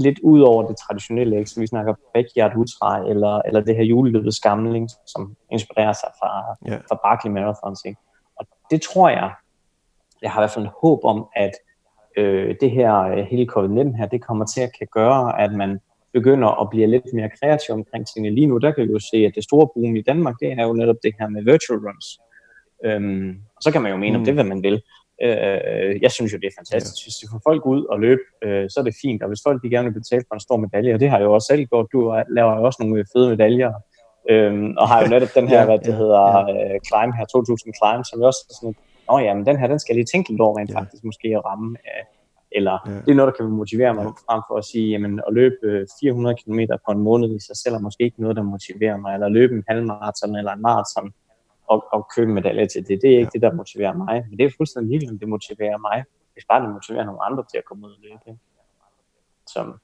lidt 0.03 0.19
ud 0.23 0.41
over 0.41 0.67
det 0.67 0.77
traditionelle, 0.77 1.37
ikke? 1.37 1.49
så 1.49 1.59
vi 1.59 1.67
snakker 1.67 1.93
Backyard 2.13 2.57
Ultra, 2.57 3.09
eller, 3.09 3.41
eller 3.47 3.61
det 3.61 3.75
her 3.75 3.83
juleløbet 3.83 4.33
Skamling, 4.33 4.89
som 5.07 5.35
inspirerer 5.51 5.93
sig 5.93 6.09
fra, 6.19 6.31
yeah. 6.69 6.81
fra 6.89 6.99
Barkley 7.03 7.31
Marathons. 7.31 7.81
Ikke? 7.85 7.99
Og 8.39 8.45
det 8.71 8.81
tror 8.81 9.09
jeg, 9.09 9.31
jeg 10.21 10.31
har 10.31 10.41
i 10.41 10.41
hvert 10.41 10.51
fald 10.51 10.65
en 10.65 10.71
håb 10.81 10.99
om, 11.03 11.27
at 11.35 11.51
øh, 12.17 12.55
det 12.61 12.71
her 12.71 12.95
øh, 12.99 13.17
hele 13.17 13.47
COVID-19 13.51 13.97
her, 13.97 14.07
det 14.11 14.21
kommer 14.21 14.45
til 14.45 14.61
at 14.61 14.71
kan 14.79 14.87
gøre, 14.93 15.41
at 15.41 15.53
man 15.53 15.79
begynder 16.13 16.61
at 16.61 16.69
blive 16.69 16.87
lidt 16.87 17.13
mere 17.13 17.29
kreativ 17.39 17.73
omkring 17.75 18.07
tingene. 18.07 18.35
Lige 18.35 18.47
nu, 18.47 18.57
der 18.57 18.71
kan 18.71 18.87
vi 18.87 18.91
jo 18.91 18.99
se, 18.99 19.17
at 19.17 19.35
det 19.35 19.43
store 19.43 19.67
boom 19.75 19.95
i 19.95 20.01
Danmark, 20.01 20.35
det 20.39 20.51
er 20.51 20.63
jo 20.67 20.73
netop 20.73 20.95
det 21.03 21.13
her 21.19 21.27
med 21.29 21.43
virtual 21.43 21.79
runs. 21.79 22.19
Øhm, 22.85 23.29
og 23.55 23.61
så 23.63 23.71
kan 23.71 23.81
man 23.81 23.91
jo 23.91 23.97
mene 23.97 24.17
mm. 24.17 24.21
om 24.21 24.25
det, 24.25 24.33
hvad 24.33 24.43
man 24.43 24.63
vil. 24.63 24.81
Øh, 25.23 26.01
jeg 26.01 26.11
synes 26.11 26.33
jo, 26.33 26.37
det 26.37 26.47
er 26.47 26.57
fantastisk. 26.61 27.05
Hvis 27.05 27.17
du 27.21 27.25
får 27.31 27.41
folk 27.49 27.65
ud 27.65 27.81
og 27.85 27.99
løbe, 27.99 28.21
øh, 28.45 28.69
så 28.69 28.75
er 28.79 28.83
det 28.83 28.95
fint. 29.01 29.23
Og 29.23 29.27
hvis 29.27 29.41
folk 29.47 29.63
de 29.63 29.69
gerne 29.69 29.87
vil 29.87 29.99
betale 30.01 30.23
for 30.27 30.35
en 30.35 30.45
stor 30.47 30.57
medalje, 30.57 30.93
og 30.93 30.99
det 30.99 31.09
har 31.09 31.17
jeg 31.17 31.25
jo 31.25 31.33
også 31.33 31.47
selv 31.51 31.65
gjort, 31.65 31.87
du 31.93 31.99
laver 32.37 32.53
jo 32.57 32.63
også 32.63 32.79
nogle 32.83 33.05
fede 33.13 33.29
medaljer, 33.29 33.71
øhm, 34.31 34.71
og 34.81 34.85
har 34.89 34.97
jo 35.01 35.07
netop 35.15 35.31
den 35.35 35.47
her, 35.47 35.59
ja, 35.59 35.65
hvad 35.65 35.79
det 35.79 35.93
ja, 35.93 36.01
hedder, 36.01 36.23
ja. 36.37 36.73
Uh, 36.73 36.75
Climb 36.87 37.13
her, 37.17 37.25
2000 37.25 37.73
Climb, 37.79 38.03
som 38.09 38.19
jo 38.21 38.25
også 38.31 38.41
er 38.49 38.53
sådan, 38.59 38.75
nå 39.09 39.15
ja, 39.25 39.31
men 39.33 39.45
den 39.49 39.57
her, 39.59 39.67
den 39.67 39.79
skal 39.79 39.93
jeg 39.93 39.99
lige 39.99 40.11
tænke 40.13 40.29
lidt 40.29 40.41
over 40.41 40.57
rent 40.59 40.71
ja. 40.71 40.79
faktisk, 40.79 41.03
måske 41.03 41.27
at 41.37 41.45
ramme. 41.45 41.69
Uh, 41.69 42.05
eller 42.51 42.75
ja. 42.85 42.91
det 43.05 43.11
er 43.11 43.19
noget, 43.19 43.31
der 43.31 43.37
kan 43.37 43.51
motivere 43.63 43.93
mig 43.93 44.03
ja. 44.03 44.09
frem 44.27 44.41
for 44.47 44.55
at 44.57 44.65
sige, 44.65 44.87
jamen 44.93 45.21
at 45.27 45.33
løbe 45.33 45.85
400 45.99 46.33
øh, 46.33 46.37
km 46.39 46.59
på 46.85 46.91
en 46.91 47.01
måned 47.09 47.29
i 47.35 47.39
sig 47.47 47.57
selv 47.63 47.75
er 47.75 47.79
måske 47.87 48.03
ikke 48.03 48.21
noget, 48.21 48.35
der 48.37 48.43
motiverer 48.43 48.97
mig, 48.97 49.13
eller 49.13 49.29
løbe 49.29 49.53
en 49.55 49.63
halvmarathon 49.69 50.35
eller 50.35 50.53
en 50.53 50.61
marathon 50.61 51.13
og, 51.69 51.85
og 51.93 52.07
købe 52.15 52.31
medalje 52.31 52.67
til 52.67 52.87
det. 52.87 52.99
Det 53.01 53.09
er 53.13 53.17
ikke 53.17 53.31
ja. 53.33 53.39
det, 53.39 53.41
der 53.41 53.53
motiverer 53.53 53.93
mig. 53.93 54.25
Men 54.29 54.37
det 54.39 54.45
er 54.45 54.51
fuldstændig 54.57 54.89
ligegyldigt, 54.89 55.21
det 55.21 55.29
motiverer 55.29 55.77
mig. 55.77 56.03
Hvis 56.33 56.45
bare 56.49 56.61
det 56.63 56.69
motiverer 56.69 57.05
nogle 57.05 57.23
andre 57.23 57.43
til 57.51 57.57
at 57.57 57.65
komme 57.65 57.87
ud 57.87 57.91
og 57.91 57.99
løbe. 58.01 58.37
Som, 59.53 59.79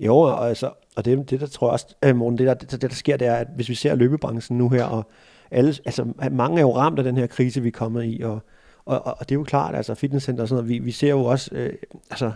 jo, 0.00 0.16
og, 0.16 0.48
altså, 0.48 0.72
og 0.96 1.04
det, 1.04 1.30
det 1.30 1.40
der 1.40 1.46
tror 1.46 1.66
jeg 1.66 1.72
også, 1.72 1.94
øh, 2.04 2.16
Morten, 2.16 2.38
det 2.38 2.46
der, 2.46 2.54
det, 2.54 2.70
det 2.70 2.82
der 2.82 2.88
sker, 2.88 3.16
det 3.16 3.28
er, 3.28 3.34
at 3.34 3.48
hvis 3.54 3.68
vi 3.68 3.74
ser 3.74 3.94
løbebranchen 3.94 4.58
nu 4.58 4.68
her, 4.68 4.84
og 4.84 5.10
alle, 5.50 5.74
altså, 5.84 6.12
mange 6.30 6.56
er 6.56 6.62
jo 6.62 6.76
ramt 6.76 6.98
af 6.98 7.04
den 7.04 7.16
her 7.16 7.26
krise, 7.26 7.60
vi 7.60 7.68
er 7.68 7.72
kommet 7.72 8.04
i, 8.04 8.20
og, 8.22 8.40
og, 8.84 9.06
og, 9.06 9.16
og 9.18 9.28
det 9.28 9.34
er 9.34 9.38
jo 9.38 9.44
klart, 9.44 9.74
altså 9.74 9.94
fitnesscenter 9.94 10.42
og 10.42 10.48
sådan 10.48 10.64
noget, 10.64 10.68
vi, 10.68 10.78
vi 10.78 10.90
ser 10.90 11.10
jo 11.10 11.24
også, 11.24 11.50
øh, 11.54 11.72
altså, 12.10 12.32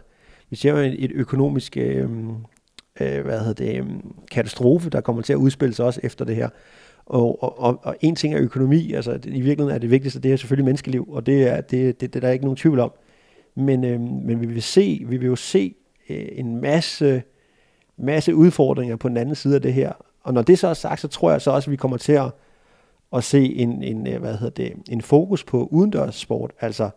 vi 0.51 0.57
ser 0.57 0.71
jo 0.71 0.77
et, 0.77 1.05
et 1.05 1.13
økonomisk, 1.15 1.77
øh, 1.77 2.11
øh, 3.01 3.25
hvad 3.25 3.39
hedder 3.39 3.53
det, 3.53 3.79
øh, 3.79 3.87
katastrofe, 4.31 4.91
der 4.91 5.01
kommer 5.01 5.23
til 5.23 5.33
at 5.33 5.37
udspille 5.37 5.75
sig 5.75 5.85
også 5.87 6.01
efter 6.03 6.25
det 6.25 6.37
her. 6.37 6.49
Og, 7.07 7.43
og, 7.43 7.61
og, 7.61 7.81
og 7.83 7.97
en 8.01 8.17
ting 8.17 8.35
er 8.35 8.40
økonomi, 8.40 8.93
altså 8.93 9.12
i 9.25 9.40
virkeligheden 9.40 9.75
er 9.75 9.79
det 9.79 9.90
vigtigste, 9.90 10.21
det 10.21 10.33
er 10.33 10.37
selvfølgelig 10.37 10.64
menneskeliv, 10.64 11.09
og 11.11 11.27
det 11.27 11.49
er, 11.49 11.61
det, 11.61 12.01
det, 12.01 12.14
det 12.14 12.23
der 12.23 12.29
er 12.29 12.33
ikke 12.33 12.45
nogen 12.45 12.57
tvivl 12.57 12.79
om. 12.79 12.93
Men, 13.55 13.85
øh, 13.85 14.01
men 14.01 14.40
vi 14.40 14.47
vil 14.47 14.62
se, 14.62 15.05
vi 15.07 15.17
vil 15.17 15.27
jo 15.27 15.37
se 15.37 15.75
øh, 16.09 16.29
en 16.33 16.61
masse, 16.61 17.23
masse 17.97 18.35
udfordringer 18.35 18.97
på 18.97 19.09
den 19.09 19.17
anden 19.17 19.35
side 19.35 19.55
af 19.55 19.62
det 19.62 19.75
her. 19.75 19.93
Og 20.23 20.35
når 20.35 20.43
det 20.43 20.59
så 20.59 20.69
er 20.69 20.75
sagt, 20.75 21.01
så 21.01 21.09
tror 21.09 21.31
jeg 21.31 21.43
så 21.43 21.51
også, 21.51 21.69
at 21.69 21.73
vi 21.73 21.77
kommer 21.77 21.97
til 21.97 22.12
at 22.12 22.31
at 23.14 23.25
se 23.25 23.55
en, 23.55 23.83
en, 23.83 24.07
øh, 24.07 24.21
hvad 24.21 24.37
hedder 24.37 24.51
det, 24.51 24.73
en 24.88 25.03
fokus 25.03 25.45
på 25.45 25.69
udendørssport, 25.71 26.51
altså 26.61 26.90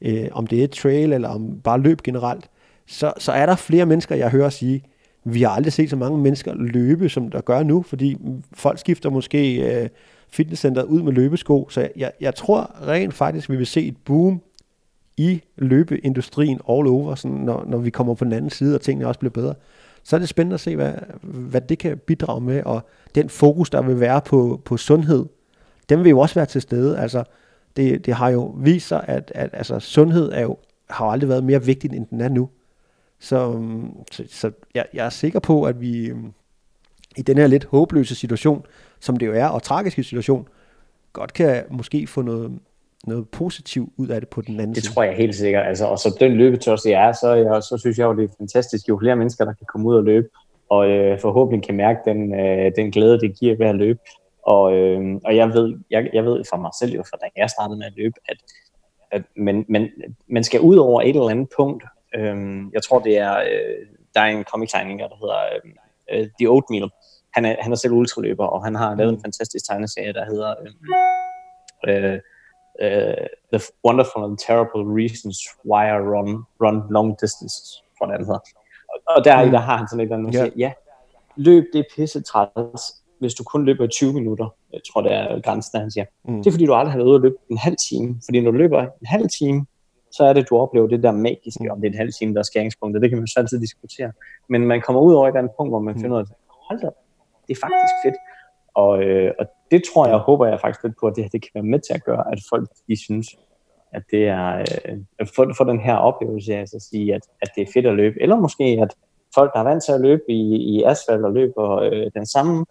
øh, 0.00 0.28
om 0.32 0.46
det 0.46 0.64
er 0.64 0.68
trail 0.68 1.12
eller 1.12 1.28
om 1.28 1.60
bare 1.60 1.80
løb 1.80 2.02
generelt, 2.02 2.50
så, 2.86 3.12
så 3.18 3.32
er 3.32 3.46
der 3.46 3.56
flere 3.56 3.86
mennesker, 3.86 4.16
jeg 4.16 4.30
hører 4.30 4.48
sige, 4.48 4.82
vi 5.28 5.42
har 5.42 5.50
aldrig 5.50 5.72
set 5.72 5.90
så 5.90 5.96
mange 5.96 6.18
mennesker 6.18 6.54
løbe, 6.54 7.08
som 7.08 7.30
der 7.30 7.40
gør 7.40 7.62
nu, 7.62 7.82
fordi 7.82 8.16
folk 8.52 8.78
skifter 8.78 9.10
måske 9.10 9.72
øh, 9.82 9.88
fitnesscenteret 10.28 10.84
ud 10.84 11.02
med 11.02 11.12
løbesko, 11.12 11.68
så 11.70 11.88
jeg, 11.96 12.12
jeg 12.20 12.34
tror 12.34 12.86
rent 12.88 13.14
faktisk, 13.14 13.50
vi 13.50 13.56
vil 13.56 13.66
se 13.66 13.86
et 13.86 13.96
boom 14.04 14.40
i 15.16 15.42
løbeindustrien 15.56 16.60
all 16.70 16.86
over, 16.86 17.14
sådan, 17.14 17.36
når, 17.36 17.64
når 17.66 17.78
vi 17.78 17.90
kommer 17.90 18.14
på 18.14 18.24
den 18.24 18.32
anden 18.32 18.50
side, 18.50 18.74
og 18.74 18.80
tingene 18.80 19.08
også 19.08 19.20
bliver 19.20 19.32
bedre. 19.32 19.54
Så 20.02 20.16
er 20.16 20.20
det 20.20 20.28
spændende 20.28 20.54
at 20.54 20.60
se, 20.60 20.76
hvad, 20.76 20.92
hvad 21.22 21.60
det 21.60 21.78
kan 21.78 21.98
bidrage 21.98 22.40
med, 22.40 22.62
og 22.64 22.86
den 23.14 23.28
fokus, 23.28 23.70
der 23.70 23.82
vil 23.82 24.00
være 24.00 24.20
på, 24.20 24.60
på 24.64 24.76
sundhed, 24.76 25.26
dem 25.88 26.04
vil 26.04 26.10
jo 26.10 26.18
også 26.18 26.34
være 26.34 26.46
til 26.46 26.60
stede. 26.60 26.98
Altså, 26.98 27.24
det, 27.76 28.06
det 28.06 28.14
har 28.14 28.28
jo 28.28 28.54
vist 28.58 28.88
sig, 28.88 29.04
at, 29.08 29.32
at 29.34 29.50
altså, 29.52 29.80
sundhed 29.80 30.32
er 30.32 30.40
jo, 30.40 30.56
har 30.90 31.06
jo 31.06 31.12
aldrig 31.12 31.28
været 31.28 31.44
mere 31.44 31.64
vigtigt, 31.64 31.94
end 31.94 32.06
den 32.06 32.20
er 32.20 32.28
nu. 32.28 32.48
Så, 33.20 33.62
så, 34.10 34.24
så 34.28 34.50
jeg, 34.74 34.86
jeg 34.94 35.06
er 35.06 35.10
sikker 35.10 35.40
på, 35.40 35.64
at 35.64 35.80
vi 35.80 36.12
i 37.16 37.22
den 37.22 37.38
her 37.38 37.46
lidt 37.46 37.64
håbløse 37.64 38.14
situation, 38.14 38.66
som 39.00 39.16
det 39.16 39.26
jo 39.26 39.32
er, 39.32 39.46
og 39.46 39.62
tragiske 39.62 40.04
situation, 40.04 40.48
godt 41.12 41.32
kan 41.32 41.64
måske 41.70 42.06
få 42.06 42.22
noget, 42.22 42.58
noget 43.06 43.28
positivt 43.28 43.92
ud 43.96 44.08
af 44.08 44.20
det 44.20 44.28
på 44.28 44.40
den 44.40 44.60
anden 44.60 44.74
det 44.74 44.82
side. 44.82 44.88
Det 44.88 44.94
tror 44.94 45.02
jeg 45.02 45.16
helt 45.16 45.34
sikkert. 45.34 45.66
Altså, 45.66 45.86
og 45.86 45.98
så 45.98 46.16
den 46.20 46.32
løbetørst, 46.32 46.86
jeg 46.86 47.08
er, 47.08 47.12
så, 47.12 47.34
jeg, 47.34 47.62
så 47.62 47.78
synes 47.78 47.98
jeg 47.98 48.04
jo, 48.04 48.16
det 48.16 48.24
er 48.24 48.34
fantastisk. 48.38 48.88
Jo 48.88 48.98
flere 48.98 49.16
mennesker, 49.16 49.44
der 49.44 49.52
kan 49.52 49.66
komme 49.72 49.88
ud 49.88 49.96
og 49.96 50.04
løbe, 50.04 50.28
og 50.70 50.88
øh, 50.90 51.20
forhåbentlig 51.20 51.66
kan 51.66 51.76
mærke 51.76 52.00
den, 52.04 52.34
øh, 52.40 52.72
den 52.76 52.90
glæde, 52.90 53.20
det 53.20 53.38
giver 53.38 53.56
ved 53.56 53.66
at 53.66 53.74
løbe. 53.74 53.98
Og, 54.42 54.76
øh, 54.76 55.20
og 55.24 55.36
jeg, 55.36 55.48
ved, 55.48 55.74
jeg, 55.90 56.10
jeg 56.12 56.24
ved 56.24 56.44
fra 56.50 56.56
mig 56.56 56.70
selv 56.80 56.92
jo, 56.92 57.02
fra 57.10 57.18
da 57.20 57.26
jeg 57.36 57.50
startede 57.50 57.78
med 57.78 57.86
at 57.86 57.92
løbe, 57.96 58.14
at, 58.28 58.36
at 59.10 59.22
men, 59.36 59.64
men, 59.68 59.88
man 60.28 60.44
skal 60.44 60.60
ud 60.60 60.76
over 60.76 61.02
et 61.02 61.08
eller 61.08 61.28
andet 61.28 61.48
punkt. 61.56 61.84
Øh, 62.14 62.64
jeg 62.72 62.82
tror, 62.82 62.98
det 62.98 63.18
er, 63.18 63.36
øh, 63.38 63.86
der 64.14 64.20
er 64.20 64.26
en 64.26 64.44
comic-tegninger, 64.44 65.08
der 65.08 65.16
hedder 65.16 65.38
øh, 66.12 66.28
The 66.38 66.48
Oatmeal. 66.48 66.90
Han 67.34 67.44
er, 67.44 67.56
han 67.60 67.72
er 67.72 67.76
selv 67.76 67.92
ultraløber, 67.92 68.46
og 68.46 68.64
han 68.64 68.74
har 68.74 68.94
lavet 68.94 69.12
en 69.12 69.22
fantastisk 69.22 69.66
tegneserie, 69.66 70.12
der 70.12 70.24
hedder 70.24 70.54
øh, 71.88 72.12
øh, 72.12 72.18
uh, 72.84 73.26
The 73.52 73.60
Wonderful 73.86 74.24
and 74.24 74.38
Terrible 74.38 74.84
Reasons 75.00 75.38
Why 75.70 75.84
I 75.96 75.98
Run, 76.12 76.44
run 76.62 76.82
Long 76.90 77.20
Distance, 77.20 77.56
tror 77.98 78.10
jeg, 78.10 78.18
den 78.18 78.26
hedder. 78.26 78.40
Og, 78.88 79.16
og 79.16 79.24
der, 79.24 79.44
mm. 79.44 79.50
der 79.50 79.58
har 79.58 79.76
han 79.76 79.88
sådan 79.88 80.00
et 80.00 80.04
eller 80.04 80.16
andet, 80.16 80.34
yeah. 80.34 80.46
siger, 80.46 80.54
ja, 80.56 80.72
løb 81.36 81.64
det 81.72 81.78
er 81.78 81.84
pisse 81.96 82.22
træls, 82.22 82.82
hvis 83.18 83.34
du 83.34 83.44
kun 83.44 83.64
løber 83.64 83.84
i 83.84 83.88
20 83.88 84.12
minutter. 84.12 84.54
Jeg 84.72 84.80
tror, 84.92 85.00
det 85.00 85.12
er 85.12 85.40
grænsen, 85.40 85.72
der 85.72 85.78
han 85.78 85.90
siger. 85.90 86.04
Mm. 86.24 86.36
Det 86.36 86.46
er 86.46 86.50
fordi, 86.50 86.66
du 86.66 86.74
aldrig 86.74 86.92
har 86.92 86.98
været 86.98 87.08
ude 87.08 87.16
at 87.16 87.22
løbe 87.22 87.36
en 87.50 87.58
halv 87.58 87.76
time. 87.88 88.20
Fordi 88.24 88.40
når 88.40 88.50
du 88.50 88.56
løber 88.56 88.82
en 88.82 89.06
halv 89.06 89.28
time, 89.28 89.66
så 90.12 90.24
er 90.24 90.32
det, 90.32 90.50
du 90.50 90.56
oplever 90.56 90.86
det 90.86 91.02
der 91.02 91.12
magiske, 91.12 91.72
om 91.72 91.80
det 91.80 91.86
er 91.88 91.92
en 91.92 91.98
halv 91.98 92.12
time, 92.12 92.34
der 92.34 92.38
er 92.38 92.50
skæringspunktet. 92.50 93.02
Det 93.02 93.10
kan 93.10 93.18
man 93.18 93.26
så 93.26 93.40
altid 93.40 93.60
diskutere. 93.60 94.12
Men 94.48 94.66
man 94.66 94.80
kommer 94.80 95.02
ud 95.02 95.14
over 95.14 95.28
et 95.28 95.36
andet 95.36 95.52
punkt, 95.58 95.70
hvor 95.70 95.80
man 95.80 95.94
mm. 95.94 96.00
finder 96.00 96.16
ud 96.16 96.20
af, 96.22 96.26
hold 96.68 96.80
da, 96.80 96.90
det 97.48 97.56
er 97.56 97.60
faktisk 97.66 97.94
fedt. 98.04 98.16
Og, 98.74 99.02
øh, 99.02 99.32
og 99.38 99.46
det 99.70 99.82
tror 99.92 100.06
jeg, 100.06 100.18
håber 100.18 100.46
jeg 100.46 100.60
faktisk 100.60 100.84
lidt 100.84 100.96
på, 101.00 101.06
at 101.06 101.16
det, 101.16 101.32
det 101.32 101.42
kan 101.42 101.50
være 101.54 101.62
med 101.62 101.80
til 101.80 101.94
at 101.94 102.04
gøre, 102.04 102.32
at 102.32 102.38
folk 102.50 102.68
de 102.88 103.04
synes, 103.04 103.26
at 103.92 104.02
det 104.10 104.24
er 104.28 104.58
øh, 104.58 104.98
at 105.18 105.28
få, 105.36 105.54
få 105.58 105.64
den 105.64 105.80
her 105.80 105.96
oplevelse 105.96 106.54
af 106.54 106.60
altså 106.60 106.76
at 106.76 106.82
sige, 106.82 107.14
at, 107.14 107.20
at 107.42 107.48
det 107.56 107.62
er 107.62 107.72
fedt 107.74 107.86
at 107.86 107.94
løbe. 107.94 108.22
Eller 108.22 108.36
måske, 108.36 108.64
at 108.82 108.94
folk, 109.34 109.52
der 109.54 109.60
er 109.60 109.64
vant 109.64 109.84
til 109.84 109.92
at 109.92 110.00
løbe 110.00 110.22
i, 110.28 110.56
i 110.56 110.82
asfalt 110.82 111.24
og 111.24 111.32
løber 111.32 111.76
øh, 111.76 112.10
den 112.14 112.26
samme 112.26 112.66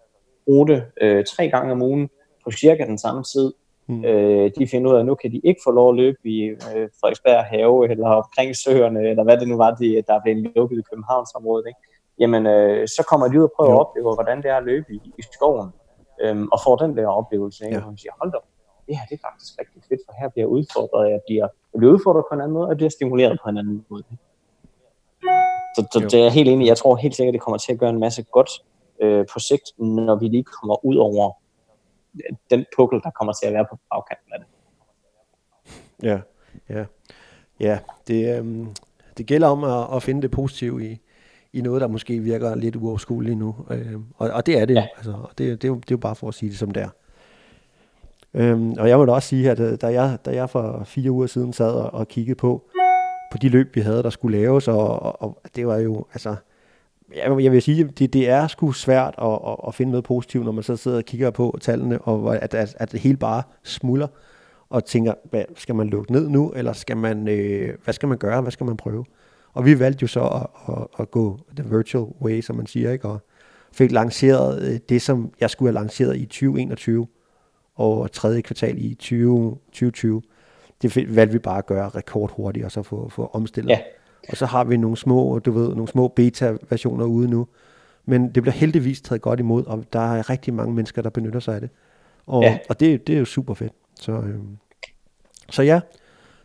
rute 0.48 0.84
øh, 1.00 1.24
tre 1.24 1.48
gange 1.48 1.72
om 1.72 1.82
ugen 1.82 2.08
på 2.44 2.50
cirka 2.50 2.84
den 2.84 2.98
samme 2.98 3.22
tid, 3.22 3.52
mm. 3.88 4.04
øh, 4.04 4.50
de 4.58 4.68
finder 4.68 4.90
ud 4.90 4.96
af, 4.96 5.00
at 5.00 5.06
nu 5.06 5.14
kan 5.14 5.32
de 5.32 5.40
ikke 5.44 5.60
få 5.64 5.70
lov 5.70 5.88
at 5.90 5.96
løbe 5.96 6.18
i 6.24 6.38
øh, 6.48 6.88
Frederiksberg 7.00 7.44
have 7.44 7.90
eller 7.90 8.08
omkring 8.08 8.56
søerne, 8.56 9.00
eller 9.10 9.24
hvad 9.24 9.38
det 9.38 9.48
nu 9.48 9.56
var, 9.56 9.70
de, 9.70 10.02
der 10.06 10.20
blev 10.24 10.36
lukket 10.56 10.78
i 10.78 10.82
Københavnsområdet. 10.90 11.66
Ikke? 11.66 11.80
Jamen, 12.18 12.46
øh, 12.46 12.88
så 12.88 13.04
kommer 13.10 13.28
de 13.28 13.38
ud 13.38 13.44
og 13.44 13.52
prøver 13.56 13.70
jo. 13.70 13.76
at 13.76 13.80
opleve, 13.86 14.14
hvordan 14.14 14.36
det 14.42 14.50
er 14.50 14.56
at 14.56 14.64
løbe 14.64 14.86
i, 14.92 15.00
i 15.18 15.22
skoven 15.32 15.70
øhm, 16.22 16.48
og 16.52 16.58
får 16.64 16.76
den 16.76 16.96
der 16.96 17.06
oplevelse, 17.08 17.64
ikke? 17.64 17.76
Ja. 17.76 17.82
og 17.82 17.88
man 17.88 17.98
siger, 17.98 18.12
hold 18.20 18.32
da, 18.32 18.38
det 18.86 18.96
her 18.98 19.06
det 19.10 19.14
er 19.14 19.28
faktisk 19.28 19.52
rigtig 19.60 19.82
fedt, 19.88 20.00
for 20.06 20.12
her 20.20 20.28
bliver 20.28 20.44
jeg 20.46 20.52
udfordret, 20.58 21.10
jeg 21.10 21.20
bliver, 21.26 21.46
jeg 21.72 21.78
bliver 21.78 21.92
udfordret 21.92 22.24
på 22.28 22.34
en 22.34 22.40
anden 22.40 22.54
måde, 22.56 22.64
og 22.64 22.70
jeg 22.70 22.76
bliver 22.76 22.90
stimuleret 22.90 23.38
på 23.42 23.48
en 23.48 23.58
anden 23.58 23.84
måde. 23.90 24.04
Ikke? 24.12 24.22
Så, 25.76 25.80
så 25.92 25.98
det 26.10 26.14
er 26.14 26.22
jeg 26.22 26.32
helt 26.32 26.48
enig 26.48 26.66
Jeg 26.66 26.76
tror 26.76 26.96
helt 26.96 27.16
sikkert, 27.16 27.32
det 27.32 27.40
kommer 27.40 27.58
til 27.58 27.72
at 27.72 27.78
gøre 27.78 27.90
en 27.90 28.00
masse 28.00 28.22
godt 28.22 28.50
øh, 29.02 29.26
på 29.32 29.38
sigt, 29.38 29.66
når 29.78 30.16
vi 30.16 30.28
lige 30.28 30.44
kommer 30.44 30.84
ud 30.84 30.96
over 30.96 31.32
den 32.50 32.64
pukkel, 32.76 33.00
der 33.02 33.10
kommer 33.10 33.32
til 33.32 33.46
at 33.46 33.52
være 33.52 33.66
på 33.70 33.78
bagkanten 33.90 34.32
af 34.32 34.38
det. 34.38 34.48
Ja, 36.02 36.20
ja. 36.68 36.84
Ja, 37.60 37.78
det, 38.08 38.38
øhm, 38.38 38.68
det 39.18 39.26
gælder 39.26 39.48
om 39.48 39.64
at, 39.64 39.96
at 39.96 40.02
finde 40.02 40.22
det 40.22 40.30
positive 40.30 40.86
i, 40.86 41.00
i 41.52 41.60
noget, 41.60 41.80
der 41.80 41.86
måske 41.86 42.18
virker 42.18 42.54
lidt 42.54 42.76
uoverskueligt 42.76 43.38
nu. 43.38 43.56
Øh, 43.70 43.94
og, 44.16 44.30
og 44.30 44.46
det 44.46 44.58
er 44.58 44.64
det 44.64 44.74
ja. 44.74 44.80
jo. 44.80 44.86
Altså, 44.96 45.12
og 45.12 45.30
det, 45.38 45.62
det, 45.62 45.64
er 45.64 45.68
jo, 45.68 45.74
det 45.74 45.90
er 45.90 45.94
jo 45.94 45.96
bare 45.96 46.14
for 46.14 46.28
at 46.28 46.34
sige 46.34 46.50
det 46.50 46.58
som 46.58 46.70
det 46.70 46.82
er. 46.82 46.88
Øhm, 48.34 48.72
og 48.72 48.88
jeg 48.88 49.00
vil 49.00 49.08
også 49.08 49.28
sige, 49.28 49.50
at 49.50 49.80
da 49.80 49.86
jeg, 49.86 50.18
da 50.24 50.34
jeg 50.34 50.50
for 50.50 50.82
fire 50.84 51.10
uger 51.10 51.26
siden 51.26 51.52
sad 51.52 51.72
og, 51.72 51.94
og 51.94 52.08
kiggede 52.08 52.36
på, 52.36 52.62
på 53.32 53.38
de 53.38 53.48
løb, 53.48 53.74
vi 53.74 53.80
havde, 53.80 54.02
der 54.02 54.10
skulle 54.10 54.38
laves, 54.38 54.68
og, 54.68 55.02
og, 55.02 55.22
og 55.22 55.36
det 55.56 55.66
var 55.66 55.76
jo, 55.76 56.06
altså, 56.12 56.36
jeg, 57.14 57.42
jeg 57.42 57.52
vil 57.52 57.62
sige, 57.62 57.84
det, 57.84 58.12
det 58.12 58.28
er 58.28 58.46
sgu 58.46 58.72
svært 58.72 59.14
at, 59.18 59.38
at, 59.46 59.56
at 59.66 59.74
finde 59.74 59.90
noget 59.90 60.04
positivt, 60.04 60.44
når 60.44 60.52
man 60.52 60.62
så 60.62 60.76
sidder 60.76 60.96
og 60.96 61.04
kigger 61.04 61.30
på 61.30 61.58
tallene, 61.60 61.98
og 62.00 62.36
at, 62.36 62.54
at, 62.54 62.76
at 62.78 62.92
det 62.92 63.00
hele 63.00 63.16
bare 63.16 63.42
smuldrer, 63.62 64.08
og 64.70 64.84
tænker, 64.84 65.14
hvad, 65.30 65.44
skal 65.56 65.74
man 65.74 65.88
lukke 65.88 66.12
ned 66.12 66.28
nu, 66.28 66.52
eller 66.56 66.72
skal 66.72 66.96
man, 66.96 67.28
øh, 67.28 67.74
hvad 67.84 67.94
skal 67.94 68.08
man 68.08 68.18
gøre, 68.18 68.40
hvad 68.40 68.52
skal 68.52 68.66
man 68.66 68.76
prøve? 68.76 69.04
Og 69.52 69.64
vi 69.64 69.78
valgte 69.78 70.02
jo 70.02 70.06
så 70.06 70.20
at, 70.20 70.74
at, 70.74 70.86
at 70.98 71.10
gå 71.10 71.38
the 71.56 71.76
virtual 71.76 72.04
way, 72.22 72.40
som 72.40 72.56
man 72.56 72.66
siger, 72.66 72.92
ikke? 72.92 73.08
og 73.08 73.20
fik 73.72 73.92
lanceret 73.92 74.62
øh, 74.62 74.78
det, 74.88 75.02
som 75.02 75.32
jeg 75.40 75.50
skulle 75.50 75.68
have 75.68 75.82
lanceret 75.82 76.16
i 76.16 76.26
2021 76.26 77.06
og 77.74 78.12
tredje 78.12 78.40
kvartal 78.40 78.84
i 78.84 78.94
20, 78.94 79.50
2020. 79.66 80.22
Det 80.82 81.16
valgte 81.16 81.32
vi 81.32 81.38
bare 81.38 81.58
at 81.58 81.66
gøre 81.66 81.88
rekordhurtigt, 81.88 82.64
og 82.64 82.72
så 82.72 82.82
få, 82.82 83.08
få 83.08 83.30
omstillet. 83.32 83.70
Ja. 83.70 83.78
Og 84.30 84.36
så 84.36 84.46
har 84.46 84.64
vi 84.64 84.76
nogle 84.76 84.96
små, 84.96 85.38
du 85.38 85.52
ved, 85.52 85.68
nogle 85.68 85.88
små 85.88 86.08
beta-versioner 86.08 87.04
ude 87.04 87.28
nu. 87.28 87.46
Men 88.06 88.30
det 88.30 88.42
bliver 88.42 88.54
heldigvis 88.54 89.00
taget 89.00 89.22
godt 89.22 89.40
imod, 89.40 89.66
og 89.66 89.84
der 89.92 90.14
er 90.14 90.30
rigtig 90.30 90.54
mange 90.54 90.74
mennesker, 90.74 91.02
der 91.02 91.10
benytter 91.10 91.40
sig 91.40 91.54
af 91.54 91.60
det. 91.60 91.70
Og, 92.26 92.42
ja. 92.42 92.58
og 92.68 92.80
det, 92.80 93.06
det 93.06 93.14
er 93.14 93.18
jo 93.18 93.24
super 93.24 93.54
fedt. 93.54 93.72
Så, 94.00 94.12
øhm, 94.12 94.56
så 95.50 95.62
ja, 95.62 95.80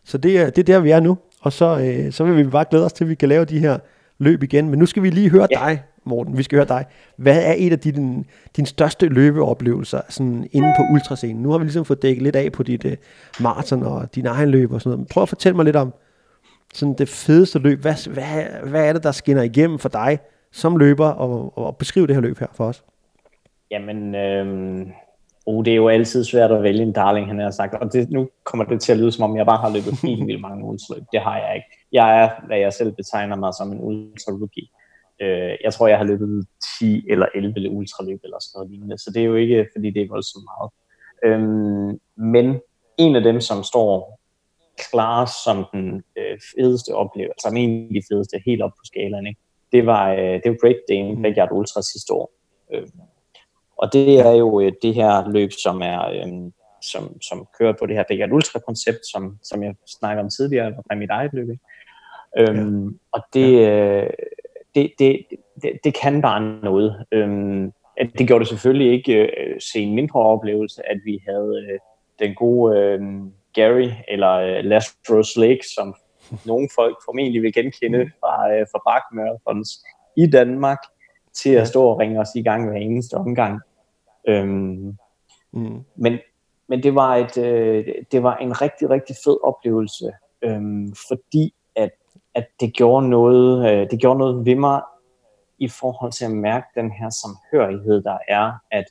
så 0.03 0.17
det 0.17 0.39
er, 0.39 0.49
det 0.49 0.69
er 0.69 0.73
der, 0.73 0.79
vi 0.79 0.91
er 0.91 0.99
nu 0.99 1.17
og 1.41 1.53
så, 1.53 1.79
øh, 1.79 2.11
så 2.11 2.23
vil 2.23 2.37
vi 2.37 2.49
bare 2.49 2.65
glæde 2.69 2.85
os 2.85 2.93
til, 2.93 3.03
at 3.03 3.09
vi 3.09 3.15
kan 3.15 3.29
lave 3.29 3.45
de 3.45 3.59
her 3.59 3.77
løb 4.19 4.43
igen. 4.43 4.69
Men 4.69 4.79
nu 4.79 4.85
skal 4.85 5.03
vi 5.03 5.09
lige 5.09 5.29
høre 5.29 5.47
ja. 5.51 5.65
dig, 5.65 5.83
Morten. 6.03 6.37
Vi 6.37 6.43
skal 6.43 6.57
høre 6.57 6.67
dig. 6.67 6.85
Hvad 7.17 7.43
er 7.43 7.53
et 7.57 7.71
af 7.71 7.79
dine, 7.79 8.23
dine 8.55 8.67
største 8.67 9.07
løbeoplevelser 9.07 10.01
sådan 10.09 10.47
inde 10.51 10.73
på 10.77 10.83
ultrascenen? 10.93 11.43
Nu 11.43 11.51
har 11.51 11.57
vi 11.57 11.63
ligesom 11.63 11.85
fået 11.85 12.01
dækket 12.01 12.23
lidt 12.23 12.35
af 12.35 12.51
på 12.51 12.63
dit 12.63 12.85
uh, 12.85 12.91
maraton 13.39 13.83
og 13.83 14.15
din 14.15 14.25
egen 14.25 14.49
løb 14.49 14.71
og 14.71 14.81
sådan 14.81 14.97
noget. 14.97 15.09
Prøv 15.09 15.23
at 15.23 15.29
fortælle 15.29 15.55
mig 15.55 15.65
lidt 15.65 15.75
om 15.75 15.93
sådan 16.73 16.93
det 16.93 17.09
fedeste 17.09 17.59
løb. 17.59 17.81
Hvad, 17.81 18.09
hvad, 18.09 18.69
hvad 18.69 18.87
er 18.87 18.93
det, 18.93 19.03
der 19.03 19.11
skinner 19.11 19.43
igennem 19.43 19.79
for 19.79 19.89
dig 19.89 20.19
som 20.51 20.77
løber, 20.77 21.07
og, 21.07 21.57
og 21.57 21.77
beskriv 21.77 22.07
det 22.07 22.15
her 22.15 22.21
løb 22.21 22.39
her 22.39 22.47
for 22.53 22.65
os? 22.65 22.83
Jamen, 23.71 24.15
øh, 24.15 24.87
Oh, 25.45 25.65
det 25.65 25.71
er 25.71 25.75
jo 25.75 25.87
altid 25.87 26.23
svært 26.23 26.51
at 26.51 26.63
vælge 26.63 26.83
en 26.83 26.91
darling, 26.91 27.27
han 27.27 27.39
har 27.39 27.51
sagt. 27.51 27.73
Og 27.73 27.93
det, 27.93 28.09
nu 28.09 28.29
kommer 28.43 28.65
det 28.65 28.81
til 28.81 28.91
at 28.91 28.97
lyde, 28.97 29.11
som 29.11 29.23
om 29.31 29.37
jeg 29.37 29.45
bare 29.45 29.57
har 29.57 29.69
løbet 29.69 29.93
helt 30.03 30.27
vildt 30.27 30.41
mange 30.41 30.65
ultraløb. 30.65 31.03
Det 31.11 31.21
har 31.21 31.37
jeg 31.37 31.55
ikke. 31.55 31.67
Jeg 31.91 32.23
er, 32.23 32.29
hvad 32.47 32.57
jeg 32.57 32.73
selv 32.73 32.91
betegner 32.91 33.35
mig 33.35 33.53
som 33.53 33.71
en 33.71 33.79
ultra-rookie. 33.79 34.67
Øh, 35.21 35.57
jeg 35.63 35.73
tror, 35.73 35.87
jeg 35.87 35.97
har 35.97 36.05
løbet 36.05 36.45
10 36.79 37.05
eller 37.09 37.25
11 37.35 37.69
ultraløb 37.69 38.19
eller 38.23 38.37
sådan 38.39 38.57
noget 38.57 38.71
lignende. 38.71 38.97
Så 38.97 39.11
det 39.13 39.21
er 39.21 39.25
jo 39.25 39.35
ikke, 39.35 39.67
fordi 39.75 39.89
det 39.89 40.01
er 40.01 40.07
voldsomt 40.09 40.45
meget. 40.51 40.69
Um, 41.35 41.99
men 42.17 42.59
en 42.97 43.15
af 43.15 43.23
dem, 43.23 43.41
som 43.41 43.63
står 43.63 44.19
klar 44.89 45.31
som 45.45 45.65
den 45.73 46.03
øh, 46.17 46.37
fedeste 46.55 46.95
oplevelse, 46.95 47.41
som 47.41 47.57
en 47.57 47.83
af 47.83 47.93
de 47.93 48.01
fedeste, 48.11 48.41
helt 48.45 48.61
op 48.61 48.71
på 48.71 48.83
skalaen, 48.83 49.27
ikke? 49.27 49.39
det 49.71 49.85
var, 49.85 50.11
øh, 50.11 50.19
det 50.19 50.45
var 50.45 50.61
Great 50.61 50.81
Dane 50.89 51.15
mm. 51.15 51.21
Backyard 51.21 51.51
Ultra 51.51 51.81
sidste 51.81 52.13
år. 52.13 52.31
Øh, 52.73 52.87
og 53.77 53.93
det 53.93 54.19
er 54.19 54.31
jo 54.31 54.61
øh, 54.61 54.71
det 54.81 54.93
her 54.93 55.31
løb, 55.31 55.51
som 55.51 55.81
er 55.81 56.09
øh, 56.09 56.51
som, 56.81 57.21
som 57.21 57.47
kører 57.59 57.73
på 57.79 57.85
det 57.85 57.95
her 57.95 58.03
Backyard 58.09 58.31
Ultra-koncept, 58.31 58.99
som, 59.11 59.37
som 59.43 59.63
jeg 59.63 59.75
snakker 59.87 60.23
om 60.23 60.29
tidligere 60.29 60.73
fra 60.73 60.95
mit 60.95 61.09
eget 61.09 61.33
løb. 61.33 61.49
Øhm, 62.37 62.85
ja. 62.85 62.91
Og 63.11 63.21
det, 63.33 63.69
øh, 63.69 64.09
det, 64.75 64.91
det, 64.99 65.25
det, 65.61 65.71
det 65.83 65.93
kan 65.93 66.21
bare 66.21 66.41
noget. 66.63 67.05
Øhm, 67.11 67.71
det 68.17 68.27
gjorde 68.27 68.39
det 68.39 68.47
selvfølgelig 68.47 68.91
ikke 68.91 69.13
øh, 69.13 69.61
se 69.61 69.79
en 69.79 69.95
mindre 69.95 70.19
oplevelse, 70.19 70.81
at 70.89 70.97
vi 71.05 71.23
havde 71.27 71.67
øh, 71.69 71.79
den 72.19 72.35
gode 72.35 72.77
øh, 72.77 73.01
Gary, 73.53 73.89
eller 74.07 74.31
øh, 74.31 74.63
Lazarus 74.63 75.37
Lake, 75.37 75.61
som 75.75 75.95
nogle 76.49 76.69
folk 76.75 76.97
formentlig 77.05 77.41
vil 77.41 77.53
genkende 77.53 78.11
fra, 78.19 78.51
øh, 78.53 78.65
fra 78.71 78.81
Bark 78.85 79.03
i 80.17 80.27
Danmark, 80.27 80.77
til 81.33 81.49
at 81.49 81.67
stå 81.67 81.83
og 81.83 81.99
ringe 81.99 82.19
os 82.19 82.35
i 82.35 82.41
gang 82.41 82.69
hver 82.69 82.77
eneste 82.77 83.13
omgang. 83.13 83.61
Øhm, 84.27 84.97
mm. 85.51 85.83
men, 85.95 86.19
men 86.67 86.83
det 86.83 86.95
var 86.95 87.15
et 87.15 87.37
øh, 87.37 87.85
det 88.11 88.23
var 88.23 88.37
en 88.37 88.61
rigtig 88.61 88.89
rigtig 88.89 89.15
fed 89.25 89.37
oplevelse, 89.43 90.11
øhm, 90.41 90.93
fordi 91.07 91.53
at 91.75 91.89
at 92.35 92.47
det 92.59 92.73
gjorde 92.73 93.09
noget 93.09 93.71
øh, 93.71 93.91
det 93.91 93.99
gjorde 93.99 94.19
noget 94.19 94.45
ved 94.45 94.55
mig 94.55 94.81
i 95.59 95.67
forhold 95.67 96.11
til 96.11 96.25
at 96.25 96.31
mærke 96.31 96.67
den 96.75 96.91
her 96.91 97.09
samhørighed 97.09 98.03
der 98.03 98.17
er, 98.27 98.51
at 98.71 98.85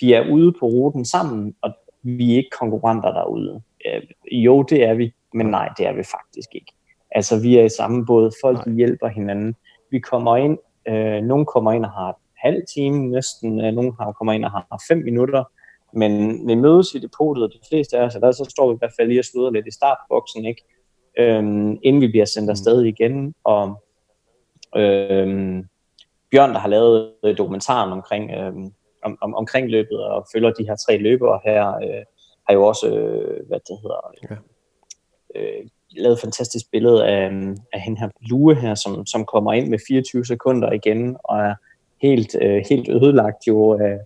vi 0.00 0.12
er 0.12 0.30
ude 0.32 0.52
på 0.52 0.66
ruten 0.66 1.04
sammen, 1.04 1.54
og 1.62 1.72
vi 2.02 2.32
er 2.32 2.36
ikke 2.36 2.56
konkurrenter 2.60 3.12
derude. 3.12 3.62
Øh, 3.86 4.02
jo, 4.32 4.62
det 4.62 4.84
er 4.84 4.94
vi, 4.94 5.12
men 5.34 5.46
nej, 5.46 5.68
det 5.78 5.86
er 5.86 5.92
vi 5.92 6.02
faktisk 6.02 6.54
ikke. 6.54 6.72
Altså, 7.10 7.40
vi 7.40 7.56
er 7.56 7.64
i 7.64 7.68
samme 7.68 8.06
båd. 8.06 8.30
Folk 8.44 8.66
nej. 8.66 8.76
hjælper 8.76 9.08
hinanden. 9.08 9.54
Vi 9.90 9.98
kommer 9.98 10.36
ind, 10.36 10.58
øh, 10.88 11.22
nogen 11.22 11.46
kommer 11.46 11.72
ind 11.72 11.84
og 11.84 11.90
har 11.90 12.20
halv 12.36 12.62
time 12.74 13.10
næsten. 13.10 13.64
Øh, 13.64 13.72
nogle 13.72 13.92
har 14.00 14.12
kommer 14.12 14.32
ind 14.32 14.44
og 14.44 14.50
har 14.50 14.82
fem 14.88 14.98
minutter. 14.98 15.44
Men 15.92 16.12
vi 16.48 16.54
mødes 16.54 16.94
i 16.94 16.98
depotet, 16.98 17.44
og 17.44 17.52
de 17.52 17.58
fleste 17.68 17.98
af 17.98 18.02
os, 18.02 18.14
der, 18.14 18.32
så 18.32 18.46
står 18.50 18.68
vi 18.68 18.74
i 18.74 18.78
hvert 18.78 18.92
fald 18.98 19.08
lige 19.08 19.20
og 19.20 19.24
slutter 19.24 19.50
lidt 19.50 19.66
i 19.66 19.70
startboksen, 19.70 20.44
ikke? 20.44 20.62
Øhm, 21.18 21.78
inden 21.82 22.00
vi 22.00 22.08
bliver 22.08 22.24
sendt 22.24 22.50
afsted 22.50 22.80
mm. 22.80 22.86
igen. 22.86 23.34
Og 23.44 23.84
øhm, 24.76 25.68
Bjørn, 26.30 26.50
der 26.50 26.58
har 26.58 26.68
lavet 26.68 27.12
dokumentaren 27.38 27.92
omkring, 27.92 28.30
øhm, 28.30 28.72
om, 29.04 29.18
om, 29.20 29.34
omkring 29.34 29.70
løbet 29.70 30.04
og 30.04 30.26
følger 30.34 30.50
de 30.50 30.66
her 30.66 30.76
tre 30.86 30.98
løbere 30.98 31.40
her, 31.44 31.76
øh, 31.76 32.04
har 32.48 32.54
jo 32.54 32.66
også, 32.66 32.86
øh, 32.88 33.46
hvad 33.48 33.60
det 33.68 33.78
hedder, 33.82 34.12
ja. 34.30 34.36
øh, 35.40 35.66
lavet 35.90 36.14
et 36.14 36.20
fantastisk 36.20 36.70
billede 36.72 37.06
af, 37.06 37.24
af 37.72 37.80
hende 37.80 38.00
her 38.00 38.08
Lue 38.20 38.54
her, 38.54 38.74
som, 38.74 39.06
som 39.06 39.24
kommer 39.24 39.52
ind 39.52 39.68
med 39.68 39.78
24 39.88 40.24
sekunder 40.24 40.72
igen, 40.72 41.16
og 41.24 41.38
er 41.38 41.54
helt, 42.02 42.36
øh, 42.42 42.62
helt 42.68 42.88
ødelagt 42.88 43.46
jo 43.46 43.72
af, 43.72 43.98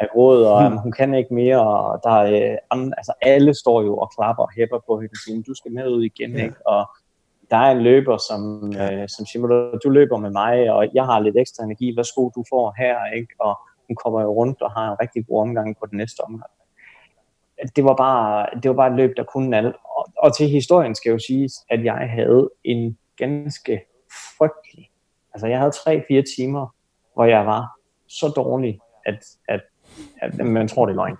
af 0.00 0.06
råd, 0.16 0.44
og 0.44 0.68
hmm. 0.68 0.78
hun 0.78 0.92
kan 0.92 1.14
ikke 1.14 1.34
mere, 1.34 1.60
og 1.60 2.00
der 2.04 2.10
er, 2.10 2.58
øh, 2.72 2.84
altså 2.96 3.12
alle 3.22 3.54
står 3.54 3.82
jo 3.82 3.96
og 3.96 4.12
klapper 4.16 4.42
og 4.42 4.50
hæpper 4.56 4.78
på 4.86 5.00
hende 5.00 5.12
og 5.12 5.16
siger, 5.24 5.42
du 5.42 5.54
skal 5.54 5.72
med 5.72 5.88
ud 5.88 6.02
igen, 6.02 6.36
ja. 6.36 6.42
ikke? 6.42 6.66
og 6.66 6.90
der 7.50 7.56
er 7.56 7.70
en 7.70 7.82
løber, 7.82 8.16
som, 8.16 8.72
ja. 8.72 9.02
øh, 9.02 9.08
som 9.08 9.26
siger, 9.26 9.78
du 9.84 9.90
løber 9.90 10.16
med 10.16 10.30
mig, 10.30 10.72
og 10.72 10.88
jeg 10.94 11.04
har 11.04 11.20
lidt 11.20 11.36
ekstra 11.36 11.64
energi, 11.64 11.96
værsgo, 11.96 12.30
du 12.36 12.44
får 12.50 12.74
her, 12.78 12.96
ikke? 13.16 13.34
og 13.38 13.58
hun 13.86 13.96
kommer 13.96 14.22
jo 14.22 14.30
rundt 14.32 14.62
og 14.62 14.70
har 14.70 14.90
en 14.90 14.96
rigtig 15.00 15.26
god 15.26 15.40
omgang 15.40 15.76
på 15.80 15.86
den 15.86 15.96
næste 15.98 16.20
omgang. 16.20 16.50
Det 17.76 17.84
var 17.84 17.94
bare, 17.94 18.46
det 18.62 18.68
var 18.68 18.74
bare 18.74 18.90
et 18.90 18.96
løb, 18.96 19.16
der 19.16 19.24
kunne 19.24 19.56
alt. 19.56 19.76
Og, 19.84 20.06
og 20.16 20.36
til 20.36 20.48
historien 20.48 20.94
skal 20.94 21.10
jo 21.10 21.18
siges, 21.18 21.52
at 21.70 21.84
jeg 21.84 21.94
havde 22.10 22.50
en 22.64 22.98
ganske 23.16 23.80
frygtelig, 24.38 24.90
altså 25.34 25.46
jeg 25.46 25.58
havde 25.58 25.72
3-4 26.20 26.36
timer, 26.36 26.74
hvor 27.14 27.24
jeg 27.24 27.46
var 27.46 27.78
så 28.08 28.28
dårlig, 28.36 28.78
at, 29.06 29.24
at, 29.48 29.60
at 30.22 30.46
man 30.46 30.68
tror, 30.68 30.86
det 30.86 30.92
er 30.92 30.96
løgn. 30.96 31.16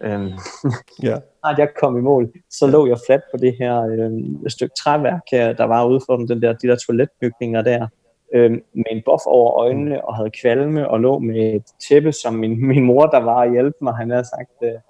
Øhm, 0.00 0.32
ja. 1.08 1.16
Når 1.44 1.54
jeg 1.58 1.68
kom 1.80 1.98
i 1.98 2.00
mål, 2.00 2.32
så 2.50 2.66
lå 2.66 2.86
jeg 2.86 2.98
fladt 3.06 3.22
på 3.30 3.36
det 3.36 3.56
her 3.58 3.82
øh, 3.82 4.10
stykke 4.50 4.74
træværk 4.82 5.22
her, 5.30 5.52
der 5.52 5.64
var 5.64 5.84
ude 5.84 6.00
for 6.06 6.16
den 6.16 6.42
der, 6.42 6.52
de 6.52 6.68
der 6.68 6.76
toiletbygninger 6.76 7.62
der, 7.62 7.86
øh, 8.34 8.50
med 8.50 8.84
en 8.90 9.02
buff 9.06 9.22
over 9.26 9.52
øjnene 9.52 10.04
og 10.04 10.16
havde 10.16 10.30
kvalme 10.42 10.88
og 10.88 11.00
lå 11.00 11.18
med 11.18 11.54
et 11.54 11.64
tæppe, 11.88 12.12
som 12.12 12.34
min, 12.34 12.66
min 12.72 12.84
mor, 12.84 13.06
der 13.06 13.18
var 13.18 13.40
at 13.40 13.52
hjælpe 13.52 13.76
mig, 13.80 13.94
han 13.94 14.10
havde 14.10 14.24
sagt, 14.24 14.52
øh, 14.62 14.80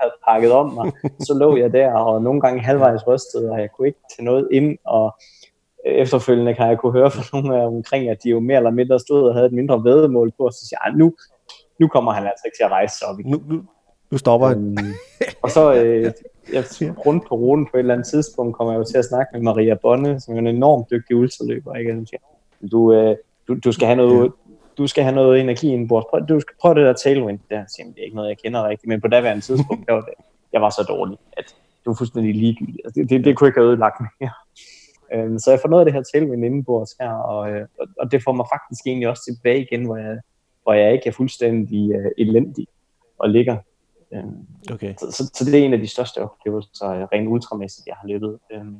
havde 0.00 0.12
pakket 0.28 0.52
om 0.52 0.72
mig. 0.74 0.92
Så 1.26 1.34
lå 1.34 1.56
jeg 1.56 1.72
der, 1.72 1.92
og 1.92 2.22
nogle 2.22 2.40
gange 2.40 2.60
halvvejs 2.60 3.06
rystet, 3.06 3.50
og 3.50 3.60
jeg 3.60 3.68
kunne 3.72 3.88
ikke 3.88 4.00
tage 4.16 4.24
noget 4.24 4.48
ind, 4.52 4.78
og 4.84 5.16
efterfølgende 5.84 6.54
kan 6.54 6.68
jeg 6.68 6.78
kunne 6.78 6.92
høre 6.92 7.10
fra 7.10 7.40
nogle 7.40 7.60
af 7.60 7.66
omkring, 7.66 8.08
at 8.08 8.22
de 8.24 8.28
jo 8.30 8.40
mere 8.40 8.56
eller 8.56 8.70
mindre 8.70 8.98
stod 8.98 9.28
og 9.28 9.34
havde 9.34 9.46
et 9.46 9.52
mindre 9.52 9.84
vedmål 9.84 10.32
på, 10.38 10.44
og 10.44 10.52
så 10.52 10.66
siger 10.68 10.78
jeg, 10.84 10.94
nu, 10.96 11.14
nu 11.80 11.88
kommer 11.88 12.12
han 12.12 12.24
altså 12.24 12.42
ikke 12.44 12.56
til 12.56 12.64
at 12.64 12.70
rejse 12.70 12.98
sig 12.98 13.08
op 13.08 13.20
igen. 13.20 13.30
Nu, 13.30 13.42
nu, 13.48 13.62
nu 14.10 14.18
stopper 14.18 14.46
han. 14.46 14.78
Øhm, 14.78 14.94
og 15.42 15.50
så 15.50 15.74
øh, 15.74 16.12
jeg, 16.52 16.64
rundt 17.06 17.28
på 17.28 17.34
ruten 17.34 17.66
på 17.66 17.76
et 17.76 17.78
eller 17.78 17.94
andet 17.94 18.06
tidspunkt 18.06 18.56
kommer 18.56 18.72
jeg 18.72 18.78
jo 18.78 18.84
til 18.84 18.98
at 18.98 19.04
snakke 19.04 19.30
med 19.32 19.40
Maria 19.40 19.74
Bonne, 19.74 20.20
som 20.20 20.34
er 20.34 20.38
en 20.38 20.46
enormt 20.46 20.90
dygtig 20.90 21.16
ultraløber. 21.16 21.74
Ikke? 21.74 21.92
Og 21.92 22.06
siger, 22.08 22.20
du, 22.72 22.92
øh, 22.92 23.16
du, 23.48 23.54
du, 23.64 23.72
skal 23.72 23.86
have 23.86 23.96
noget, 23.96 24.32
du 24.78 24.86
skal 24.86 25.04
have 25.04 25.14
noget 25.14 25.40
energi 25.40 25.68
indenbords. 25.72 26.04
Prøv, 26.10 26.26
du 26.28 26.40
skal 26.40 26.56
prøve 26.60 26.74
det 26.74 26.84
der 26.84 26.92
tailwind 26.92 27.38
der. 27.50 27.64
Siger, 27.76 27.86
det 27.86 27.98
er 27.98 28.04
ikke 28.04 28.16
noget, 28.16 28.28
jeg 28.28 28.38
kender 28.38 28.68
rigtigt, 28.68 28.88
men 28.88 29.00
på 29.00 29.08
daværende 29.08 29.42
tidspunkt, 29.42 29.86
der 29.88 29.92
var 29.92 30.00
det, 30.00 30.14
jeg 30.52 30.62
var 30.62 30.70
så 30.70 30.82
dårlig, 30.88 31.18
at 31.32 31.44
det 31.46 31.86
var 31.86 31.94
fuldstændig 31.94 32.34
ligegyldigt. 32.34 32.80
Altså, 32.84 33.00
det, 33.00 33.10
det, 33.10 33.24
det 33.24 33.36
kunne 33.36 33.48
ikke 33.48 33.60
have 33.60 33.68
ødelagt 33.68 34.00
mere. 34.20 34.30
Øhm, 35.12 35.38
så 35.38 35.50
jeg 35.50 35.60
får 35.62 35.68
noget 35.68 35.80
af 35.80 35.84
det 35.84 35.94
her 35.94 36.02
tailwind 36.12 36.44
indenbords 36.44 36.96
her, 37.00 37.12
og, 37.12 37.50
øh, 37.50 37.66
og 38.00 38.12
det 38.12 38.22
får 38.24 38.32
mig 38.32 38.46
faktisk 38.54 38.86
egentlig 38.86 39.08
også 39.08 39.22
tilbage 39.24 39.60
igen, 39.60 39.84
hvor 39.84 39.96
jeg, 39.96 40.18
hvor 40.62 40.72
jeg 40.72 40.92
ikke 40.92 41.08
er 41.08 41.12
fuldstændig 41.12 41.98
uh, 41.98 42.10
elendig 42.18 42.66
og 43.18 43.30
ligger 43.30 43.56
Øhm, 44.14 44.46
okay. 44.72 44.94
så, 44.98 45.10
så, 45.10 45.30
så 45.34 45.44
det 45.44 45.54
er 45.54 45.64
en 45.64 45.72
af 45.72 45.78
de 45.78 45.86
største 45.86 46.22
oplevelser, 46.22 46.88
øh, 46.88 47.02
rent 47.02 47.28
ultramæssigt, 47.28 47.86
jeg 47.86 47.96
har 48.00 48.08
løbet. 48.08 48.38
Øhm, 48.52 48.78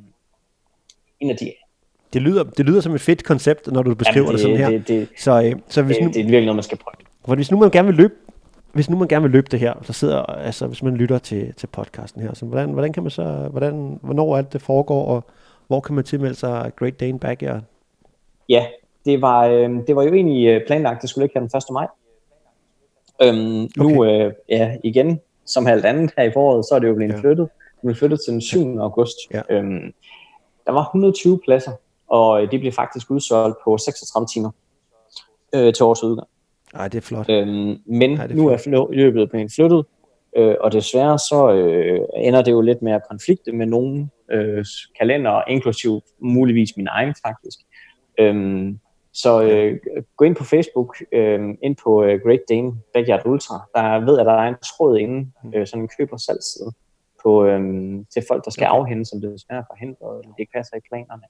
en 1.19 1.29
af 1.29 1.37
de 1.37 1.53
det 2.13 2.21
lyder, 2.21 2.43
det 2.43 2.65
lyder 2.65 2.81
som 2.81 2.95
et 2.95 3.01
fedt 3.01 3.23
koncept, 3.23 3.67
når 3.67 3.81
du 3.83 3.95
beskriver 3.95 4.25
Jamen 4.25 4.37
det, 4.37 4.45
det 4.45 4.59
sådan 4.59 4.71
her. 4.71 4.77
Det, 4.77 4.87
det, 4.87 5.09
så, 5.17 5.43
øh, 5.43 5.55
så 5.67 5.81
hvis 5.81 5.97
det, 5.97 6.05
nu, 6.05 6.11
det 6.11 6.19
er 6.19 6.23
virkelig 6.23 6.45
noget, 6.45 6.55
man 6.55 6.63
skal 6.63 6.77
prøve. 6.77 6.93
For 7.25 7.35
hvis 7.35 7.51
nu 7.51 7.57
man 7.57 7.69
gerne 7.71 7.87
vil 7.87 7.95
løbe, 7.95 8.13
hvis 8.73 8.89
nu 8.89 8.97
man 8.97 9.07
gerne 9.07 9.23
vil 9.23 9.31
løbe 9.31 9.47
det 9.51 9.59
her, 9.59 9.73
så 9.81 9.93
sidder, 9.93 10.21
altså 10.21 10.67
hvis 10.67 10.83
man 10.83 10.97
lytter 10.97 11.17
til, 11.17 11.53
til 11.53 11.67
podcasten 11.67 12.21
her, 12.21 12.33
så 12.33 12.45
hvordan, 12.45 12.69
hvordan 12.69 12.93
kan 12.93 13.03
man 13.03 13.09
så, 13.09 13.47
hvordan, 13.51 13.99
hvornår 14.01 14.37
alt 14.37 14.53
det 14.53 14.61
foregår, 14.61 15.05
og 15.05 15.23
hvor 15.67 15.79
kan 15.79 15.95
man 15.95 16.03
tilmelde 16.03 16.35
sig 16.35 16.71
Great 16.75 16.99
Dane 16.99 17.19
Backyard? 17.19 17.61
Ja, 18.49 18.65
det 19.05 19.21
var, 19.21 19.45
øh, 19.47 19.69
det 19.87 19.95
var 19.95 20.03
jo 20.03 20.13
egentlig 20.13 20.47
øh, 20.47 20.61
planlagt, 20.67 21.01
det 21.01 21.09
skulle 21.09 21.25
ikke 21.25 21.39
her 21.39 21.47
den 21.47 21.57
1. 21.57 21.63
maj. 21.71 21.87
Øhm, 23.21 23.63
okay. 23.63 23.95
Nu, 23.95 24.05
øh, 24.05 24.33
ja, 24.49 24.77
igen, 24.83 25.19
som 25.45 25.67
alt 25.67 25.85
andet 25.85 26.11
her 26.17 26.23
i 26.23 26.31
foråret, 26.31 26.65
så 26.65 26.75
er 26.75 26.79
det 26.79 26.87
jo 26.87 26.93
blevet 26.93 27.13
ja. 27.13 27.19
flyttet. 27.19 27.49
Det 27.75 27.81
blev 27.83 27.95
flyttet 27.95 28.19
til 28.25 28.33
den 28.33 28.41
7. 28.41 28.77
august. 28.79 29.15
Ja. 29.33 29.41
Øhm, 29.49 29.93
der 30.65 30.71
var 30.71 30.83
120 30.83 31.39
pladser, 31.45 31.71
og 32.07 32.43
øh, 32.43 32.51
det 32.51 32.59
blev 32.59 32.71
faktisk 32.71 33.11
udsolgt 33.11 33.57
på 33.63 33.77
36 33.77 34.27
timer 34.33 34.51
øh, 35.55 35.73
til 35.73 35.83
årets 35.83 36.03
udgang. 36.03 36.27
Nej, 36.73 36.87
det 36.87 36.97
er 36.97 37.01
flot. 37.01 37.29
Øhm, 37.29 37.77
men 37.85 38.17
Ej, 38.17 38.25
er 38.25 38.35
nu 38.35 38.47
er 38.47 38.87
løbet 38.91 39.29
blevet 39.29 39.51
flyttet, 39.55 39.85
øh, 40.37 40.55
og 40.61 40.71
desværre 40.71 41.19
så 41.19 41.51
øh, 41.53 41.99
ender 42.15 42.41
det 42.41 42.51
jo 42.51 42.61
lidt 42.61 42.81
med 42.81 42.91
at 42.91 43.01
konflikte 43.09 43.51
med 43.51 43.65
nogle 43.65 44.09
øh, 44.31 44.65
kalender, 44.99 45.41
inklusiv 45.47 46.01
muligvis 46.19 46.77
min 46.77 46.87
egen 46.87 47.15
faktisk. 47.25 47.59
Øhm, 48.19 48.79
så 49.13 49.41
øh, 49.41 49.79
gå 50.17 50.25
ind 50.25 50.35
på 50.35 50.43
Facebook, 50.43 50.97
øh, 51.11 51.39
ind 51.63 51.75
på 51.83 52.03
øh, 52.03 52.21
Great 52.25 52.39
Dane 52.49 52.73
Backyard 52.93 53.25
Ultra. 53.25 53.55
Der 53.75 54.05
ved 54.05 54.13
jeg, 54.13 54.19
at 54.19 54.25
der 54.25 54.33
er 54.33 54.47
en 54.47 54.55
tråd 54.65 54.97
inde, 54.97 55.31
mm. 55.43 55.53
øh, 55.55 55.67
sådan 55.67 55.83
en 55.83 55.89
køb- 55.97 56.13
og 56.13 56.19
salgsside 56.19 56.71
på, 57.23 57.45
øh, 57.45 57.61
til 58.13 58.23
folk, 58.27 58.45
der 58.45 58.51
skal 58.51 58.67
okay. 58.67 58.77
afhænde, 58.77 59.05
som 59.05 59.21
det 59.21 59.31
desværre 59.31 59.59
er 59.59 59.69
forhindret, 59.71 60.19
eller 60.19 60.33
det 60.33 60.39
ikke 60.39 60.51
passer 60.55 60.77
i 60.77 60.79
planerne. 60.89 61.23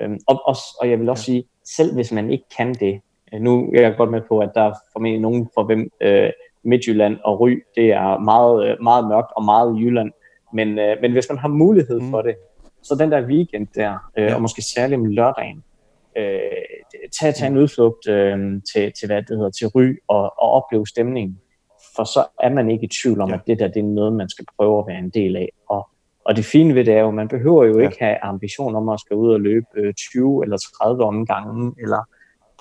Øh, 0.00 0.10
og, 0.26 0.42
og, 0.46 0.56
og 0.80 0.90
jeg 0.90 1.00
vil 1.00 1.08
også 1.08 1.32
ja. 1.32 1.32
sige, 1.32 1.44
selv 1.76 1.94
hvis 1.94 2.12
man 2.12 2.30
ikke 2.30 2.44
kan 2.56 2.74
det, 2.74 3.00
øh, 3.34 3.40
nu 3.40 3.72
er 3.74 3.80
jeg 3.80 3.94
godt 3.96 4.10
med 4.10 4.20
på, 4.28 4.38
at 4.38 4.50
der 4.54 4.62
er 4.62 4.72
formentlig 4.92 5.20
nogen 5.20 5.48
for 5.54 5.64
hvem 5.64 5.90
øh, 6.00 6.30
Midtjylland 6.64 7.18
og 7.24 7.40
Ry, 7.40 7.62
det 7.76 7.92
er 7.92 8.18
meget, 8.18 8.68
øh, 8.68 8.76
meget 8.82 9.08
mørkt 9.08 9.32
og 9.36 9.44
meget 9.44 9.76
Jylland, 9.80 10.12
men, 10.52 10.78
øh, 10.78 10.96
men 11.02 11.12
hvis 11.12 11.26
man 11.28 11.38
har 11.38 11.48
mulighed 11.48 12.00
mm. 12.00 12.10
for 12.10 12.22
det, 12.22 12.34
så 12.82 12.94
den 12.94 13.12
der 13.12 13.26
weekend 13.26 13.66
der, 13.74 14.10
øh, 14.18 14.24
ja. 14.24 14.34
og 14.34 14.42
måske 14.42 14.62
særligt 14.62 14.98
om 14.98 15.04
lørdagen, 15.04 15.64
øh, 16.16 16.40
tage, 17.20 17.32
tage 17.32 17.50
en 17.50 17.58
udflugt 17.58 18.08
øh, 18.08 18.62
til, 18.72 18.92
til, 18.92 19.06
hvad 19.06 19.22
det 19.22 19.36
hedder, 19.36 19.50
til 19.50 19.66
Ry 19.66 19.96
og, 20.08 20.22
og 20.22 20.50
opleve 20.50 20.86
stemningen. 20.86 21.40
For 21.96 22.04
så 22.04 22.24
er 22.40 22.48
man 22.48 22.70
ikke 22.70 22.84
i 22.84 22.90
tvivl 23.02 23.20
om, 23.20 23.28
ja. 23.28 23.34
at 23.34 23.40
det 23.46 23.58
der 23.58 23.68
det 23.68 23.80
er 23.80 23.84
noget, 23.84 24.12
man 24.12 24.28
skal 24.28 24.44
prøve 24.56 24.78
at 24.78 24.86
være 24.86 24.98
en 24.98 25.10
del 25.10 25.36
af. 25.36 25.48
Og, 25.68 25.88
og 26.24 26.36
det 26.36 26.44
fine 26.44 26.74
ved 26.74 26.84
det 26.84 26.94
er 26.94 27.00
jo, 27.00 27.10
man 27.10 27.28
behøver 27.28 27.64
jo 27.64 27.78
ja. 27.78 27.84
ikke 27.84 27.96
have 28.00 28.24
ambition 28.24 28.76
om 28.76 28.88
at 28.88 29.00
skal 29.00 29.16
ud 29.16 29.32
og 29.32 29.40
løbe 29.40 29.66
øh, 29.74 29.94
20 29.94 30.44
eller 30.44 30.58
30 30.78 31.04
omgange, 31.04 31.74
eller 31.78 32.08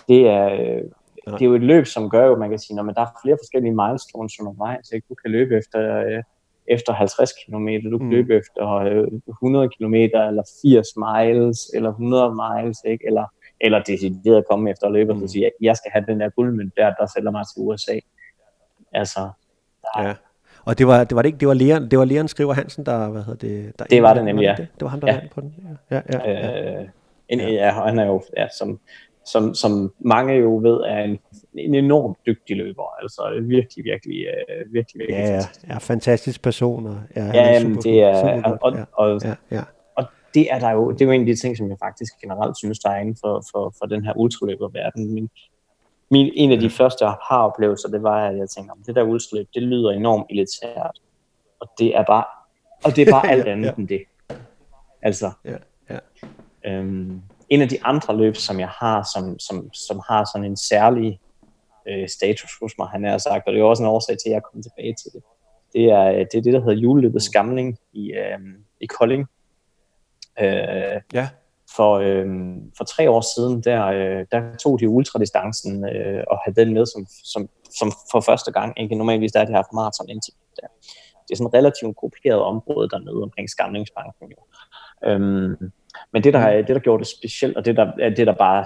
det 0.07 0.28
er, 0.28 0.45
øh, 0.45 0.84
det 1.26 1.41
er 1.41 1.45
jo 1.45 1.55
et 1.55 1.64
løb, 1.64 1.86
som 1.86 2.10
gør 2.10 2.26
jo, 2.26 2.36
man 2.36 2.49
kan 2.49 2.60
sige, 2.60 2.80
at 2.80 2.95
der 2.95 3.01
er 3.01 3.20
flere 3.24 3.38
forskellige 3.41 3.76
milestones 3.76 4.39
undervejs. 4.39 4.91
Ikke? 4.91 5.05
Du 5.10 5.16
kan 5.16 5.32
løbe 5.32 5.57
efter, 5.57 5.99
øh, 5.99 6.24
efter 6.68 6.93
50 6.93 7.32
km, 7.45 7.68
du 7.91 7.97
kan 7.97 8.07
mm. 8.07 8.12
løbe 8.12 8.36
efter 8.36 8.74
øh, 8.74 9.07
100 9.28 9.70
km, 9.70 9.93
eller 9.93 10.43
80 10.62 10.88
miles, 10.97 11.72
eller 11.74 11.89
100 11.89 12.36
miles, 12.36 12.78
ikke? 12.86 13.07
eller 13.07 13.26
eller 13.62 13.84
decideret 13.84 14.38
at 14.38 14.47
komme 14.49 14.72
efter 14.72 14.89
løbet 14.89 15.16
mm. 15.16 15.24
og 15.24 15.30
sige, 15.30 15.51
jeg 15.62 15.78
skal 15.78 15.91
have 15.91 16.05
den 16.07 16.20
der 16.20 16.30
guldmønt 16.30 16.74
der, 16.78 16.93
der 16.93 17.05
sælger 17.05 17.32
mig 17.32 17.45
til 17.47 17.62
USA. 17.62 17.99
Altså, 18.93 19.20
der, 19.84 20.07
ja. 20.07 20.14
Og 20.70 20.78
det 20.78 20.88
var, 20.88 21.04
det 21.04 21.16
var 21.16 21.22
det 21.22 21.30
ikke, 21.30 21.40
det 21.40 21.48
var 21.48 21.54
Leon, 21.54 21.90
det 21.90 22.00
var 22.00 22.06
Leon 22.06 22.28
Skriver 22.28 22.54
Hansen, 22.54 22.86
der, 22.86 23.10
hvad 23.10 23.22
hedder 23.22 23.48
det? 23.48 23.80
Der 23.80 23.86
det 23.86 24.04
var 24.04 24.14
det 24.14 24.26
nemlig, 24.26 24.44
ja. 24.44 24.56
Det, 24.58 24.68
det 24.74 24.82
var 24.82 24.88
ham, 24.88 25.02
der 25.02 25.14
ja. 25.14 25.20
på 25.32 25.42
den. 25.42 25.56
Ja, 25.92 26.02
ja, 26.14 26.32
ja. 26.32 26.80
Øh, 26.80 26.88
en, 27.30 27.40
ja, 27.40 27.72
han 27.72 28.00
er 28.00 28.06
jo, 28.06 28.22
ja, 28.38 28.48
som, 28.60 28.80
som, 29.26 29.54
som 29.54 29.94
mange 30.00 30.34
jo 30.34 30.58
ved, 30.58 30.82
er 30.88 31.04
en, 31.04 31.20
en 31.54 31.76
enormt 31.76 32.18
dygtig 32.26 32.58
løber. 32.58 33.02
Altså 33.02 33.22
virkelig, 33.42 33.86
virkelig, 33.86 34.26
uh, 34.28 34.74
virkelig, 34.74 35.00
virkelig 35.00 35.18
ja, 35.18 35.34
ja, 35.34 35.74
ja, 35.74 35.78
fantastisk 35.78 36.42
person. 36.42 36.86
Og, 36.86 36.98
ja, 37.16 37.26
ja 37.26 37.62
super, 37.62 37.82
det 37.82 38.02
er, 38.02 38.38
super 38.38 38.50
og, 38.50 38.58
og, 38.62 38.88
og, 38.94 39.22
ja, 39.24 39.36
ja 39.52 39.62
det 40.34 40.48
er 40.52 40.60
der 40.60 40.72
jo, 40.72 40.92
det 40.92 41.02
er 41.02 41.06
jo 41.06 41.12
en 41.12 41.22
af 41.22 41.28
de 41.28 41.36
ting, 41.36 41.58
som 41.58 41.70
jeg 41.70 41.78
faktisk 41.84 42.14
generelt 42.22 42.58
synes, 42.58 42.80
der 42.80 42.90
er 42.90 43.00
inden 43.00 43.18
for, 43.24 43.44
for, 43.52 43.74
for 43.78 43.86
den 43.86 44.06
her 44.06 44.14
ultraløberverden. 44.18 45.14
Min, 45.14 45.30
min, 46.12 46.32
en 46.36 46.51
af 46.51 46.60
de 46.60 46.70
første 46.70 47.05
har 47.05 47.43
oplevelser, 47.43 47.89
det 47.89 48.03
var, 48.03 48.28
at 48.28 48.38
jeg 48.38 48.49
tænkte, 48.49 48.74
det 48.86 48.95
der 48.95 49.03
ultraløb, 49.03 49.47
det 49.53 49.64
lyder 49.64 49.91
enormt 49.91 50.26
elitært. 50.30 50.99
Og 51.60 51.68
det 51.80 51.95
er 51.95 52.03
bare, 52.03 52.26
og 52.84 52.95
det 52.95 53.07
er 53.07 53.12
bare 53.12 53.32
alt 53.34 53.47
andet 53.47 53.68
ja. 53.68 53.74
end 53.78 53.88
det. 53.88 54.01
Altså, 55.01 55.32
ja, 55.45 55.57
ja. 55.89 55.99
Øhm, 56.66 57.22
en 57.49 57.62
af 57.62 57.70
de 57.70 57.84
andre 57.84 58.18
løb, 58.18 58.36
som 58.36 58.60
jeg 58.60 58.70
har, 58.70 59.07
som, 59.14 59.39
som, 59.39 59.74
som 59.74 60.01
har 60.07 60.26
sådan 60.34 60.45
en 60.45 60.57
særlig 60.57 61.20
øh, 61.88 62.10
status 62.10 62.51
hos 62.62 62.72
mig, 62.78 62.88
han 62.88 63.03
har 63.03 63.18
sagt, 63.18 63.47
og 63.47 63.53
det 63.53 63.60
er 63.60 63.66
også 63.66 63.84
en 63.84 63.89
årsag 63.89 64.18
til, 64.18 64.30
at 64.30 64.34
jeg 64.34 64.43
kommer 64.43 64.64
tilbage 64.64 64.95
til 65.03 65.12
det. 65.14 65.24
Det 65.74 65.86
er 65.86 66.12
det, 66.12 66.36
er 66.36 66.41
det 66.41 66.53
der 66.53 66.60
hedder 66.60 66.82
juleløbet 66.82 67.22
Skamling 67.22 67.78
i, 67.93 68.12
øh, 68.12 68.39
i 68.82 68.86
Kolding, 68.86 69.28
Øh, 70.41 71.01
ja. 71.14 71.30
For, 71.76 71.94
øh, 71.94 72.28
for 72.78 72.84
tre 72.84 73.10
år 73.10 73.22
siden, 73.36 73.62
der, 73.62 73.86
øh, 73.86 74.26
der 74.32 74.56
tog 74.64 74.80
de 74.80 74.90
ultradistancen 74.90 75.86
øh, 75.86 76.24
og 76.32 76.38
havde 76.46 76.66
den 76.66 76.74
med 76.74 76.86
som, 76.86 77.06
som, 77.24 77.50
som 77.80 77.92
for 78.12 78.22
første 78.22 78.52
gang. 78.52 78.80
Ikke? 78.80 78.96
Normalvis 78.96 79.32
der 79.32 79.40
er 79.40 79.46
det 79.46 79.56
her 79.56 79.64
for 79.64 79.76
maraton 79.76 80.10
indtil 80.10 80.34
der. 80.56 80.68
Det 81.28 81.34
er 81.34 81.38
sådan 81.38 81.48
et 81.48 81.54
relativt 81.54 81.96
grupperet 81.96 82.42
område 82.42 82.90
dernede 82.90 83.24
omkring 83.24 83.50
Skamlingsbanken. 83.50 84.32
Jo. 84.32 84.42
Øhm, 85.10 85.72
men 86.14 86.24
det 86.24 86.34
der, 86.34 86.56
det, 86.56 86.68
der 86.68 86.80
gjorde 86.80 87.04
det 87.04 87.08
specielt, 87.08 87.58
og 87.58 87.66
det 87.66 87.78
der, 87.78 88.10
det 88.10 88.28
der 88.28 88.36
bare, 88.36 88.66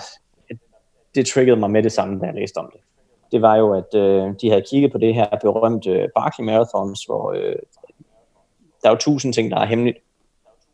det 1.15 1.27
triggede 1.27 1.59
mig 1.59 1.71
med 1.71 1.83
det 1.83 1.91
samme, 1.91 2.19
da 2.19 2.25
jeg 2.25 2.35
læste 2.35 2.57
om 2.57 2.69
det, 2.73 2.81
det 3.31 3.41
var 3.41 3.55
jo, 3.55 3.73
at 3.73 3.95
øh, 3.95 4.33
de 4.41 4.49
havde 4.49 4.63
kigget 4.69 4.91
på 4.91 4.97
det 4.97 5.13
her 5.13 5.27
berømte 5.41 6.09
Barkley 6.15 6.45
Marathons, 6.45 7.05
hvor 7.05 7.31
øh, 7.31 7.55
der 8.81 8.89
er 8.89 8.93
jo 8.93 8.97
tusind 8.97 9.33
ting, 9.33 9.51
der 9.51 9.57
er 9.57 9.65
hemmeligt 9.65 9.97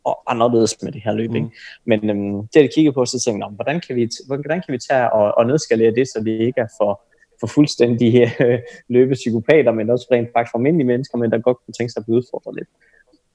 og 0.04 0.22
anderledes 0.26 0.82
med 0.82 0.92
det 0.92 1.02
her 1.04 1.12
løb. 1.12 1.30
Mm. 1.30 1.36
Ikke? 1.36 1.50
Men 1.84 2.10
øhm, 2.10 2.48
det, 2.48 2.60
jeg 2.60 2.70
kiggede 2.74 2.94
på, 2.94 3.04
så 3.04 3.20
tænkte 3.20 3.46
jeg, 3.46 3.54
hvordan 3.54 3.80
kan 3.80 3.96
vi, 3.96 4.08
hvordan 4.26 4.62
kan 4.66 4.72
vi 4.72 4.78
tage 4.78 5.12
og, 5.12 5.38
og 5.38 5.46
nedskalere 5.46 5.94
det, 5.94 6.08
så 6.08 6.22
vi 6.24 6.38
ikke 6.38 6.60
er 6.60 6.68
for, 6.80 7.02
for 7.40 7.46
fuldstændige 7.46 8.32
øh, 8.44 8.58
løbepsykopater, 8.88 9.72
men 9.72 9.90
også 9.90 10.06
rent 10.12 10.28
faktisk 10.36 10.50
for 10.50 10.58
almindelige 10.58 10.86
mennesker, 10.86 11.18
men 11.18 11.30
der 11.30 11.38
godt 11.38 11.56
kunne 11.64 11.74
tænke 11.74 11.92
sig 11.92 12.00
at 12.00 12.04
blive 12.04 12.16
udfordret 12.16 12.54
lidt. 12.54 12.68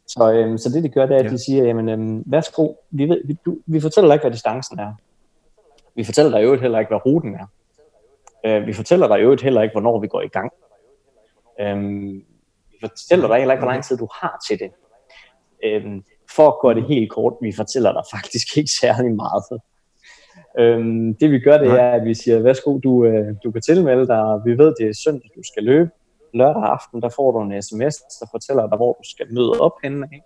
Så, 0.07 0.31
øhm, 0.33 0.57
så 0.57 0.69
det, 0.69 0.83
de 0.83 0.89
gør, 0.89 1.05
det 1.05 1.15
er, 1.15 1.19
at 1.19 1.25
ja. 1.25 1.29
de 1.29 1.45
siger, 1.45 1.63
jamen, 1.63 1.89
øhm, 1.89 2.23
værsgo, 2.25 2.73
vi, 2.91 3.09
ved, 3.09 3.21
vi, 3.25 3.37
du, 3.45 3.57
vi 3.65 3.79
fortæller 3.81 4.07
dig 4.07 4.15
ikke, 4.15 4.23
hvad 4.23 4.31
distancen 4.31 4.79
er. 4.79 4.93
Vi 5.95 6.03
fortæller 6.03 6.31
dig 6.31 6.43
jo 6.43 6.55
heller 6.55 6.79
ikke, 6.79 6.89
hvad 6.89 7.05
ruten 7.05 7.35
er. 7.35 7.47
Øh, 8.45 8.67
vi 8.67 8.73
fortæller 8.73 9.07
dig 9.07 9.23
jo 9.23 9.37
heller 9.43 9.61
ikke, 9.61 9.73
hvornår 9.73 9.99
vi 9.99 10.07
går 10.07 10.21
i 10.21 10.27
gang. 10.27 10.51
Øhm, 11.59 12.25
vi 12.71 12.77
fortæller 12.81 13.27
dig 13.27 13.37
heller 13.37 13.53
ikke, 13.53 13.63
hvor 13.63 13.71
lang 13.71 13.83
tid 13.83 13.97
du 13.97 14.07
har 14.21 14.45
til 14.47 14.59
det. 14.59 14.71
Øhm, 15.63 16.03
for 16.35 16.47
at 16.47 16.59
gøre 16.61 16.75
det 16.75 16.85
helt 16.87 17.11
kort, 17.11 17.33
vi 17.41 17.51
fortæller 17.51 17.91
dig 17.93 18.03
faktisk 18.11 18.57
ikke 18.57 18.71
særlig 18.81 19.15
meget. 19.15 19.61
Øhm, 20.59 21.15
det 21.15 21.31
vi 21.31 21.39
gør, 21.39 21.57
det 21.57 21.71
er, 21.71 21.91
at 21.91 22.05
vi 22.05 22.13
siger, 22.13 22.39
værsgo, 22.39 22.77
du, 22.77 23.05
øh, 23.05 23.35
du 23.43 23.51
kan 23.51 23.61
tilmelde 23.61 24.07
dig, 24.07 24.41
vi 24.45 24.57
ved, 24.57 24.73
det 24.79 24.89
er 24.89 24.93
søndag, 25.03 25.29
du 25.35 25.43
skal 25.43 25.63
løbe. 25.63 25.89
Lørdag 26.33 26.63
aften, 26.63 27.01
der 27.01 27.09
får 27.09 27.31
du 27.31 27.41
en 27.41 27.61
sms, 27.61 27.95
der 28.19 28.27
fortæller 28.31 28.67
dig, 28.67 28.77
hvor 28.77 28.93
du 28.93 29.09
skal 29.09 29.33
møde 29.33 29.51
op 29.51 29.75
henne. 29.83 30.07
Ikke? 30.13 30.25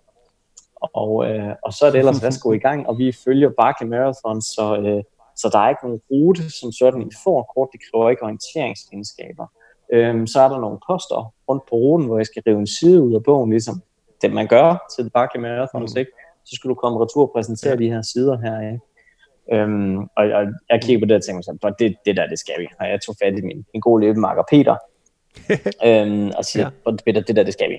Og, 0.80 1.30
øh, 1.30 1.54
og 1.62 1.72
så 1.72 1.86
er 1.86 1.90
det 1.90 1.98
ellers 1.98 2.22
værsgo 2.22 2.52
i 2.52 2.58
gang, 2.58 2.88
og 2.88 2.98
vi 2.98 3.12
følger 3.24 3.50
Barkley 3.60 3.88
Marathon, 3.88 4.42
så, 4.42 4.76
øh, 4.76 5.02
så 5.36 5.48
der 5.52 5.58
er 5.58 5.68
ikke 5.68 5.84
nogen 5.84 6.00
rute 6.10 6.50
som 6.50 6.72
sådan 6.72 7.02
i 7.02 7.10
kort, 7.24 7.68
det 7.72 7.80
kræver 7.90 8.10
ikke 8.10 8.22
orienteringsegenskaber. 8.22 9.46
Øhm, 9.92 10.26
så 10.26 10.40
er 10.40 10.48
der 10.48 10.60
nogle 10.60 10.78
poster 10.86 11.34
rundt 11.48 11.62
på 11.68 11.76
ruten, 11.76 12.06
hvor 12.06 12.16
jeg 12.16 12.26
skal 12.26 12.42
rive 12.46 12.58
en 12.58 12.66
side 12.66 13.02
ud 13.02 13.14
af 13.14 13.22
bogen, 13.22 13.50
ligesom 13.50 13.82
det 14.22 14.32
man 14.32 14.46
gør 14.46 14.94
til 14.96 15.10
Barkley 15.10 15.40
Marathon, 15.40 15.82
mm. 15.82 15.98
ikke? 15.98 16.12
så 16.44 16.56
skulle 16.56 16.70
du 16.74 16.80
komme 16.80 17.04
retur 17.04 17.22
og 17.22 17.32
præsentere 17.34 17.70
ja. 17.70 17.76
de 17.76 17.90
her 17.90 18.02
sider 18.02 18.38
her. 18.38 18.72
Ikke? 18.72 18.80
Øhm, 19.52 19.98
og, 19.98 20.24
og 20.38 20.46
jeg 20.70 20.82
kigger 20.82 21.00
på 21.00 21.08
det 21.08 21.16
og 21.16 21.24
tænker 21.24 21.42
sådan, 21.42 21.74
det, 21.78 21.96
det 22.06 22.16
der, 22.16 22.26
det 22.26 22.38
skal 22.38 22.54
vi. 22.58 22.66
Og 22.80 22.88
jeg 22.88 23.00
tog 23.00 23.14
fat 23.22 23.38
i 23.38 23.40
min, 23.40 23.66
min 23.74 23.80
gode 23.80 24.00
løbemarker 24.06 24.42
Peter, 24.50 24.76
øhm, 25.88 26.30
og 26.38 26.44
siger, 26.44 26.70
ja. 26.86 26.90
Peter, 27.06 27.20
det 27.20 27.36
der, 27.36 27.42
det 27.42 27.52
skal 27.52 27.70
vi. 27.70 27.78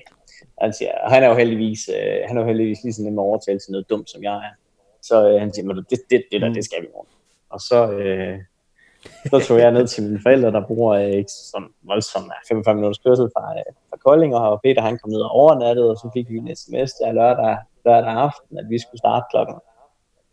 Han 0.60 0.72
siger, 0.72 0.92
og 1.04 1.10
han 1.10 1.22
er 1.22 1.28
jo 1.28 1.34
heldigvis, 1.34 1.80
øh, 1.88 2.18
han 2.28 2.36
er 2.36 2.40
jo 2.40 2.46
heldigvis 2.46 2.82
lige 2.82 2.92
sådan 2.92 3.12
en 3.12 3.18
overtale 3.18 3.58
til 3.58 3.72
noget 3.72 3.90
dumt, 3.90 4.10
som 4.10 4.22
jeg 4.22 4.36
er. 4.36 4.54
Så 5.02 5.28
øh, 5.28 5.40
han 5.40 5.52
siger, 5.52 5.72
det, 5.72 6.00
det, 6.10 6.22
det 6.32 6.40
der, 6.40 6.48
mm. 6.48 6.54
det 6.54 6.64
skal 6.64 6.82
vi 6.82 6.86
morgen. 6.92 7.08
Og 7.50 7.60
så, 7.60 7.90
øh, 7.90 8.38
så 9.30 9.38
tog 9.46 9.58
jeg 9.58 9.70
ned 9.70 9.86
til 9.86 10.02
mine 10.04 10.20
forældre, 10.22 10.52
der 10.52 10.66
bor 10.68 10.94
øh, 10.94 11.10
ikke 11.20 11.32
sådan 11.52 11.68
voldsomt 11.82 12.32
45 12.48 12.74
minutters 12.74 12.98
kørsel 12.98 13.28
fra, 13.36 13.44
øh, 13.58 13.72
fra 13.90 13.96
Kolding, 13.96 14.34
og 14.34 14.60
Peter 14.62 14.82
han 14.82 14.98
kom 14.98 15.10
ned 15.10 15.20
og 15.20 15.30
overnattede, 15.30 15.90
og 15.90 15.96
så 15.96 16.10
fik 16.14 16.26
vi 16.30 16.36
en 16.36 16.56
sms 16.56 16.92
der 16.92 17.12
lørdag, 17.12 17.56
lørdag 17.86 18.14
aften, 18.26 18.58
at 18.58 18.66
vi 18.70 18.78
skulle 18.78 18.98
starte 18.98 19.24
klokken 19.30 19.56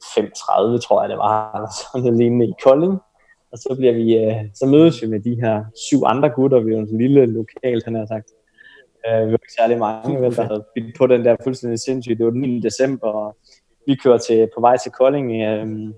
5.30, 0.03 0.80
tror 0.86 1.01
jeg 1.01 1.09
det 1.09 1.17
var, 1.17 1.55
eller 1.55 1.70
sådan 1.82 2.01
noget 2.03 2.17
lignende 2.17 2.47
i 2.47 2.53
Kolding. 2.63 2.99
Og 3.51 3.57
så, 3.57 3.76
bliver 3.78 3.93
vi, 3.93 4.17
øh, 4.17 4.41
så 4.53 4.65
mødes 4.65 5.01
vi 5.01 5.07
med 5.07 5.20
de 5.20 5.41
her 5.41 5.65
syv 5.89 6.01
andre 6.05 6.30
gutter, 6.30 6.59
vi 6.59 6.72
er 6.72 6.78
jo 6.78 6.82
en 6.82 6.97
lille 6.97 7.26
lokal, 7.26 7.82
han 7.86 7.95
har 7.95 8.05
sagt. 8.05 8.30
Øh, 9.07 9.26
vi 9.26 9.32
var 9.32 9.43
ikke 9.43 9.59
særlig 9.59 9.78
mange, 9.78 10.22
vel, 10.22 10.36
der 10.36 10.43
havde 10.43 10.65
bidt 10.76 10.97
på 10.97 11.07
den 11.07 11.26
der 11.26 11.36
fuldstændig 11.43 11.80
sindssygt. 11.80 12.17
Det 12.17 12.26
var 12.26 12.32
den 12.32 12.41
9. 12.41 12.59
december, 12.59 13.07
og 13.07 13.38
vi 13.88 13.95
kører 13.95 14.17
til, 14.17 14.49
på 14.55 14.61
vej 14.61 14.78
til 14.78 14.91
Kolding, 14.91 15.41
øh, 15.41 15.93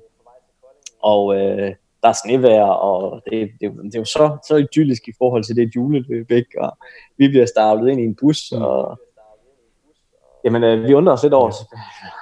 og 1.01 1.35
øh, 1.35 1.71
der 2.01 2.09
er 2.09 2.13
snevejr, 2.23 2.63
og 2.63 3.21
det, 3.25 3.49
det, 3.61 3.71
det 3.83 3.95
er 3.95 3.99
jo 3.99 4.05
så, 4.05 4.37
så 4.47 4.55
idyllisk 4.55 5.07
i 5.07 5.13
forhold 5.17 5.43
til 5.43 5.55
det 5.55 5.75
juleløb, 5.75 6.31
ikke? 6.31 6.61
og 6.61 6.77
vi 7.17 7.27
bliver 7.27 7.45
startet 7.45 7.89
ind 7.89 8.01
i 8.01 8.03
en 8.03 8.15
bus, 8.21 8.51
mm. 8.51 8.61
og 8.61 8.99
jamen, 10.43 10.63
øh, 10.63 10.87
vi 10.87 10.93
undrer 10.93 11.13
os 11.13 11.23
lidt 11.23 11.33
over, 11.33 11.51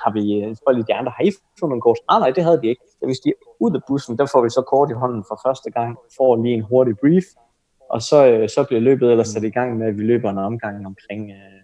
har 0.04 0.12
vi 0.12 0.42
øh, 0.42 0.56
spurgt 0.56 0.78
lidt 0.78 0.88
de 0.88 0.94
andre, 0.94 1.12
har 1.18 1.24
I 1.24 1.32
fået 1.60 1.70
nogle 1.70 1.82
kort? 1.82 1.98
Ah, 2.10 2.20
nej, 2.20 2.32
det 2.32 2.44
havde 2.44 2.62
de 2.62 2.68
ikke. 2.68 2.82
Da 3.02 3.08
vi 3.08 3.14
stiger 3.14 3.36
ud 3.60 3.76
af 3.76 3.82
bussen, 3.88 4.18
der 4.18 4.26
får 4.26 4.44
vi 4.44 4.50
så 4.50 4.62
kort 4.62 4.90
i 4.90 4.94
hånden 4.94 5.24
for 5.28 5.40
første 5.46 5.72
gang, 5.72 5.98
får 6.18 6.44
lige 6.44 6.56
en 6.56 6.62
hurtig 6.62 6.98
brief, 6.98 7.26
og 7.90 8.02
så, 8.02 8.28
øh, 8.28 8.50
så 8.50 8.64
bliver 8.64 8.82
løbet 8.82 9.12
ellers 9.12 9.28
sat 9.28 9.44
i 9.44 9.50
gang 9.50 9.78
med, 9.78 9.88
at 9.88 9.98
vi 9.98 10.04
løber 10.04 10.30
en 10.30 10.38
omgang 10.38 10.86
omkring, 10.86 11.32
øh, 11.32 11.62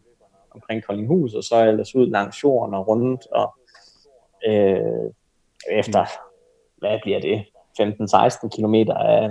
omkring 0.52 0.84
Koldinghus, 0.84 1.34
og 1.34 1.44
så 1.44 1.66
ellers 1.66 1.96
ud 1.96 2.08
langs 2.08 2.44
jorden 2.44 2.74
og 2.74 2.88
rundt, 2.88 3.28
og 3.32 3.56
øh, 4.48 5.12
efter, 5.72 6.06
hvad 6.78 7.00
bliver 7.04 7.20
det, 7.20 7.46
15-16 7.82 8.50
km 8.56 8.76
af, 8.92 9.30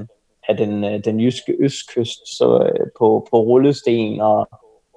af 0.48 0.56
den, 0.56 0.84
øh, 0.84 1.04
den 1.04 1.20
jyske 1.20 1.56
østkyst 1.60 2.36
så, 2.38 2.62
øh, 2.64 2.86
på, 2.98 3.26
på 3.30 3.36
rullesten 3.40 4.20
og 4.20 4.48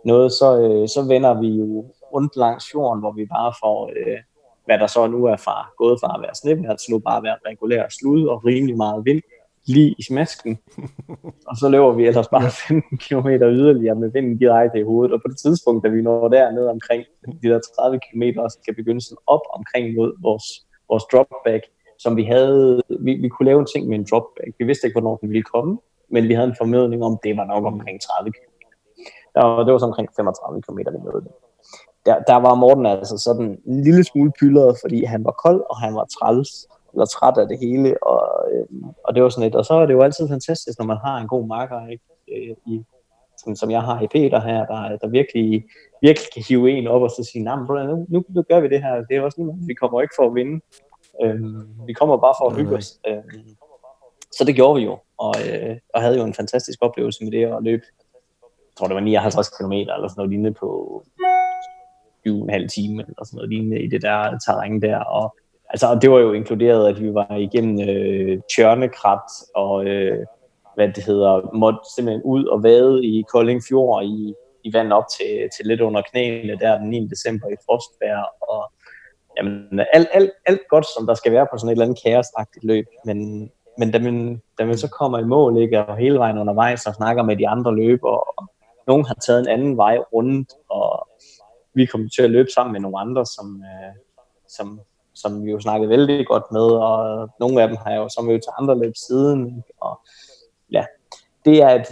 noget, 0.05 0.31
så, 0.31 0.61
øh, 0.61 0.87
så 0.87 1.05
vender 1.07 1.41
vi 1.41 1.47
jo 1.47 1.85
rundt 2.13 2.35
langs 2.35 2.73
jorden, 2.73 2.99
hvor 2.99 3.11
vi 3.11 3.25
bare 3.25 3.53
får, 3.63 3.91
øh, 3.97 4.17
hvad 4.65 4.77
der 4.79 4.87
så 4.87 5.07
nu 5.07 5.25
er 5.25 5.37
fra, 5.37 5.57
gået 5.77 5.99
fra 5.99 6.15
at 6.15 6.21
være 6.21 6.35
snevejr 6.35 6.61
til 6.61 6.71
altså 6.71 6.87
nu 6.91 6.99
bare 6.99 7.17
at 7.17 7.23
være 7.23 7.37
regulær 7.45 7.85
slud 7.89 8.27
og 8.27 8.45
rimelig 8.45 8.77
meget 8.77 9.05
vind 9.05 9.21
lige 9.67 9.95
i 9.99 10.03
smasken. 10.03 10.59
og 11.49 11.55
så 11.57 11.69
løber 11.69 11.91
vi 11.91 12.07
ellers 12.07 12.27
bare 12.27 12.51
15 12.67 12.97
km 12.97 13.27
yderligere 13.27 13.95
med 13.95 14.11
vinden 14.11 14.37
direkte 14.37 14.79
i 14.79 14.83
hovedet, 14.83 15.13
og 15.13 15.21
på 15.21 15.27
det 15.31 15.37
tidspunkt, 15.37 15.83
da 15.83 15.89
vi 15.89 16.01
når 16.01 16.27
dernede 16.27 16.69
omkring 16.69 17.03
de 17.41 17.47
der 17.47 17.59
30 17.59 17.99
km, 18.05 18.23
skal 18.49 18.75
begynde 18.75 19.01
sådan 19.01 19.23
op 19.27 19.45
omkring 19.57 19.95
mod 19.95 20.11
vores, 20.21 20.47
vores 20.89 21.03
dropback, 21.11 21.63
som 21.99 22.15
vi 22.15 22.23
havde, 22.23 22.81
vi, 22.99 23.13
vi 23.13 23.29
kunne 23.29 23.45
lave 23.45 23.59
en 23.59 23.71
ting 23.73 23.87
med 23.87 23.99
en 23.99 24.07
dropback. 24.11 24.51
Vi 24.59 24.65
vidste 24.65 24.87
ikke, 24.87 24.99
hvornår 24.99 25.17
den 25.17 25.29
ville 25.29 25.43
komme, 25.43 25.77
men 26.09 26.27
vi 26.27 26.33
havde 26.33 26.47
en 26.47 26.55
formodning 26.57 27.03
om, 27.03 27.19
det 27.23 27.37
var 27.37 27.45
nok 27.45 27.65
omkring 27.65 28.01
30 28.01 28.31
km. 28.31 28.53
Der, 29.35 29.63
det 29.63 29.73
var 29.73 29.79
så 29.79 29.85
omkring 29.85 30.09
35 30.15 30.61
km, 30.61 30.77
vi 30.77 30.99
nåede 31.05 31.21
det. 31.25 31.31
Der, 32.05 32.19
der 32.19 32.35
var 32.35 32.55
Morten 32.55 32.85
altså 32.85 33.17
sådan 33.17 33.59
en 33.65 33.83
lille 33.83 34.03
smule 34.03 34.31
pyldret, 34.39 34.77
fordi 34.83 35.03
han 35.03 35.23
var 35.25 35.35
kold, 35.45 35.61
og 35.69 35.77
han 35.77 35.95
var 35.95 36.05
træls, 36.05 36.49
eller 36.93 37.05
træt 37.05 37.37
af 37.37 37.47
det 37.47 37.59
hele, 37.59 38.03
og, 38.03 38.21
øh, 38.51 38.65
og 39.05 39.15
det 39.15 39.23
var 39.23 39.29
sådan 39.29 39.43
lidt, 39.43 39.55
og 39.55 39.65
så 39.65 39.73
er 39.73 39.85
det 39.85 39.93
jo 39.93 40.01
altid 40.01 40.27
fantastisk, 40.27 40.79
når 40.79 40.85
man 40.85 40.97
har 41.05 41.17
en 41.17 41.27
god 41.27 41.47
marker, 41.47 41.87
ikke? 41.87 42.03
Øh, 42.33 42.55
i, 42.65 42.83
som, 43.37 43.55
som 43.55 43.71
jeg 43.71 43.81
har 43.81 44.01
i 44.01 44.07
Peter 44.07 44.41
her, 44.41 44.65
der, 44.65 44.97
der 44.97 45.07
virkelig, 45.07 45.65
virkelig 46.01 46.29
kan 46.33 46.43
hive 46.49 46.71
en 46.71 46.87
op 46.87 47.01
og 47.01 47.09
så 47.09 47.29
sige, 47.31 47.43
nah, 47.43 47.59
nu, 47.67 48.05
nu, 48.09 48.23
nu 48.29 48.41
gør 48.41 48.59
vi 48.59 48.67
det 48.67 48.83
her, 48.83 49.03
det 49.09 49.17
er 49.17 49.21
også 49.21 49.41
lige, 49.41 49.67
vi 49.67 49.73
kommer 49.73 50.01
ikke 50.01 50.17
for 50.17 50.25
at 50.27 50.35
vinde, 50.35 50.61
Øhm, 51.23 51.87
vi 51.87 51.93
kommer 51.93 52.17
bare 52.17 52.35
for 52.39 52.49
at 52.49 52.55
hygge 52.55 52.75
os. 52.75 52.99
Øhm, 53.07 53.55
så 54.31 54.43
det 54.43 54.55
gjorde 54.55 54.79
vi 54.79 54.85
jo, 54.85 54.97
og, 55.17 55.33
øh, 55.49 55.77
og 55.93 56.01
havde 56.01 56.17
jo 56.17 56.23
en 56.23 56.33
fantastisk 56.33 56.79
oplevelse 56.81 57.23
med 57.23 57.31
det 57.31 57.45
at 57.45 57.63
løbe. 57.63 57.83
Jeg 58.41 58.75
tror, 58.77 58.87
det 58.87 58.95
var 58.95 59.01
59 59.01 59.49
km 59.49 59.71
eller 59.71 60.07
sådan 60.07 60.13
noget 60.17 60.29
lignende 60.29 60.53
på 60.53 61.03
en 62.25 62.49
halv 62.49 62.69
time 62.69 63.03
eller 63.03 63.23
sådan 63.25 63.37
noget 63.37 63.49
lignende 63.49 63.81
i 63.81 63.87
det 63.87 64.01
der 64.01 64.39
terræn 64.45 64.81
der. 64.81 64.97
Og, 64.97 65.35
altså, 65.69 65.99
det 66.01 66.11
var 66.11 66.19
jo 66.19 66.33
inkluderet, 66.33 66.87
at 66.89 67.01
vi 67.01 67.13
var 67.13 67.35
igennem 67.35 67.89
øh, 67.89 68.41
tjørnekrat 68.55 69.29
og 69.55 69.85
øh, 69.85 70.25
hvad 70.75 70.87
det 70.87 71.03
hedder, 71.03 71.55
måtte 71.55 71.79
simpelthen 71.95 72.23
ud 72.23 72.45
og 72.45 72.63
vade 72.63 73.05
i 73.05 73.23
Kolding 73.31 73.61
Fjord 73.69 74.03
i, 74.03 74.33
i 74.63 74.73
vand 74.73 74.93
op 74.93 75.03
til, 75.17 75.49
til 75.57 75.65
lidt 75.65 75.81
under 75.81 76.01
knæene 76.11 76.57
der 76.59 76.77
den 76.77 76.89
9. 76.89 77.07
december 77.07 77.47
i 77.47 77.55
frostvejr, 77.65 78.23
og 78.41 78.71
jamen, 79.37 79.79
alt, 79.93 80.07
alt, 80.13 80.31
alt 80.45 80.61
godt, 80.69 80.85
som 80.97 81.07
der 81.07 81.13
skal 81.13 81.31
være 81.31 81.47
på 81.51 81.57
sådan 81.57 81.69
et 81.69 81.71
eller 81.71 81.85
andet 81.85 82.03
kaosagtigt 82.03 82.65
løb, 82.65 82.85
men, 83.05 83.51
men 83.77 83.91
da, 83.91 83.99
man, 83.99 84.41
da 84.59 84.65
man 84.65 84.77
så 84.77 84.89
kommer 84.89 85.19
i 85.19 85.23
mål, 85.23 85.57
ikke, 85.57 85.85
og 85.85 85.97
hele 85.97 86.19
vejen 86.19 86.37
undervejs 86.37 86.85
og 86.85 86.95
snakker 86.95 87.23
med 87.23 87.37
de 87.37 87.47
andre 87.47 87.75
løbere, 87.75 88.19
og 88.19 88.47
nogen 88.87 89.05
har 89.05 89.13
taget 89.13 89.39
en 89.39 89.47
anden 89.47 89.77
vej 89.77 89.97
rundt, 89.97 90.53
og 90.69 91.07
vi 91.73 91.85
kommer 91.85 92.09
til 92.09 92.21
at 92.21 92.31
løbe 92.31 92.49
sammen 92.49 92.73
med 92.73 92.81
nogle 92.81 92.99
andre, 92.99 93.25
som, 93.25 93.63
øh, 93.63 93.95
som, 94.47 94.81
som 95.13 95.45
vi 95.45 95.51
jo 95.51 95.59
snakkede 95.59 95.89
vældig 95.89 96.27
godt 96.27 96.51
med, 96.51 96.67
og 96.89 97.29
nogle 97.39 97.61
af 97.61 97.67
dem 97.67 97.77
har 97.77 97.91
jeg 97.91 97.97
jo 97.97 98.09
så 98.09 98.21
mødt 98.21 98.43
til 98.43 98.51
andre 98.59 98.79
løb 98.79 98.93
siden, 99.07 99.63
og 99.81 99.99
ja, 100.71 100.85
det 101.45 101.61
er 101.61 101.69
et 101.69 101.87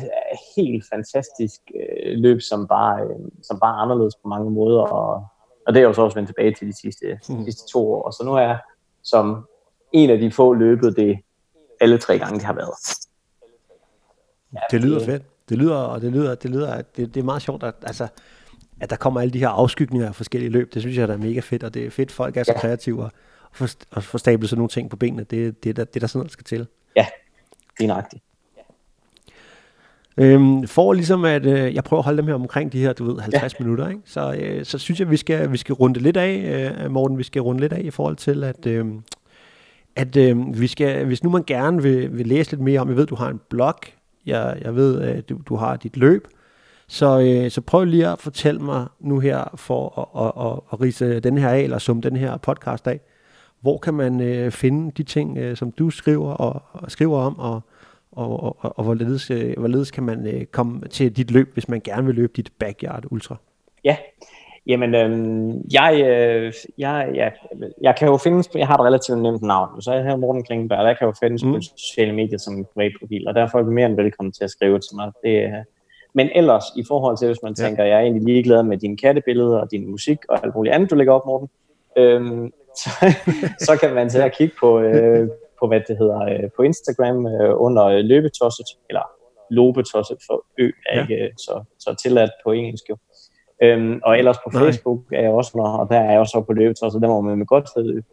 helt 0.55 0.85
fantastisk 0.93 1.61
øh, 1.75 2.17
løb, 2.17 2.41
som 2.41 2.67
bare, 2.67 3.01
øh, 3.01 3.31
som 3.43 3.59
bare 3.59 3.75
er 3.75 3.81
anderledes 3.81 4.15
på 4.15 4.27
mange 4.27 4.51
måder, 4.51 4.81
og 4.81 5.27
og 5.67 5.73
det 5.73 5.79
er 5.79 5.83
jo 5.83 5.93
så 5.93 6.01
også 6.01 6.15
vendt 6.15 6.29
tilbage 6.29 6.53
til 6.53 6.67
de 6.67 6.73
sidste, 6.81 7.19
mm. 7.29 7.43
sidste 7.43 7.67
to 7.71 7.93
år. 7.93 8.01
Og 8.01 8.13
så 8.13 8.23
nu 8.25 8.33
er 8.33 8.41
jeg 8.41 8.59
som 9.03 9.47
en 9.91 10.09
af 10.09 10.17
de 10.17 10.31
få 10.31 10.53
løbet 10.53 10.95
det 10.95 11.19
alle 11.79 11.97
tre 11.97 12.19
gange, 12.19 12.35
det 12.35 12.43
har 12.43 12.53
været. 12.53 12.73
Ja, 14.53 14.59
det 14.71 14.81
lyder 14.81 15.05
fedt. 15.05 15.23
Det 15.49 15.57
lyder, 15.57 15.77
og 15.77 16.01
det 16.01 16.11
lyder, 16.11 16.35
det 16.35 16.51
lyder, 16.51 16.73
at 16.73 16.97
det, 16.97 17.13
det 17.13 17.19
er 17.19 17.23
meget 17.23 17.41
sjovt, 17.41 17.63
at, 17.63 17.75
altså, 17.81 18.07
at 18.81 18.89
der 18.89 18.95
kommer 18.95 19.21
alle 19.21 19.33
de 19.33 19.39
her 19.39 19.49
afskygninger 19.49 20.07
af 20.07 20.15
forskellige 20.15 20.51
løb. 20.51 20.73
Det 20.73 20.81
synes 20.81 20.97
jeg, 20.97 21.07
der 21.07 21.13
er 21.13 21.17
mega 21.17 21.39
fedt, 21.39 21.63
og 21.63 21.73
det 21.73 21.85
er 21.85 21.89
fedt, 21.89 22.11
folk 22.11 22.37
er 22.37 22.43
så 22.43 22.51
ja. 22.51 22.59
kreative 22.59 23.03
og, 23.03 23.11
og, 23.59 23.69
og 23.91 24.03
får 24.03 24.17
stablet 24.17 24.49
sådan 24.49 24.57
nogle 24.59 24.69
ting 24.69 24.89
på 24.89 24.95
benene. 24.95 25.23
Det, 25.23 25.63
det, 25.63 25.77
det, 25.77 25.93
det 25.93 25.95
er 25.95 25.99
der 25.99 26.07
sådan 26.07 26.19
noget, 26.19 26.29
der 26.29 26.33
skal 26.33 26.43
til. 26.43 26.67
Ja, 26.95 27.05
det 27.77 27.83
er 27.83 27.87
nøjagtigt. 27.87 28.23
Øhm, 30.17 30.67
for 30.67 30.93
ligesom 30.93 31.25
at, 31.25 31.45
øh, 31.45 31.75
jeg 31.75 31.83
prøver 31.83 32.01
at 32.01 32.05
holde 32.05 32.17
dem 32.17 32.27
her 32.27 32.33
omkring 32.33 32.71
de 32.71 32.79
her, 32.79 32.93
du 32.93 33.03
ved, 33.05 33.19
50 33.19 33.53
ja. 33.53 33.63
minutter, 33.63 33.89
ikke? 33.89 34.01
Så, 34.05 34.35
øh, 34.39 34.65
så 34.65 34.77
synes 34.77 34.99
jeg, 34.99 35.11
vi 35.11 35.17
skal, 35.17 35.51
vi 35.51 35.57
skal 35.57 35.73
runde 35.73 35.99
lidt 35.99 36.17
af, 36.17 36.73
øh, 36.83 36.91
Morten, 36.91 37.17
vi 37.17 37.23
skal 37.23 37.41
runde 37.41 37.61
lidt 37.61 37.73
af 37.73 37.81
i 37.83 37.91
forhold 37.91 38.15
til, 38.15 38.43
at, 38.43 38.65
øh, 38.67 38.85
at 39.95 40.17
øh, 40.17 40.59
vi 40.61 40.67
skal, 40.67 41.05
hvis 41.05 41.23
nu 41.23 41.29
man 41.29 41.43
gerne 41.47 41.83
vil, 41.83 42.17
vil 42.17 42.27
læse 42.27 42.51
lidt 42.51 42.61
mere 42.61 42.79
om, 42.79 42.89
jeg 42.89 42.97
ved, 42.97 43.05
du 43.05 43.15
har 43.15 43.29
en 43.29 43.41
blog, 43.49 43.75
jeg, 44.25 44.57
jeg 44.61 44.75
ved, 44.75 45.01
at 45.01 45.29
du, 45.29 45.37
du 45.49 45.55
har 45.55 45.75
dit 45.77 45.97
løb, 45.97 46.27
Så, 46.87 47.19
øh, 47.19 47.51
så 47.51 47.61
prøv 47.61 47.83
lige 47.83 48.07
at 48.07 48.19
fortælle 48.19 48.61
mig 48.61 48.85
nu 48.99 49.19
her, 49.19 49.53
for 49.55 49.99
at, 49.99 50.25
at, 50.25 50.51
at, 50.51 50.59
at 50.73 50.81
rise 50.81 51.19
den 51.19 51.37
her 51.37 51.49
af, 51.49 51.59
eller 51.59 51.77
som 51.77 52.01
den 52.01 52.15
her 52.15 52.37
podcast 52.37 52.87
af, 52.87 52.99
hvor 53.61 53.77
kan 53.77 53.93
man 53.93 54.21
øh, 54.21 54.51
finde 54.51 54.91
de 54.97 55.03
ting, 55.03 55.37
øh, 55.37 55.57
som 55.57 55.71
du 55.71 55.89
skriver 55.89 56.31
og, 56.33 56.61
og 56.73 56.91
skriver 56.91 57.19
om, 57.19 57.39
og, 57.39 57.61
og, 58.15 58.43
og, 58.43 58.57
og, 58.59 58.73
og 58.77 58.83
hvorledes, 58.83 59.31
øh, 59.31 59.53
hvorledes 59.57 59.91
kan 59.91 60.03
man 60.03 60.27
øh, 60.27 60.45
komme 60.45 60.81
til 60.87 61.17
dit 61.17 61.31
løb, 61.31 61.53
hvis 61.53 61.69
man 61.69 61.81
gerne 61.83 62.05
vil 62.05 62.15
løbe 62.15 62.33
dit 62.35 62.51
backyard 62.59 63.03
ultra? 63.11 63.35
Ja, 63.83 63.97
Jamen, 64.67 64.95
øhm, 64.95 65.61
jeg, 65.73 66.01
øh, 66.07 66.53
jeg, 66.77 67.11
jeg, 67.15 67.31
jeg 67.81 67.95
kan 67.95 68.07
jo 68.07 68.17
findes, 68.17 68.49
jeg 68.55 68.67
har 68.67 68.77
et 68.77 68.85
relativt 68.85 69.21
nemt 69.21 69.41
navn, 69.41 69.81
så 69.81 69.93
jeg 69.93 70.03
her 70.03 70.15
Morten 70.15 70.43
Klingenberg, 70.43 70.79
og 70.79 70.87
jeg 70.87 70.97
kan 70.97 71.07
jo 71.07 71.13
findes 71.19 71.43
mm. 71.43 71.53
på 71.53 71.61
sociale 71.61 72.13
medier 72.13 72.37
som 72.37 72.53
en 72.57 72.65
privat 72.73 72.91
profil, 72.99 73.27
og 73.27 73.35
derfor 73.35 73.59
er 73.59 73.63
mere 73.63 73.85
end 73.85 73.95
velkommen 73.95 74.31
til 74.31 74.43
at 74.43 74.49
skrive 74.49 74.79
til 74.79 74.95
mig. 74.95 75.11
Det, 75.23 75.65
men 76.13 76.29
ellers, 76.35 76.63
i 76.77 76.83
forhold 76.87 77.17
til, 77.17 77.27
hvis 77.27 77.43
man 77.43 77.55
tænker, 77.55 77.83
ja. 77.83 77.89
jeg 77.89 77.97
er 77.97 78.01
egentlig 78.01 78.23
ligeglad 78.23 78.63
med 78.63 78.77
dine 78.77 78.97
kattebilleder 78.97 79.57
og 79.57 79.71
din 79.71 79.91
musik 79.91 80.17
og 80.29 80.45
alt 80.45 80.55
muligt 80.55 80.75
andet, 80.75 80.91
du 80.91 80.95
lægger 80.95 81.13
op, 81.13 81.25
Morten, 81.25 81.49
øhm, 81.97 82.51
så, 82.81 82.89
så 83.59 83.77
kan 83.81 83.93
man 83.93 84.09
til 84.09 84.19
at 84.19 84.37
kigge 84.37 84.55
på, 84.59 84.79
øh, 84.79 85.29
på 85.65 85.69
hvad 85.69 85.81
det 85.87 85.97
hedder, 85.97 86.21
øh, 86.31 86.49
på 86.55 86.61
Instagram 86.61 87.27
øh, 87.27 87.53
under 87.65 88.01
løbetosset, 88.01 88.69
eller 88.89 89.05
lobetosset 89.49 90.17
for 90.27 90.45
ø, 90.57 90.71
er 90.89 90.95
ja. 90.95 91.01
ikke 91.01 91.33
så, 91.37 91.63
så 91.79 91.95
tilladt 92.03 92.31
på 92.43 92.51
engelsk 92.51 92.89
jo. 92.89 92.97
Øhm, 93.63 93.99
og 94.03 94.17
ellers 94.19 94.37
på 94.43 94.49
Facebook 94.59 94.99
Nej. 95.11 95.19
er 95.19 95.23
jeg 95.23 95.31
også 95.31 95.51
under, 95.53 95.71
og 95.71 95.89
der 95.89 95.99
er 95.99 96.11
jeg 96.11 96.19
også 96.19 96.43
på 96.47 96.53
Løbetos, 96.53 96.93
så 96.93 96.99
der 97.01 97.07
må 97.07 97.21
man 97.21 97.37
med 97.37 97.45
godt 97.45 97.69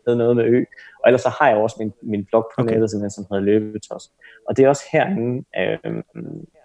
hedde 0.07 0.19
noget 0.19 0.37
med 0.37 0.45
ø. 0.45 0.65
Og 1.01 1.05
ellers 1.09 1.23
så 1.23 1.33
har 1.39 1.49
jeg 1.49 1.57
også 1.57 1.77
min, 1.79 1.93
min 2.03 2.25
blog 2.25 2.45
på 2.55 2.63
okay. 2.63 2.73
nettet, 2.73 2.91
som 2.91 3.27
hedder 3.31 3.41
Løbetos. 3.41 4.05
Og 4.49 4.57
det 4.57 4.65
er 4.65 4.69
også 4.69 4.85
herinde, 4.93 5.45
øhm, 5.59 6.03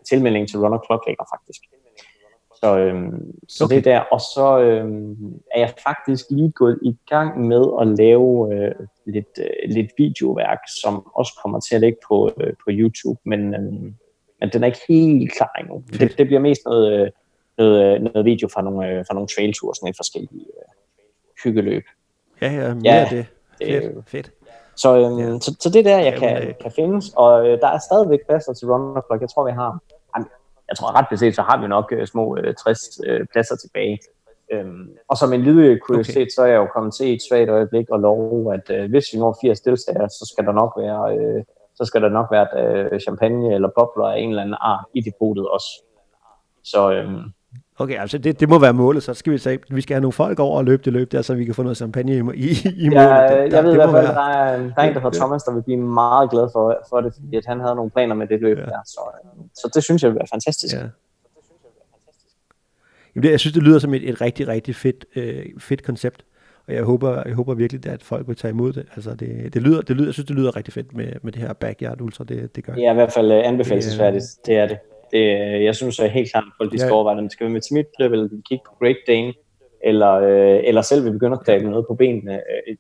tilmelding 0.10 0.48
til 0.48 0.60
Runner 0.60 0.80
Clock 0.86 1.04
ligger 1.08 1.26
faktisk. 1.36 1.62
Så, 2.60 2.78
øhm, 2.78 3.34
så 3.48 3.64
okay. 3.64 3.76
det 3.76 3.88
er 3.88 3.92
der. 3.92 4.00
Og 4.00 4.22
så 4.22 4.60
øhm, 4.60 5.34
er 5.56 5.60
jeg 5.60 5.74
faktisk 5.88 6.26
lige 6.30 6.52
gået 6.52 6.80
i 6.82 6.98
gang 7.10 7.48
med 7.48 7.64
at 7.82 7.88
lave 7.88 8.56
øh, 8.56 8.76
lidt, 9.06 9.40
øh, 9.40 9.70
lidt 9.74 9.92
videoværk, 9.98 10.60
som 10.82 11.08
også 11.16 11.40
kommer 11.44 11.60
til 11.60 11.76
at 11.76 11.82
ligge 11.82 11.98
på, 12.08 12.32
øh, 12.38 12.54
på 12.54 12.70
YouTube, 12.70 13.20
men, 13.26 13.54
øh, 13.54 13.74
men 14.40 14.50
den 14.54 14.64
er 14.64 14.66
ikke 14.66 14.82
helt 14.88 15.34
klar 15.34 15.52
endnu. 15.60 15.84
Det, 16.00 16.18
det 16.18 16.28
bliver 16.28 16.40
mest 16.40 16.62
noget... 16.66 16.94
Øh, 16.94 17.10
noget, 17.58 17.96
øh, 17.96 18.02
noget 18.02 18.26
video 18.26 18.48
fra 18.54 18.62
nogle, 18.62 18.90
øh, 18.90 19.06
fra 19.08 19.14
nogle 19.14 19.28
trailture, 19.28 19.76
sådan 19.76 19.90
et 19.90 19.96
forskellige 19.98 20.46
øh, 20.58 20.74
hyggeløb. 21.44 21.84
Ja, 22.42 22.52
ja, 22.52 22.74
mere 22.74 22.94
ja, 22.94 23.08
det. 23.12 23.26
Fedt, 23.58 23.96
det, 23.96 24.04
fedt. 24.08 24.32
Så, 24.76 24.98
øhm, 24.98 25.20
ja. 25.20 25.40
så, 25.40 25.56
så 25.60 25.70
det 25.70 25.80
er 25.80 25.84
der, 25.84 26.00
jeg 26.00 26.14
kan, 26.14 26.48
øh... 26.48 26.54
kan 26.62 26.72
findes, 26.72 27.14
og 27.16 27.48
øh, 27.48 27.60
der 27.62 27.68
er 27.68 27.80
stadigvæk 27.80 28.20
pladser 28.28 28.54
til 28.54 28.68
Runner 28.68 29.02
Clock. 29.08 29.22
Jeg 29.22 29.30
tror, 29.30 29.46
vi 29.46 29.52
har, 29.52 29.80
jeg 30.70 30.78
tror 30.78 30.98
ret 30.98 31.06
beset, 31.10 31.36
så 31.36 31.42
har 31.42 31.62
vi 31.62 31.68
nok 31.68 31.94
øh, 31.98 32.08
små 32.08 32.38
øh, 32.38 32.56
60 32.56 32.80
øh, 33.08 33.26
pladser 33.32 33.56
tilbage. 33.56 34.00
Øhm, 34.52 34.90
og 35.08 35.18
som 35.18 35.34
en 35.34 35.42
lille 35.42 35.80
kuriositet, 35.80 36.22
okay. 36.22 36.30
så 36.36 36.42
er 36.42 36.46
jeg 36.46 36.58
jo 36.58 36.68
kommet 36.74 36.94
til 36.94 37.14
et 37.14 37.22
svagt 37.30 37.50
øjeblik 37.50 37.90
og 37.90 38.00
love, 38.00 38.54
at 38.54 38.70
øh, 38.70 38.90
hvis 38.90 39.06
vi 39.14 39.20
når 39.20 39.38
80 39.42 39.62
deltagere, 39.62 40.10
så 40.10 40.32
skal 40.34 40.46
der 40.46 40.52
nok 40.52 40.74
være, 40.78 41.18
øh, 41.18 41.44
så 41.76 41.86
skal 41.86 42.02
der 42.02 42.10
nok 42.10 42.28
være 42.32 42.48
øh, 42.62 43.00
champagne 43.00 43.54
eller 43.54 43.70
bobler 43.76 44.06
af 44.06 44.20
en 44.20 44.30
eller 44.30 44.42
anden 44.42 44.58
art 44.62 44.86
i 44.94 45.02
depotet 45.02 45.48
også. 45.48 45.84
Så, 46.64 46.92
øhm, 46.92 47.24
Okay, 47.80 48.00
altså 48.00 48.18
det, 48.18 48.40
det 48.40 48.50
må 48.50 48.60
være 48.60 48.74
målet, 48.74 49.04
så 49.04 49.14
skal 49.14 49.34
vi 49.34 49.38
sige, 49.38 49.60
vi 49.70 49.82
skal 49.82 49.94
have 49.94 50.02
nogle 50.02 50.14
folk 50.14 50.40
over 50.40 50.58
og 50.58 50.66
løbe 50.66 50.84
det 50.86 50.94
løb 50.94 51.12
der, 51.12 51.22
så 51.22 51.36
vi 51.36 51.46
kan 51.46 51.56
få 51.56 51.64
noget 51.64 51.78
champagne 51.78 52.14
i, 52.14 52.18
i, 52.18 52.22
i 52.78 52.90
målet. 52.90 53.04
Ja, 53.04 53.44
det, 53.44 53.52
der, 53.52 53.58
jeg 53.58 53.64
ved 53.64 53.72
i 53.72 53.76
hvert 53.76 53.90
fald, 53.90 54.08
der 54.08 54.22
er, 54.22 54.58
der 54.58 54.74
er 54.78 54.88
en, 54.88 54.94
der 54.94 55.00
hedder 55.00 55.20
Thomas, 55.20 55.44
der 55.44 55.54
vil 55.54 55.64
blive 55.64 55.78
meget 55.78 56.30
glad 56.30 56.50
for, 56.54 56.86
for 56.90 57.02
det, 57.02 57.14
fordi 57.14 57.38
at 57.38 57.46
han 57.46 57.60
havde 57.60 57.76
nogle 57.76 57.92
planer 57.92 58.16
med 58.16 58.28
det 58.28 58.42
løb 58.42 58.58
ja. 58.58 58.64
der, 58.64 58.80
så, 58.86 59.00
så 59.54 59.72
det 59.76 59.84
synes 59.84 60.04
jeg 60.04 60.12
vil 60.12 60.16
være 60.16 60.28
fantastisk. 60.32 60.76
Ja. 60.76 60.80
Jamen 63.16 63.24
det, 63.24 63.32
jeg 63.32 63.40
synes, 63.40 63.54
det 63.54 63.64
lyder 63.64 63.80
som 63.80 63.94
et, 63.94 64.10
et 64.10 64.22
rigtig, 64.22 64.48
rigtig 64.48 64.76
fedt, 64.76 65.06
øh, 65.16 65.46
fedt 65.60 65.84
koncept, 65.84 66.26
og 66.68 66.74
jeg 66.74 66.84
håber, 66.84 67.24
jeg 67.26 67.36
håber 67.36 67.54
virkelig, 67.54 67.88
at 67.88 68.04
folk 68.04 68.28
vil 68.28 68.36
tage 68.36 68.52
imod 68.52 68.74
det. 68.74 68.86
Altså 68.96 69.16
det, 69.16 69.54
det, 69.54 69.62
lyder, 69.62 69.82
det 69.82 69.96
lyder, 69.96 70.08
jeg 70.08 70.14
synes, 70.14 70.28
det 70.28 70.36
lyder 70.36 70.56
rigtig 70.56 70.74
fedt 70.74 70.96
med, 70.96 71.08
med 71.22 71.32
det 71.32 71.42
her 71.42 71.54
Backyard 71.54 72.02
Ultra, 72.02 72.24
det, 72.24 72.56
det 72.56 72.64
gør. 72.64 72.74
Ja, 72.74 72.92
i 72.92 72.96
hvert 72.96 73.12
fald 73.12 73.32
uh, 73.32 73.48
anbefalesværdigt, 73.48 74.24
det, 74.24 74.46
det 74.46 74.58
er 74.58 74.68
det. 74.68 74.78
Det, 75.12 75.24
jeg 75.64 75.76
synes 75.76 76.00
er 76.00 76.08
helt 76.08 76.32
klart, 76.32 76.44
at 76.44 76.54
folk 76.58 76.72
de 76.72 76.80
skal 76.80 76.88
ja. 76.88 76.94
overveje, 76.94 77.18
om 77.18 77.24
det 77.24 77.32
skal 77.32 77.44
være 77.44 77.54
med 77.54 77.62
til 77.62 77.74
mit 77.74 77.86
løb, 78.00 78.12
eller 78.12 78.28
de 78.28 78.42
kigge 78.50 78.64
på 78.66 78.76
Great 78.80 78.98
Dane, 79.08 79.34
eller, 79.84 80.14
øh, 80.14 80.60
eller 80.64 80.82
selv 80.82 81.06
vil 81.06 81.12
begynde 81.12 81.34
at 81.34 81.40
stable 81.46 81.70
noget 81.70 81.86
på 81.88 81.96
benene. 81.96 82.34
Øh, 82.34 82.76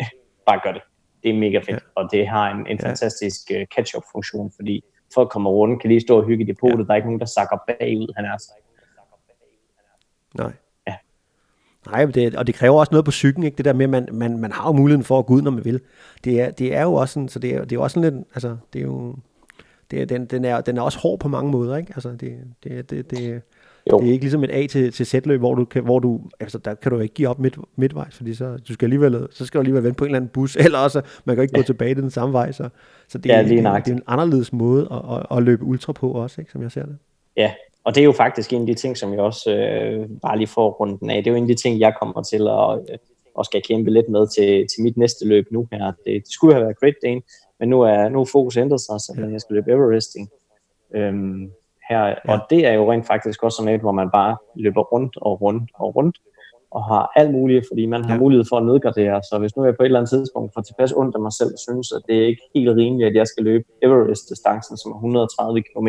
øh, 0.00 0.06
bare 0.46 0.60
gør 0.64 0.72
det. 0.72 0.82
Det 1.22 1.30
er 1.30 1.34
mega 1.34 1.58
fedt, 1.58 1.70
ja. 1.70 1.78
og 1.94 2.08
det 2.12 2.28
har 2.28 2.50
en, 2.50 2.66
en 2.66 2.78
ja. 2.82 2.88
fantastisk 2.88 3.50
uh, 3.54 3.62
catch-up-funktion, 3.76 4.52
fordi 4.56 4.84
folk 5.14 5.30
kommer 5.30 5.50
rundt, 5.50 5.80
kan 5.80 5.88
lige 5.88 6.00
stå 6.00 6.16
og 6.16 6.24
hygge 6.26 6.44
i 6.44 6.46
depotet, 6.46 6.78
ja. 6.78 6.82
der 6.82 6.90
er 6.90 6.94
ikke 6.96 7.08
nogen, 7.08 7.20
der 7.20 7.26
sakker 7.26 7.56
bagud, 7.66 8.12
han 8.16 8.24
er 8.24 8.32
altså. 8.32 8.52
Nej. 10.34 10.52
Ja. 10.86 10.94
Nej, 11.86 12.04
det, 12.04 12.36
og 12.36 12.46
det 12.46 12.54
kræver 12.54 12.78
også 12.78 12.92
noget 12.92 13.04
på 13.04 13.10
psyken, 13.10 13.42
ikke? 13.42 13.56
Det 13.56 13.64
der 13.64 13.72
med, 13.72 13.84
at 13.84 13.90
man, 13.90 14.08
man, 14.12 14.38
man 14.38 14.52
har 14.52 14.68
jo 14.68 14.72
muligheden 14.72 15.04
for 15.04 15.18
at 15.18 15.26
gå 15.26 15.34
ud, 15.34 15.42
når 15.42 15.50
man 15.50 15.64
vil. 15.64 15.80
Det 16.24 16.40
er, 16.40 16.50
det 16.50 16.74
er 16.74 16.82
jo 16.82 16.94
også 16.94 17.14
sådan, 17.14 17.28
så 17.28 17.38
det 17.38 17.54
er, 17.54 17.64
det 17.64 17.76
er 17.76 17.80
også 17.80 17.94
sådan 17.94 18.14
lidt, 18.14 18.26
altså, 18.34 18.56
det 18.72 18.78
er 18.78 18.82
jo, 18.82 19.16
det, 19.90 20.08
den, 20.08 20.26
den, 20.26 20.44
er, 20.44 20.60
den 20.60 20.76
er 20.76 20.82
også 20.82 20.98
hård 20.98 21.18
på 21.18 21.28
mange 21.28 21.50
måder, 21.50 21.76
ikke? 21.76 21.92
Altså, 21.94 22.08
det, 22.08 22.38
det, 22.64 22.90
det, 22.90 23.10
det, 23.10 23.42
jo. 23.92 23.98
det 23.98 24.08
er 24.08 24.12
ikke 24.12 24.24
ligesom 24.24 24.44
et 24.44 24.50
A 24.50 24.66
til, 24.66 24.92
til 24.92 25.06
Z-løb, 25.06 25.40
hvor 25.40 25.54
du, 25.54 25.64
kan, 25.64 25.84
hvor 25.84 25.98
du, 25.98 26.20
altså 26.40 26.58
der 26.58 26.74
kan 26.74 26.92
du 26.92 26.98
ikke 26.98 27.14
give 27.14 27.28
op 27.28 27.38
midt, 27.38 27.58
midtvejs, 27.76 28.16
fordi 28.16 28.34
så, 28.34 28.56
du 28.68 28.72
skal 28.72 28.86
alligevel, 28.86 29.28
så 29.30 29.46
skal 29.46 29.58
du 29.58 29.60
alligevel 29.60 29.84
vente 29.84 29.96
på 29.96 30.04
en 30.04 30.08
eller 30.08 30.16
anden 30.16 30.30
bus, 30.30 30.56
eller 30.64 30.78
også, 30.78 31.02
man 31.24 31.36
kan 31.36 31.42
ikke 31.42 31.52
ja. 31.56 31.60
gå 31.60 31.66
tilbage 31.66 31.94
den 31.94 32.10
samme 32.10 32.32
vej, 32.32 32.52
så, 32.52 32.68
så 33.08 33.18
det, 33.18 33.30
ja, 33.30 33.38
det, 33.38 33.50
det, 33.50 33.58
det 33.58 33.64
er 33.64 33.96
en 33.96 34.02
anderledes 34.06 34.52
måde 34.52 34.88
at, 34.90 35.16
at, 35.16 35.36
at 35.38 35.42
løbe 35.42 35.64
ultra 35.64 35.92
på 35.92 36.10
også, 36.12 36.40
ikke, 36.40 36.52
som 36.52 36.62
jeg 36.62 36.72
ser 36.72 36.86
det. 36.86 36.96
Ja, 37.36 37.52
og 37.84 37.94
det 37.94 38.00
er 38.00 38.04
jo 38.04 38.12
faktisk 38.12 38.52
en 38.52 38.60
af 38.60 38.66
de 38.66 38.74
ting, 38.74 38.96
som 38.96 39.12
jeg 39.12 39.20
også 39.20 39.50
øh, 39.54 40.08
bare 40.22 40.36
lige 40.38 40.46
får 40.46 40.70
runden 40.70 41.10
af. 41.10 41.24
Det 41.24 41.30
er 41.30 41.34
jo 41.34 41.36
en 41.36 41.50
af 41.50 41.56
de 41.56 41.62
ting, 41.62 41.80
jeg 41.80 41.94
kommer 42.00 42.22
til 42.22 42.48
at, 42.48 42.98
og 43.38 43.44
skal 43.44 43.62
kæmpe 43.62 43.90
lidt 43.90 44.08
med 44.08 44.26
til, 44.36 44.66
til 44.70 44.82
mit 44.82 44.96
næste 44.96 45.28
løb 45.28 45.46
nu 45.50 45.68
her. 45.72 45.92
Det, 46.04 46.12
det 46.24 46.32
skulle 46.32 46.54
have 46.54 46.64
været 46.64 46.80
Great 46.80 46.94
Dane, 47.02 47.22
men 47.60 47.68
nu 47.68 47.80
er 47.80 48.08
nu 48.08 48.20
er 48.20 48.28
fokus 48.32 48.56
ændret 48.56 48.80
sig, 48.80 49.00
så 49.00 49.28
jeg 49.32 49.40
skal 49.40 49.54
løbe 49.54 49.70
Everesting 49.72 50.30
øhm, 50.94 51.50
her. 51.88 52.04
Ja. 52.06 52.14
Og 52.28 52.38
det 52.50 52.66
er 52.66 52.72
jo 52.72 52.92
rent 52.92 53.06
faktisk 53.06 53.42
også 53.42 53.56
sådan 53.56 53.74
et, 53.74 53.80
hvor 53.80 53.92
man 53.92 54.10
bare 54.10 54.36
løber 54.54 54.82
rundt 54.82 55.16
og 55.16 55.40
rundt 55.42 55.70
og 55.74 55.96
rundt, 55.96 56.16
og 56.70 56.84
har 56.84 57.12
alt 57.16 57.32
muligt, 57.32 57.64
fordi 57.70 57.86
man 57.86 58.04
har 58.04 58.14
ja. 58.14 58.20
mulighed 58.20 58.44
for 58.48 58.56
at 58.56 58.66
nedgradere. 58.66 59.22
Så 59.22 59.38
hvis 59.38 59.56
nu 59.56 59.64
jeg 59.64 59.76
på 59.76 59.82
et 59.82 59.86
eller 59.86 59.98
andet 59.98 60.10
tidspunkt 60.10 60.54
får 60.54 60.60
tilpas 60.60 60.92
ondt 60.92 61.14
af 61.14 61.20
mig 61.20 61.32
selv, 61.32 61.52
synes, 61.66 61.92
at 61.92 62.02
det 62.08 62.16
er 62.22 62.26
ikke 62.26 62.42
helt 62.54 62.70
rimeligt, 62.70 63.08
at 63.08 63.14
jeg 63.14 63.26
skal 63.26 63.44
løbe 63.44 63.64
Everest-distancen, 63.82 64.76
som 64.76 64.92
er 64.92 64.96
130 64.96 65.62
km, 65.62 65.88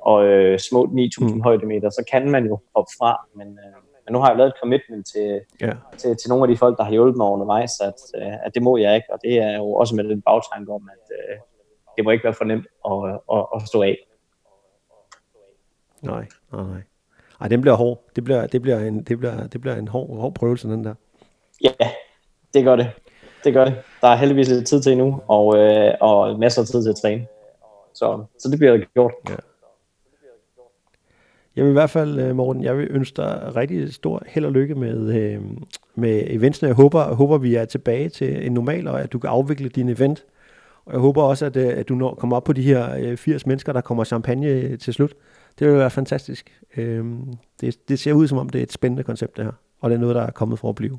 og 0.00 0.24
øh, 0.26 0.58
små 0.58 0.80
9.000 0.84 1.34
mm. 1.34 1.40
højdemeter, 1.40 1.90
så 1.90 2.02
kan 2.12 2.30
man 2.30 2.46
jo 2.46 2.58
hoppe 2.76 2.92
fra, 2.98 3.26
men 3.36 3.48
øh, 3.48 3.85
men 4.06 4.12
nu 4.12 4.18
har 4.18 4.28
jeg 4.28 4.36
lavet 4.36 4.48
et 4.48 4.60
commitment 4.62 5.06
til, 5.06 5.40
ja. 5.60 5.72
til, 5.98 6.16
til 6.16 6.28
nogle 6.28 6.44
af 6.44 6.48
de 6.48 6.56
folk, 6.56 6.78
der 6.78 6.84
har 6.84 6.90
hjulpet 6.90 7.16
mig 7.16 7.26
undervejs, 7.26 7.80
at, 7.80 8.00
øh, 8.16 8.34
at 8.44 8.54
det 8.54 8.62
må 8.62 8.76
jeg 8.76 8.94
ikke, 8.94 9.12
og 9.12 9.18
det 9.22 9.38
er 9.38 9.56
jo 9.56 9.72
også 9.72 9.94
med 9.94 10.04
den 10.04 10.22
bagtanke 10.22 10.72
om, 10.72 10.90
at 10.94 11.04
uh, 11.18 11.40
det 11.96 12.04
må 12.04 12.10
ikke 12.10 12.24
være 12.24 12.34
for 12.34 12.44
nemt 12.44 12.66
at, 12.90 13.20
at, 13.36 13.46
at 13.56 13.68
stå 13.68 13.82
af. 13.82 13.96
Nej, 16.02 16.26
nej, 16.52 16.62
nej. 16.62 16.82
Ej, 17.40 17.48
den 17.48 17.60
bliver 17.60 17.76
hård. 17.76 18.02
Det 18.16 18.24
bliver, 18.24 18.46
det 18.46 18.62
bliver 18.62 18.78
en, 18.78 19.02
det 19.02 19.18
bliver, 19.18 19.46
det 19.46 19.60
bliver 19.60 19.76
en 19.76 19.88
hård, 19.88 20.20
hård 20.20 20.34
prøvelse, 20.34 20.68
den 20.68 20.84
der. 20.84 20.94
Ja, 21.62 21.90
det 22.54 22.64
gør 22.64 22.76
det. 22.76 22.90
Det 23.44 23.54
gør 23.54 23.64
det. 23.64 23.74
Der 24.00 24.08
er 24.08 24.16
heldigvis 24.16 24.48
lidt 24.48 24.66
tid 24.66 24.82
til 24.82 24.98
nu, 24.98 25.22
og, 25.28 25.56
øh, 25.58 25.94
og 26.00 26.38
masser 26.38 26.62
af 26.62 26.66
tid 26.66 26.82
til 26.82 26.90
at 26.90 26.96
træne. 26.96 27.26
Så, 27.94 28.24
så 28.38 28.48
det 28.50 28.58
bliver 28.58 28.78
gjort. 28.94 29.12
Ja. 29.28 29.34
Jeg 31.56 31.64
vil 31.64 31.70
i 31.70 31.72
hvert 31.72 31.90
fald, 31.90 32.18
øh, 32.18 32.36
Morten, 32.36 32.62
jeg 32.62 32.78
vil 32.78 32.88
ønske 32.90 33.16
dig 33.16 33.52
rigtig 33.56 33.94
stor 33.94 34.22
held 34.26 34.44
og 34.44 34.52
lykke 34.52 34.74
med, 34.74 35.14
øh, 35.14 35.42
med 35.94 36.22
eventsene. 36.26 36.66
Jeg 36.66 36.76
håber, 36.76 37.14
håber, 37.14 37.38
vi 37.38 37.54
er 37.54 37.64
tilbage 37.64 38.08
til 38.08 38.46
en 38.46 38.52
normal, 38.52 38.88
og 38.88 39.00
at 39.00 39.12
du 39.12 39.18
kan 39.18 39.30
afvikle 39.30 39.68
din 39.68 39.88
event. 39.88 40.24
Og 40.86 40.92
jeg 40.92 41.00
håber 41.00 41.22
også, 41.22 41.46
at, 41.46 41.56
øh, 41.56 41.78
at 41.78 41.88
du 41.88 41.94
når, 41.94 42.14
kommer 42.14 42.36
op 42.36 42.44
på 42.44 42.52
de 42.52 42.62
her 42.62 43.16
80 43.16 43.46
mennesker, 43.46 43.72
der 43.72 43.80
kommer 43.80 44.04
champagne 44.04 44.76
til 44.76 44.94
slut. 44.94 45.14
Det 45.58 45.68
vil 45.68 45.78
være 45.78 45.90
fantastisk. 45.90 46.60
Øhm, 46.76 47.34
det, 47.60 47.88
det 47.88 47.98
ser 47.98 48.12
ud 48.12 48.28
som 48.28 48.38
om, 48.38 48.48
det 48.48 48.58
er 48.58 48.62
et 48.62 48.72
spændende 48.72 49.02
koncept, 49.02 49.36
det 49.36 49.44
her. 49.44 49.52
Og 49.80 49.90
det 49.90 49.96
er 49.96 50.00
noget, 50.00 50.16
der 50.16 50.22
er 50.22 50.30
kommet 50.30 50.58
for 50.58 50.68
at 50.68 50.74
blive. 50.74 50.98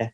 Ja. 0.00 0.08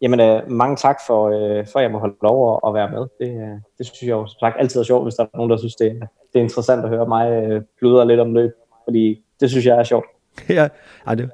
Jamen, 0.00 0.20
øh, 0.20 0.50
mange 0.50 0.76
tak 0.76 0.96
for, 1.06 1.28
øh, 1.28 1.66
for 1.72 1.78
at 1.78 1.82
jeg 1.82 1.90
må 1.90 1.98
holde 1.98 2.16
lov 2.22 2.54
at, 2.54 2.60
at 2.68 2.74
være 2.74 2.90
med. 2.90 3.00
Det, 3.00 3.60
det 3.78 3.86
synes 3.86 4.02
jeg 4.02 4.10
jo 4.10 4.26
som 4.26 4.38
sagt 4.40 4.56
altid 4.58 4.80
er 4.80 4.84
sjovt, 4.84 5.04
hvis 5.04 5.14
der 5.14 5.22
er 5.22 5.36
nogen, 5.36 5.50
der 5.50 5.56
synes, 5.56 5.74
det, 5.74 6.00
det 6.32 6.38
er 6.38 6.42
interessant 6.42 6.84
at 6.84 6.90
høre 6.90 7.06
mig 7.06 7.30
øh, 7.32 7.62
blødere 7.80 8.06
lidt 8.06 8.20
om 8.20 8.34
løb 8.34 8.52
fordi 8.84 9.20
det 9.40 9.50
synes 9.50 9.66
jeg 9.66 9.78
er 9.78 9.84
sjovt. 9.84 10.06
ja, 10.48 10.68
ej, 11.06 11.14
det, 11.14 11.30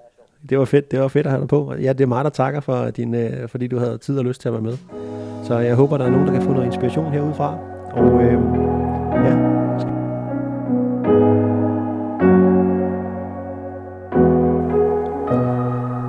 det 0.49 0.59
var 0.59 0.65
fedt, 0.65 0.91
det 0.91 1.01
var 1.01 1.09
fedt 1.09 1.27
at 1.27 1.33
have 1.33 1.41
dig 1.41 1.49
på. 1.49 1.75
Ja, 1.83 1.93
det 1.93 2.01
er 2.01 2.07
mig, 2.07 2.25
der 2.25 2.31
takker 2.31 2.61
for 2.61 2.91
din, 2.91 3.15
øh, 3.15 3.49
fordi 3.49 3.67
du 3.67 3.79
havde 3.79 3.99
tid 3.99 4.19
og 4.19 4.25
lyst 4.25 4.41
til 4.41 4.49
at 4.49 4.53
være 4.53 4.63
med. 4.63 4.77
Så 5.45 5.59
jeg 5.59 5.75
håber, 5.75 5.99
der 5.99 6.05
er 6.05 6.11
nogen, 6.11 6.27
der 6.27 6.33
kan 6.33 6.43
få 6.43 6.53
noget 6.53 6.67
inspiration 6.67 7.13
herudefra. 7.13 7.59
Og 7.93 8.23
øh, 8.23 8.33
ja, 9.25 9.59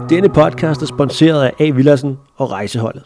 Denne 0.10 0.30
podcast 0.30 0.82
er 0.82 0.86
sponsoreret 0.86 1.44
af 1.44 1.52
A. 1.60 1.70
Villersen 1.70 2.18
og 2.36 2.52
Rejseholdet. 2.52 3.04